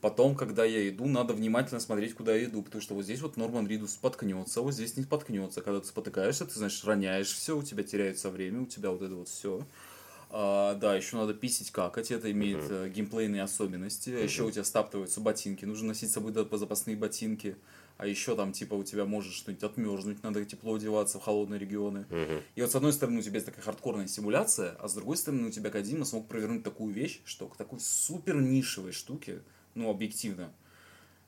[0.02, 3.38] Потом, когда я иду, надо внимательно смотреть, куда я иду, потому что вот здесь вот
[3.38, 5.62] Норман Ридус споткнется, вот здесь не споткнется.
[5.62, 9.14] Когда ты спотыкаешься, ты, значит, роняешь все, у тебя теряется время, у тебя вот это
[9.14, 9.64] вот все.
[10.30, 12.90] А, да, еще надо писить какать, это имеет uh-huh.
[12.90, 14.10] геймплейные особенности.
[14.10, 14.24] Uh-huh.
[14.24, 17.56] Еще у тебя стаптываются ботинки, нужно носить с собой запасные ботинки.
[17.98, 22.06] А еще там, типа, у тебя может что-нибудь отмерзнуть, надо тепло одеваться в холодные регионы.
[22.10, 22.44] Uh-huh.
[22.56, 25.48] И вот с одной стороны у тебя есть такая хардкорная симуляция, а с другой стороны
[25.48, 29.42] у тебя Кадима смог провернуть такую вещь, что к такой супер нишевой штуке,
[29.76, 30.52] ну, объективно,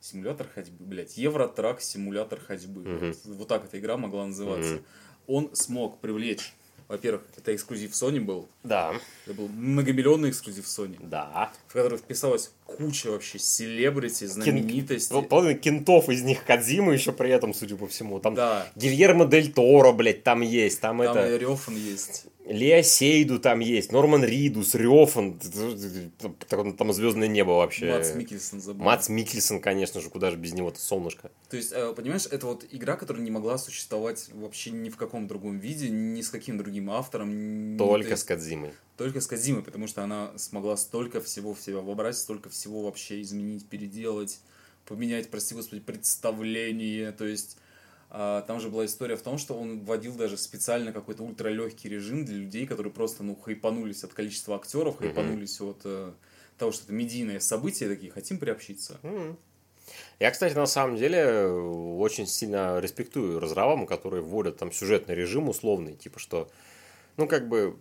[0.00, 2.82] симулятор ходьбы, блядь, Евротрак симулятор ходьбы.
[2.82, 3.16] Uh-huh.
[3.24, 4.74] Вот, вот так эта игра могла называться.
[4.74, 4.84] Uh-huh.
[5.26, 6.54] Он смог привлечь
[6.88, 8.48] во-первых, это эксклюзив Sony был.
[8.64, 8.94] Да.
[9.26, 10.96] Это был многомиллионный эксклюзив Sony.
[11.00, 11.52] Да.
[11.68, 15.14] В который вписалась куча вообще селебрити, знаменитостей.
[15.14, 15.28] Кен...
[15.28, 18.20] Половина кентов из них Кадзима еще при этом, судя по всему.
[18.20, 18.66] Там да.
[18.74, 20.80] Гильермо Дель Торо, блядь, там есть.
[20.80, 21.36] Там, там это...
[21.36, 22.24] Рёфан есть.
[22.48, 25.38] Лео Сейду там есть, Норман Ридус, Рёфан,
[26.48, 27.92] там, там звездное небо вообще.
[27.92, 28.82] Мац Микельсон забыл.
[28.82, 31.30] Мац Микельсон, конечно же, куда же без него-то солнышко.
[31.50, 35.26] То есть, э, понимаешь, это вот игра, которая не могла существовать вообще ни в каком
[35.26, 37.76] другом виде, ни с каким другим автором.
[37.76, 38.72] Только с Кадзимой.
[38.98, 43.22] Только с Кадзимой, потому что она смогла столько всего в себя вобрать, столько всего вообще
[43.22, 44.40] изменить, переделать,
[44.84, 47.58] поменять, прости господи, представление, то есть
[48.10, 52.24] а, там же была история в том, что он вводил даже специально какой-то ультралегкий режим
[52.24, 55.14] для людей, которые просто, ну, хайпанулись от количества актеров, mm-hmm.
[55.14, 56.12] хайпанулись от э,
[56.58, 58.98] того, что это медийное событие, такие, хотим приобщиться.
[59.04, 59.36] Mm-hmm.
[60.18, 65.94] Я, кстати, на самом деле очень сильно респектую разработчикам, которые вводят там сюжетный режим условный,
[65.94, 66.50] типа что,
[67.16, 67.78] ну, как бы,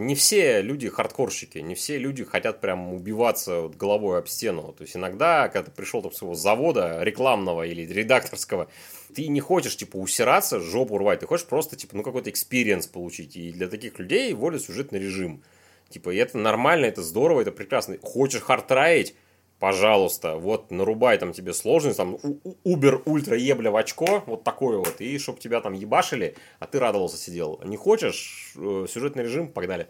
[0.00, 4.74] не все люди хардкорщики, не все люди хотят прям убиваться вот головой об стену.
[4.76, 8.68] То есть иногда, когда ты пришел там с своего завода рекламного или редакторского,
[9.14, 13.36] ты не хочешь, типа, усираться, жопу рвать, ты хочешь просто, типа, ну, какой-то experience получить.
[13.36, 15.42] И для таких людей вводят сюжетный режим.
[15.88, 17.98] Типа, и это нормально, это здорово, это прекрасно.
[18.00, 19.14] Хочешь хардтраить,
[19.60, 22.16] пожалуйста, вот нарубай там тебе сложность, там
[22.64, 26.80] Uber ультра ебля в очко, вот такое вот, и чтоб тебя там ебашили, а ты
[26.80, 27.60] радовался сидел.
[27.64, 29.88] Не хочешь, э, сюжетный режим, погнали.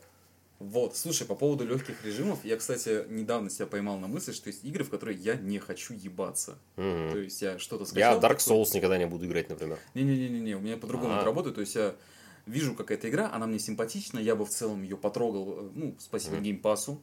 [0.59, 4.63] Вот, слушай, по поводу легких режимов, я, кстати, недавно себя поймал на мысли, что есть
[4.63, 6.59] игры, в которые я не хочу ебаться.
[6.77, 7.13] Mm-hmm.
[7.13, 8.21] То есть я что-то скачал.
[8.21, 8.77] Я Dark Souls такой...
[8.77, 9.79] никогда не буду играть, например.
[9.95, 11.55] Не-не-не, у меня по-другому это работает.
[11.55, 11.95] То есть я
[12.45, 16.37] вижу какая-то игра, она мне симпатична, я бы в целом ее потрогал, э, ну, спасибо
[16.37, 16.43] mm-hmm.
[16.43, 17.01] геймпасу.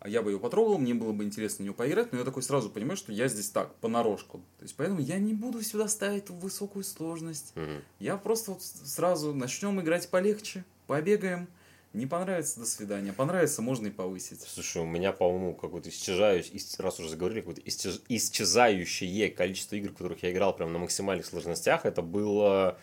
[0.00, 2.42] А я бы ее потрогал, мне было бы интересно в нее поиграть, но я такой
[2.42, 4.38] сразу понимаю, что я здесь так, понарошку.
[4.58, 7.52] То есть, поэтому я не буду сюда ставить высокую сложность.
[7.54, 7.82] Uh-huh.
[7.98, 11.48] Я просто вот сразу начнем играть полегче, побегаем.
[11.92, 13.14] Не понравится, до свидания.
[13.14, 14.42] Понравится, можно и повысить.
[14.42, 20.22] Слушай, у меня, по-моему, какое-то исчезающее, раз уже заговорили, какое-то исчезающее количество игр, в которых
[20.22, 21.86] я играл прям на максимальных сложностях.
[21.86, 22.78] Это было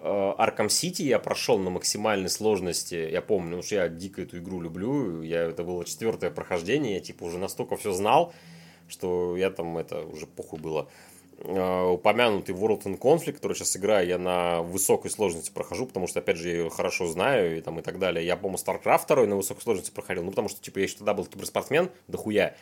[0.00, 2.94] Э, Сити я прошел на максимальной сложности.
[3.10, 5.22] Я помню, что я дико эту игру люблю.
[5.22, 6.94] Я, это было четвертое прохождение.
[6.94, 8.32] Я типа уже настолько все знал,
[8.88, 10.88] что я там это уже похуй было.
[11.40, 16.18] Uh, упомянутый World in Conflict, который сейчас играю, я на высокой сложности прохожу, потому что,
[16.18, 18.26] опять же, я ее хорошо знаю и, там, и так далее.
[18.26, 21.14] Я, по-моему, StarCraft 2 на высокой сложности проходил, ну, потому что, типа, я еще тогда
[21.14, 22.56] был киберспортсмен, дохуя.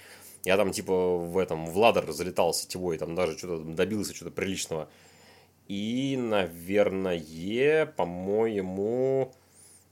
[0.45, 4.91] Я там, типа, в этом, в ладер залетал сетевой, там даже что-то добился, что-то приличного.
[5.69, 9.33] И, наверное, по-моему...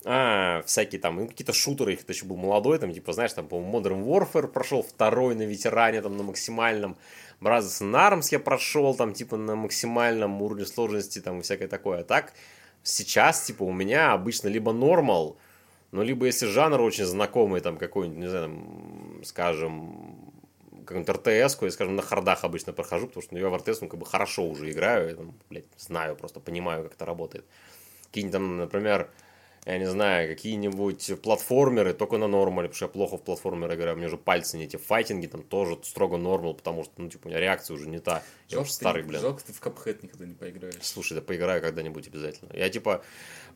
[0.06, 3.80] А, всякие там, ну, какие-то шутеры, их еще был молодой, там, типа, знаешь, там, по-моему,
[3.80, 6.98] Modern Warfare прошел, второй на ветеране, там, на максимальном.
[7.40, 12.00] Brothers in Arms я прошел, там, типа, на максимальном уровне сложности, там, и всякое такое.
[12.00, 12.34] А так,
[12.82, 15.38] сейчас, типа, у меня обычно либо нормал,
[15.90, 20.13] ну, либо если жанр очень знакомый, там, какой-нибудь, не знаю, там, скажем,
[20.84, 23.88] какую-нибудь РТС, я, скажем, на хардах обычно прохожу, потому что ну, я в РТС ну,
[23.88, 27.44] как бы хорошо уже играю, я, там, блядь, знаю, просто понимаю, как это работает.
[28.06, 29.10] Какие-нибудь там, например,
[29.66, 33.94] я не знаю, какие-нибудь платформеры только на нормале, потому что я плохо в платформеры играю,
[33.94, 37.26] у меня уже пальцы не эти файтинги, там тоже строго нормал, потому что, ну, типа,
[37.26, 38.22] у меня реакция уже не та.
[38.48, 39.22] Я жалко, старый, блин.
[39.22, 40.74] Жалко, ты в капхэт никогда не поиграешь.
[40.82, 42.50] Слушай, да поиграю когда-нибудь обязательно.
[42.52, 43.02] Я, типа,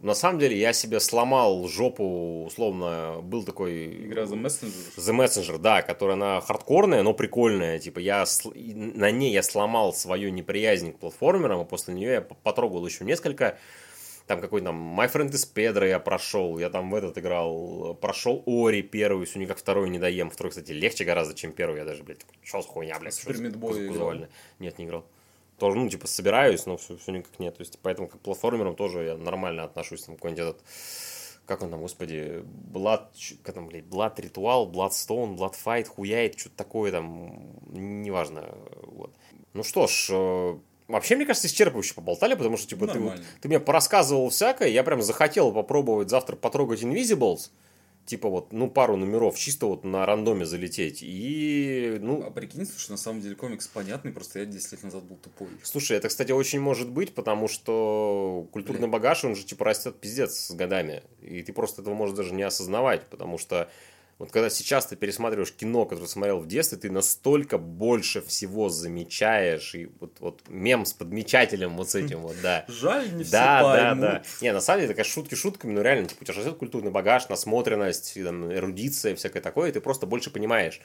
[0.00, 4.06] на самом деле, я себе сломал жопу, условно, был такой...
[4.06, 4.96] Игра The Messenger?
[4.96, 8.24] The Messenger, да, которая она хардкорная, но прикольная, типа, я
[8.54, 13.58] на ней я сломал свою неприязнь к платформерам, и после нее я потрогал еще несколько
[14.28, 18.42] там какой там My Friend is Pedro я прошел, я там в этот играл, прошел
[18.46, 20.28] Ори первый, все никак второй не доем.
[20.28, 23.14] Второй, кстати, легче гораздо, чем первый, я даже, блядь, что за хуйня, блядь.
[23.14, 24.28] Супер Мидбой
[24.58, 25.06] Нет, не играл.
[25.58, 27.56] Тоже, ну, типа, собираюсь, но все, все никак нет.
[27.56, 30.02] То есть, поэтому к платформерам тоже я нормально отношусь.
[30.02, 30.62] Там какой-нибудь этот,
[31.46, 33.08] как он там, господи, Blood,
[33.42, 39.10] как там, блядь, Blood Ritual, Bloodstone, Blood Fight, хуяет, что-то такое там, неважно, вот.
[39.54, 40.58] Ну что ж, э,
[40.88, 42.98] Вообще, мне кажется, исчерпывающе поболтали, потому что, типа, ты,
[43.42, 47.50] ты мне порассказывал всякое, я прям захотел попробовать завтра потрогать Invisibles,
[48.06, 52.22] типа вот, ну, пару номеров, чисто вот на рандоме залететь, и, ну...
[52.24, 55.48] А прикинь, слушай, на самом деле комикс понятный, просто я 10 лет назад был тупой.
[55.62, 58.92] Слушай, это, кстати, очень может быть, потому что культурный Блин.
[58.92, 62.44] багаж, он же, типа, растет пиздец с годами, и ты просто этого можешь даже не
[62.44, 63.70] осознавать, потому что
[64.18, 69.76] вот когда сейчас ты пересматриваешь кино, которое смотрел в детстве, ты настолько больше всего замечаешь.
[69.76, 72.64] И вот, вот мем с подмечателем вот с этим вот, да.
[72.68, 74.22] Жаль, не да, все Да, да, да.
[74.40, 77.28] Не, на самом деле, такая шутки шутками, но реально, типа, у тебя растет культурный багаж,
[77.28, 80.80] насмотренность, и, там, эрудиция, всякое такое, и ты просто больше понимаешь.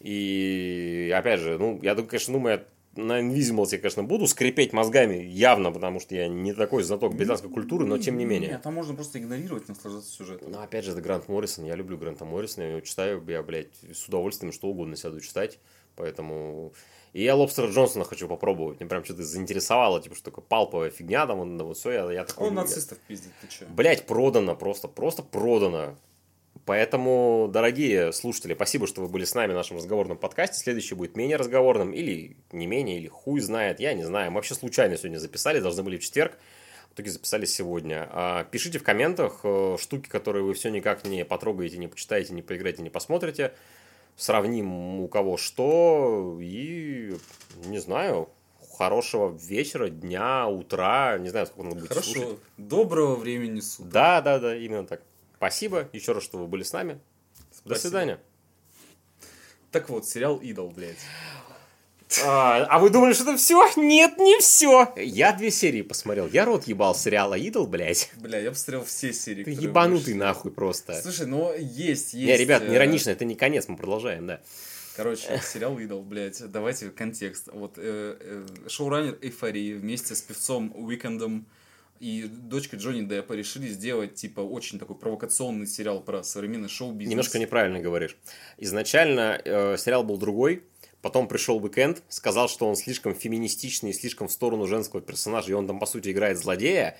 [0.00, 2.64] И, опять же, ну, я думаю, конечно, думаю,
[2.96, 7.50] на Invisibles я, конечно, буду скрипеть мозгами явно, потому что я не такой знаток британской
[7.50, 8.50] культуры, но тем не менее.
[8.50, 10.50] Нет, там можно просто игнорировать, наслаждаться сюжетом.
[10.50, 13.74] Но опять же, это Грант Моррисон, я люблю Гранта Моррисона, я его читаю, я, блядь,
[13.92, 15.58] с удовольствием что угодно сяду читать,
[15.94, 16.72] поэтому...
[17.12, 21.26] И я Лобстера Джонсона хочу попробовать, мне прям что-то заинтересовало, типа, что такое палповая фигня,
[21.26, 22.48] там, он, вот все, я, я такой...
[22.48, 23.64] Он нацистов пиздит, ты че?
[23.66, 25.96] Блять, продано просто, просто продано.
[26.66, 30.58] Поэтому, дорогие слушатели, спасибо, что вы были с нами в нашем разговорном подкасте.
[30.58, 34.32] Следующий будет менее разговорным, или не менее, или хуй знает, я не знаю.
[34.32, 36.36] Мы вообще случайно сегодня записали, должны были в четверг.
[36.90, 38.08] В итоге записали сегодня.
[38.10, 42.42] А, пишите в комментах э, штуки, которые вы все никак не потрогаете, не почитаете, не
[42.42, 43.52] поиграете, не посмотрите.
[44.16, 46.36] Сравним у кого что.
[46.42, 47.14] И,
[47.66, 48.28] не знаю,
[48.76, 51.16] хорошего вечера, дня, утра.
[51.18, 52.12] Не знаю, сколько он будет Хорошо.
[52.12, 52.38] слушать.
[52.56, 53.92] Доброго времени суток.
[53.92, 55.02] Да, да, да, именно так.
[55.36, 56.94] Спасибо еще раз, что вы были с нами.
[57.64, 57.88] До Спасибо.
[57.88, 58.20] свидания.
[59.70, 60.96] Так вот, сериал Идол, блядь.
[62.24, 63.68] А, а вы думали, что это все?
[63.76, 64.92] Нет, не все.
[64.96, 66.28] Я две серии посмотрел.
[66.28, 68.10] Я рот ебал сериала Идол, блядь.
[68.16, 69.44] Бля, я посмотрел все серии.
[69.44, 70.18] Ты ебанутый вышли.
[70.18, 71.00] нахуй просто.
[71.02, 72.14] Слушай, ну есть, есть.
[72.14, 74.40] Не, ребят, не э, иронично, это не конец, мы продолжаем, да.
[74.94, 76.40] Короче, сериал Идол, блядь.
[76.50, 77.48] Давайте контекст.
[77.52, 81.44] Вот э, э, шоураннер Эйфории вместе с певцом Уикендом
[82.00, 87.10] и дочкой Джонни Деппа решили сделать, типа, очень такой провокационный сериал про современный шоу-бизнес.
[87.10, 88.16] Немножко неправильно говоришь.
[88.58, 90.62] Изначально э, сериал был другой,
[91.02, 95.66] потом пришел Уикенд, сказал, что он слишком феминистичный, слишком в сторону женского персонажа, и он
[95.66, 96.96] там, по сути, играет злодея.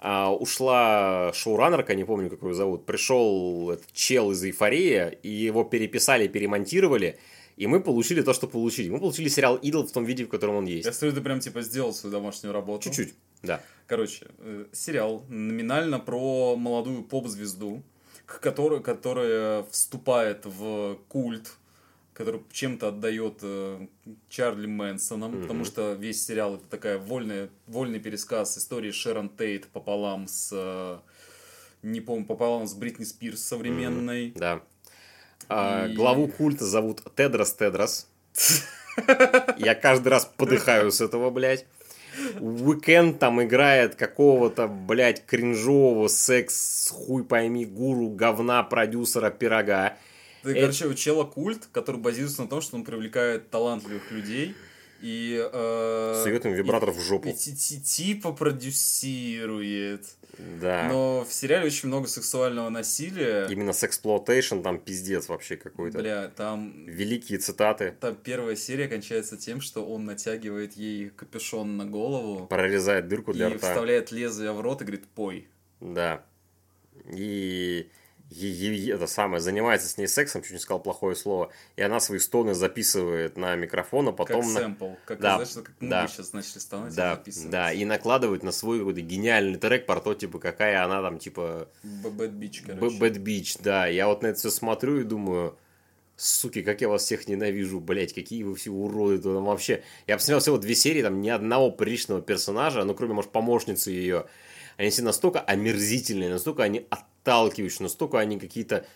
[0.00, 5.64] А, ушла шоураннерка, не помню, как ее зовут, пришел этот чел из «Эйфории», и его
[5.64, 7.18] переписали, перемонтировали,
[7.58, 8.88] и мы получили то, что получили.
[8.90, 10.86] Мы получили сериал «Идол» в том виде, в котором он есть.
[10.86, 12.84] Я смотрю, ты прям, типа, сделал свою домашнюю работу.
[12.84, 13.60] Чуть-чуть, да.
[13.86, 17.82] Короче, э, сериал номинально про молодую поп-звезду,
[18.26, 21.50] к которой, которая вступает в культ,
[22.12, 23.86] который чем-то отдает э,
[24.28, 25.42] Чарли Мэнсоном, Мгм.
[25.42, 30.98] потому что весь сериал это такая вольная, вольный пересказ истории Шерон Тейт пополам с э,
[31.82, 34.32] не помню, пополам с Бритни Спирс современной.
[34.36, 34.62] Да.
[35.48, 38.06] А, И- Главу культа зовут Тедрос Тедрос.
[39.58, 41.66] Я каждый раз подыхаю с этого, блядь.
[42.40, 49.96] Weeknd там играет какого-то, блядь, кринжового секс, хуй пойми, гуру, говна, продюсера, пирога.
[50.42, 54.54] Это- короче, у чела культ, который базируется на том, что он привлекает талантливых людей
[55.00, 55.48] и...
[55.52, 57.28] Э, Сует им вибратор в жопу.
[57.28, 60.06] и ти- типа продюсирует.
[60.60, 60.88] Да.
[60.88, 63.46] Но в сериале очень много сексуального насилия.
[63.50, 65.98] Именно сексплуатейшн там пиздец вообще какой-то.
[65.98, 67.94] Бля, там, Великие цитаты.
[68.00, 73.48] там первая серия кончается тем, что он натягивает ей капюшон на голову Прорезает дырку для
[73.48, 73.68] и рта.
[73.68, 75.48] вставляет лезвие в рот и говорит «пой».
[75.80, 76.24] Да.
[77.12, 77.88] И
[78.30, 82.18] и- это самое, занимается с ней сексом, чуть не сказал плохое слово, и она свои
[82.18, 84.42] стоны записывает на микрофон, а потом...
[84.42, 84.90] как на- сэмпл.
[85.06, 86.08] Как, Да, знаешь, как мы да.
[86.08, 87.50] сейчас начали и Да, записывать.
[87.50, 91.68] да, и накладывает на свой какой-то гениальный трек про то, типа, какая она там, типа,
[91.84, 92.96] Bad Bitch, Б- короче.
[92.98, 93.86] Bad Beach, да.
[93.86, 95.56] Я вот на это все смотрю и думаю,
[96.16, 99.18] суки, как я вас всех ненавижу, блять, какие вы все уроды.
[99.22, 103.30] Там вообще, я посмотрел всего две серии, там ни одного приличного персонажа, ну, кроме, может,
[103.30, 104.26] помощницы ее.
[104.78, 108.86] Они все настолько омерзительные, настолько они отталкивающие, настолько они какие-то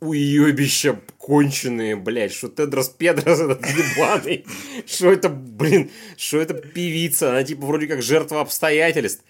[0.00, 4.44] уебища конченые, блядь, что Тедрос Педрос этот ебаный,
[4.84, 9.22] что это, блин, что это певица, она типа вроде как жертва обстоятельств.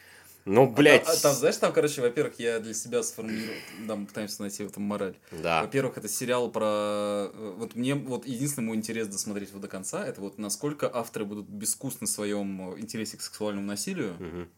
[0.45, 1.07] Ну, блядь.
[1.07, 3.55] А, а там, знаешь, там, короче, во-первых, я для себя сформулировал,
[3.87, 5.15] да, мы пытаемся найти в этом мораль.
[5.31, 5.63] Да.
[5.63, 7.31] Во-первых, это сериал про...
[7.33, 11.27] э, Вот мне вот единственный мой интерес досмотреть его до конца, это вот насколько авторы
[11.27, 14.17] будут безвкусны в своем э, интересе к сексуальному насилию.
[14.19, 14.49] Мгм.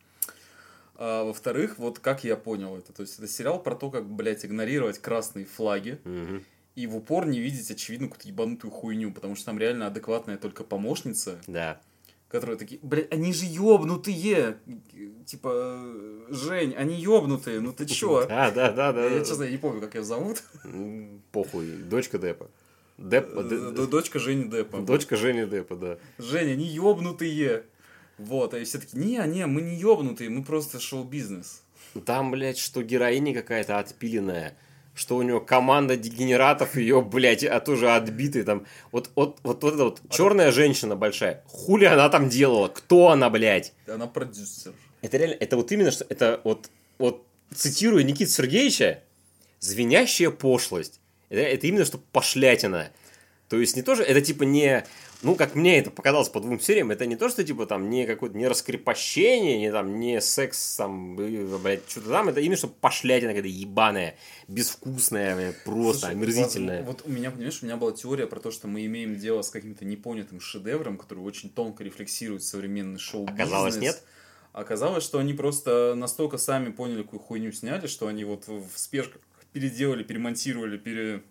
[0.96, 2.92] А во-вторых, вот как я понял это.
[2.92, 6.44] То есть это сериал про то, как, блядь, игнорировать красные флаги Мгм.
[6.76, 10.62] и в упор не видеть, очевидно, какую-то ебанутую хуйню, потому что там реально адекватная только
[10.62, 11.80] помощница, Да.
[12.28, 14.58] которые такие, блядь, они же ёбнутые!
[15.26, 18.24] Типа, э, Жень, они ёбнутые, ну ты чё?
[18.28, 19.06] Да, да, да, да.
[19.06, 20.42] Я, честно, я не помню, как ее зовут.
[21.32, 22.48] Похуй, дочка Деппа.
[22.98, 24.78] Деппа, Д- Д- д- Дочка Жени Деппа.
[24.80, 25.98] Дочка Жени Деппа, да.
[26.18, 27.64] Женя, они ёбнутые.
[28.18, 31.62] Вот, и все таки не, не, мы не ёбнутые, мы просто шоу-бизнес.
[32.06, 34.56] Там, блядь, что героиня какая-то отпиленная,
[34.94, 38.66] что у него команда дегенератов ее, блядь, а тоже отбитые там.
[38.92, 42.68] Вот, вот, вот, вот эта вот черная женщина большая, хули она там делала?
[42.68, 43.72] Кто она, блядь?
[43.86, 44.72] Она продюсер.
[45.02, 49.02] Это реально, это вот именно, что это вот, вот цитируя Никита Сергеевича,
[49.60, 51.00] звенящая пошлость.
[51.28, 52.90] Это, это именно что пошлятина.
[53.48, 54.84] То есть не тоже, это типа не
[55.24, 58.06] ну, как мне это показалось по двум сериям, это не то, что, типа, там, не
[58.06, 63.30] какое-то, не раскрепощение, не там, не секс, там, блядь, что-то там, это именно, что пошлятина
[63.30, 64.16] какая-то ебаная,
[64.48, 66.82] безвкусная, блядь, просто Слушай, омерзительная.
[66.82, 69.42] Вот, вот у меня, понимаешь, у меня была теория про то, что мы имеем дело
[69.42, 74.02] с каким-то непонятым шедевром, который очень тонко рефлексирует современный шоу Оказалось, нет?
[74.52, 79.20] Оказалось, что они просто настолько сами поняли, какую хуйню сняли, что они вот в спешках
[79.52, 81.22] переделали, перемонтировали, пере...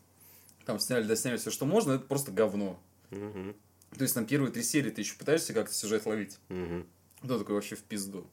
[0.65, 2.79] там сняли, досняли все, что можно, это просто говно.
[3.11, 3.55] Мгм,
[3.97, 6.37] То есть там первые три серии ты еще пытаешься как-то сюжет ловить.
[6.49, 6.85] мгм.
[7.21, 8.27] Ну, такой вообще в пизду.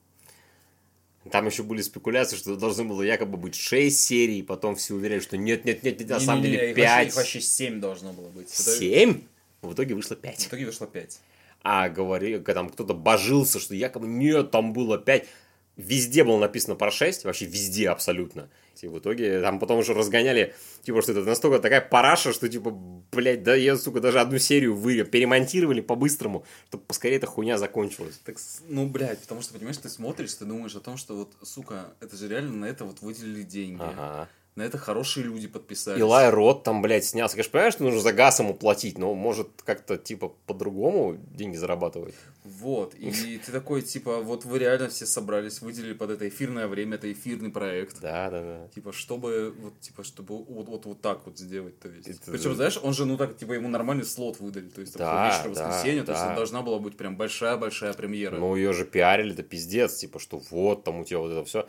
[1.31, 5.37] Там еще были спекуляции, что должно было якобы быть 6 серий, потом все уверяли, что
[5.37, 7.09] нет, нет, нет, нет, на самом Не-не-не, деле вообще- 5.
[7.09, 8.47] Их вообще 7 должно было быть.
[8.53, 9.23] Это- 7?
[9.63, 10.47] В итоге вышло В 5.
[10.49, 11.21] итоге вышло 5.
[11.63, 15.27] А говори, когда там кто-то божился, что якобы нет, там было 5.
[15.77, 18.51] Везде было написано про 6, вообще везде абсолютно.
[18.83, 22.71] И в итоге там потом уже разгоняли, типа, что это настолько такая параша, что, типа,
[23.13, 28.19] блядь, да я, сука, даже одну серию вы перемонтировали по-быстрому, чтобы поскорее эта хуйня закончилась.
[28.25, 28.37] Так,
[28.69, 32.17] ну, блядь, потому что, понимаешь, ты смотришь, ты думаешь о том, что вот, сука, это
[32.17, 33.83] же реально на это вот выделили деньги.
[33.83, 34.29] Ага.
[34.61, 35.99] На это хорошие люди подписались.
[35.99, 37.35] Илай Рот там, блядь, снялся.
[37.35, 42.15] Конечно, понимаешь, что нужно за газ ему платить, но может как-то, типа, по-другому деньги зарабатывать.
[42.45, 43.11] Вот, и
[43.47, 47.51] ты такой, типа, вот вы реально все собрались, выделили под это эфирное время, это эфирный
[47.51, 48.03] проект.
[48.03, 48.69] Да, да, да.
[48.75, 52.07] Типа, чтобы, вот, типа, чтобы вот, вот, вот так вот сделать, то есть.
[52.07, 55.07] Это- Причем, знаешь, он же, ну так, типа, ему нормальный слот выдали, то есть, там,
[55.07, 56.27] Да, вечер да, воскресенье, то есть, да.
[56.27, 58.37] это должна была быть прям большая-большая премьера.
[58.37, 61.67] Ну, ее же пиарили, это пиздец, типа, что вот, там у тебя вот это все.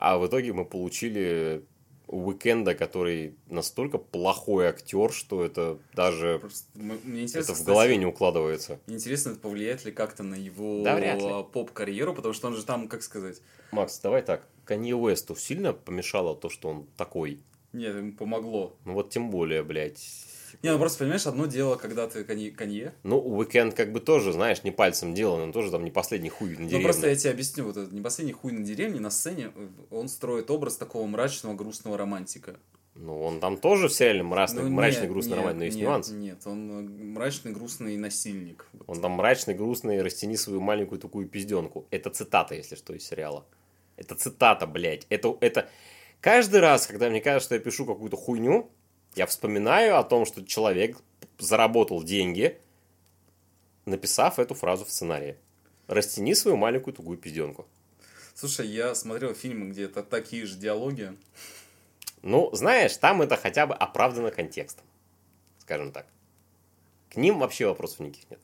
[0.00, 1.64] А в итоге мы получили
[2.12, 8.06] Уикенда, который настолько плохой актер, что это даже Просто мне это в кстати, голове не
[8.06, 8.78] укладывается.
[8.86, 12.64] Мне интересно, это повлияет ли как-то на его Да, а, поп-карьеру, потому что он же
[12.64, 13.40] там, как сказать,
[13.70, 14.46] Макс, давай так.
[14.64, 17.40] Канье Уэсту сильно помешало то, что он такой?
[17.72, 18.76] нет, ему помогло.
[18.84, 19.98] Ну вот тем более, блядь.
[20.62, 24.62] Не, ну просто понимаешь, одно дело, когда ты конье, Ну, Уикенд как бы тоже, знаешь,
[24.64, 26.84] не пальцем делан, он тоже там не последний хуй на Ну, деревне.
[26.84, 30.08] просто я тебе объясню, вот этот не последний хуй на деревне, на сцене, э, он
[30.08, 32.56] строит образ такого мрачного, грустного романтика.
[32.94, 35.76] Ну, он там тоже в сериале мрачный, Ну, мрачный нет, грустный нет, роман, но есть
[35.78, 36.10] нет, нюанс.
[36.10, 38.66] Нет, он э, мрачный, грустный насильник.
[38.86, 41.86] Он там мрачный, грустный, растяни свою маленькую такую пизденку.
[41.90, 43.46] Это цитата, если что, из сериала.
[43.96, 45.06] Это цитата, блядь.
[45.08, 45.68] Это, это...
[46.20, 48.70] Каждый раз, когда мне кажется, что я пишу какую-то хуйню,
[49.14, 50.98] я вспоминаю о том, что человек
[51.38, 52.58] заработал деньги,
[53.84, 55.36] написав эту фразу в сценарии.
[55.86, 57.66] Растяни свою маленькую тугую пизденку.
[58.34, 61.16] Слушай, я смотрел фильмы, где это такие же диалоги.
[62.22, 64.86] Ну, знаешь, там это хотя бы оправдано контекстом.
[65.58, 66.06] Скажем так.
[67.10, 68.40] К ним вообще вопросов никаких нет.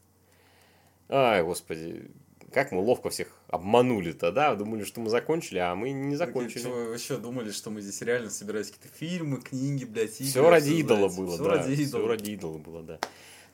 [1.09, 2.11] Ай, господи.
[2.53, 4.55] Как мы ловко всех обманули-то, да?
[4.55, 6.63] Думали, что мы закончили, а мы не закончили.
[6.67, 10.49] Вы, вы что, думали, что мы здесь реально собирались какие-то фильмы, книги, блядь, игры Все
[10.51, 11.51] ради идола было, Всё да.
[11.51, 12.09] ради Все идола.
[12.09, 12.99] ради идола было, да.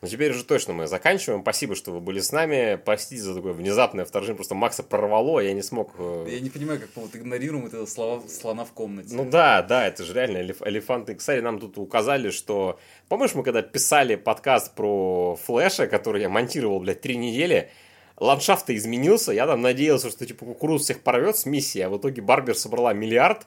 [0.00, 1.40] Но теперь уже точно мы заканчиваем.
[1.40, 2.78] Спасибо, что вы были с нами.
[2.84, 4.36] Простите за такое внезапное вторжение.
[4.36, 5.92] Просто Макса прорвало, я не смог...
[5.98, 9.14] э, Я не понимаю, как мы вот игнорируем это слова слона в комнате.
[9.14, 11.14] Ну да, да, это же реально элеф- элефанты.
[11.14, 12.78] Кстати, нам тут указали, что...
[13.08, 17.70] Помнишь, мы когда писали подкаст про Флэша, который я монтировал, блядь, три недели,
[18.16, 22.22] ландшафт-то изменился, я там надеялся, что типа кукуруз всех порвет с миссии, а в итоге
[22.22, 23.46] Барбер собрала миллиард,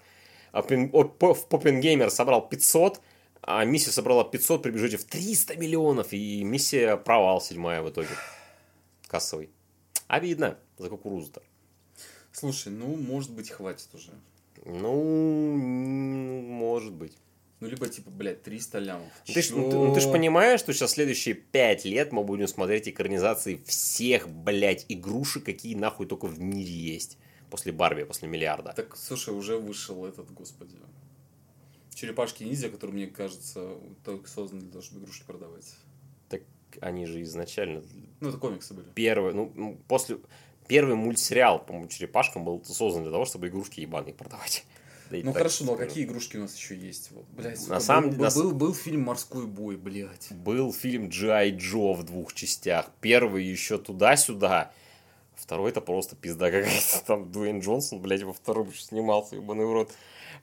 [0.52, 0.68] а в
[1.48, 3.02] Поппенгеймер собрал 500,
[3.42, 8.10] а миссия собрала 500 при бюджете в 300 миллионов, и миссия провал седьмая в итоге.
[9.08, 9.50] Кассовый.
[10.08, 11.42] Обидно за кукурузу-то.
[12.32, 14.12] Слушай, ну, может быть, хватит уже.
[14.66, 17.14] Ну, может быть.
[17.60, 19.12] Ну, либо, типа, блядь, 300 лямов.
[19.26, 22.48] Ты ж, ну, ты, ну, ты ж понимаешь, что сейчас следующие пять лет мы будем
[22.48, 27.18] смотреть экранизации всех, блядь, игрушек, какие нахуй только в мире есть.
[27.50, 28.74] После Барби, после миллиарда.
[28.76, 30.76] Так, слушай, уже вышел этот, господи.
[31.96, 33.72] Черепашки ниндзя, которые, мне кажется,
[34.06, 35.74] только созданы для того, чтобы игрушки продавать.
[36.30, 36.42] Так
[36.82, 37.82] они же изначально
[38.20, 38.86] Ну, это комиксы были.
[38.94, 40.20] первый, ну, ну, после...
[40.68, 44.66] Первый мультсериал, по-моему, Черепашкам был создан для того, чтобы игрушки ебаные продавать.
[45.10, 45.88] Да Ну хорошо, но скажу.
[45.90, 47.12] какие игрушки у нас еще есть?
[47.12, 50.32] Вот, блядь, На самом был, на был, был фильм Морской бой, блядь.
[50.32, 52.90] Был фильм Джай Джо в двух частях.
[53.02, 54.72] Первый еще туда-сюда.
[55.36, 57.06] Второй это просто пизда какая-то.
[57.06, 59.92] Там Дуэйн Джонсон, блядь, во втором снимался, ебаный в рот.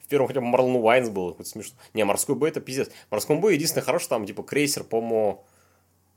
[0.03, 1.75] В первом хотя бы Марлон Уайнс был, хоть смешно.
[1.93, 2.89] Не, морской бой это пиздец.
[3.09, 5.43] В морском бою единственное хорошее, там типа крейсер, по-моему,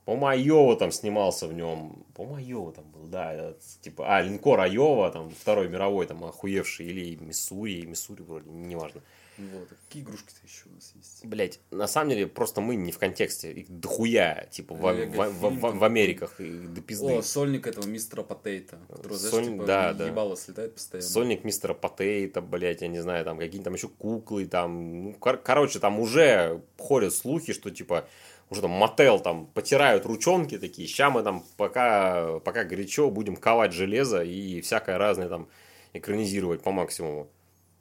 [0.09, 2.07] по-моему, Айова там снимался в нем.
[2.15, 3.31] По-моему, Айова там был, да.
[3.35, 6.87] это, Типа, а, линкор Айова, там, второй мировой, там, охуевший.
[6.87, 9.03] Или Миссури, Миссури вроде, неважно.
[9.37, 9.69] Вот.
[9.71, 11.27] а какие игрушки-то еще у нас есть?
[11.27, 13.53] Блять, на самом деле, просто мы не в контексте.
[13.53, 16.41] Их дохуя, типа, в, в, в- в- в Америках.
[16.41, 17.13] И до пизды.
[17.19, 20.07] О, сольник этого мистера Потейта, который, знаешь, Соль- типа, да, да.
[20.07, 21.07] ебало слетает постоянно.
[21.07, 25.37] Соник мистера Потейта, блять, я не знаю, там какие-то там еще куклы, там, ну, кор-
[25.43, 28.09] короче, там уже ходят слухи, что, типа,
[28.51, 33.73] уже там мотел там потирают ручонки такие, ща мы там пока, пока горячо будем ковать
[33.73, 35.49] железо и всякое разное там
[35.93, 37.29] экранизировать по максимуму.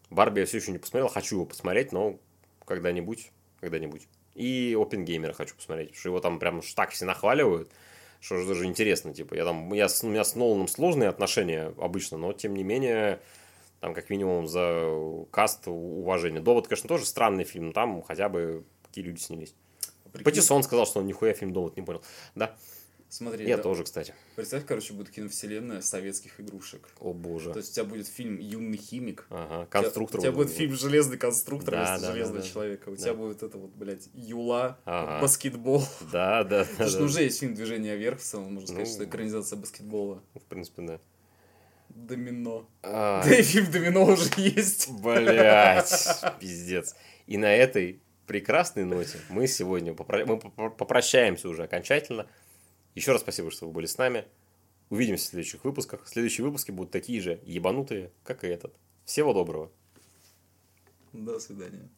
[0.10, 2.20] Барби я все еще не посмотрел, хочу его посмотреть, но
[2.66, 4.08] когда-нибудь, когда-нибудь.
[4.36, 7.72] И Опенгеймера хочу посмотреть, потому что его там прям так все нахваливают,
[8.20, 12.34] что даже интересно, типа, я там, я, у меня с Ноланом сложные отношения обычно, но
[12.34, 13.20] тем не менее,
[13.80, 16.42] там как минимум за каст уважение.
[16.42, 19.56] Довод, конечно, тоже странный фильм, там хотя бы какие люди снялись.
[20.18, 20.32] Прикинь.
[20.34, 22.02] Патиссон сказал, что он нихуя фильм Довод не понял.
[22.36, 22.56] Да.
[23.10, 23.64] Смотри, Я да.
[23.64, 24.14] тоже, кстати.
[24.36, 26.90] Представь, короче, будет киновселенная советских игрушек.
[27.00, 27.54] О боже.
[27.54, 29.26] То есть у тебя будет фильм «Юный химик».
[29.30, 30.20] Ага, У конструктор.
[30.20, 32.48] тебя, у тебя будет фильм «Железный конструктор» Да, вместо да, да, «Железного да.
[32.48, 32.90] человека».
[32.90, 33.02] У Да.
[33.02, 35.22] тебя будет это вот, блядь, Юла, Ага.
[35.22, 35.84] баскетбол.
[36.12, 36.66] Да, да, да.
[36.66, 37.06] Потому что да.
[37.06, 38.94] уже есть фильм «Движение вверх», в целом, можно сказать, Ну.
[38.94, 40.22] что экранизация баскетбола.
[40.36, 41.00] В принципе, да.
[41.88, 42.68] Домино.
[42.84, 44.90] А, Да и фильм «Домино» уже есть.
[44.90, 46.10] Блять,
[46.42, 46.94] пиздец.
[47.26, 52.28] И на этой прекрасной ноте мы сегодня попро- мы попро- попрощаемся уже окончательно.
[52.94, 54.26] Еще раз спасибо, что вы были с нами.
[54.90, 56.08] Увидимся в следующих выпусках.
[56.08, 58.74] Следующие выпуски будут такие же ебанутые, как и этот.
[59.06, 59.72] Всего доброго.
[61.14, 61.90] До свидания.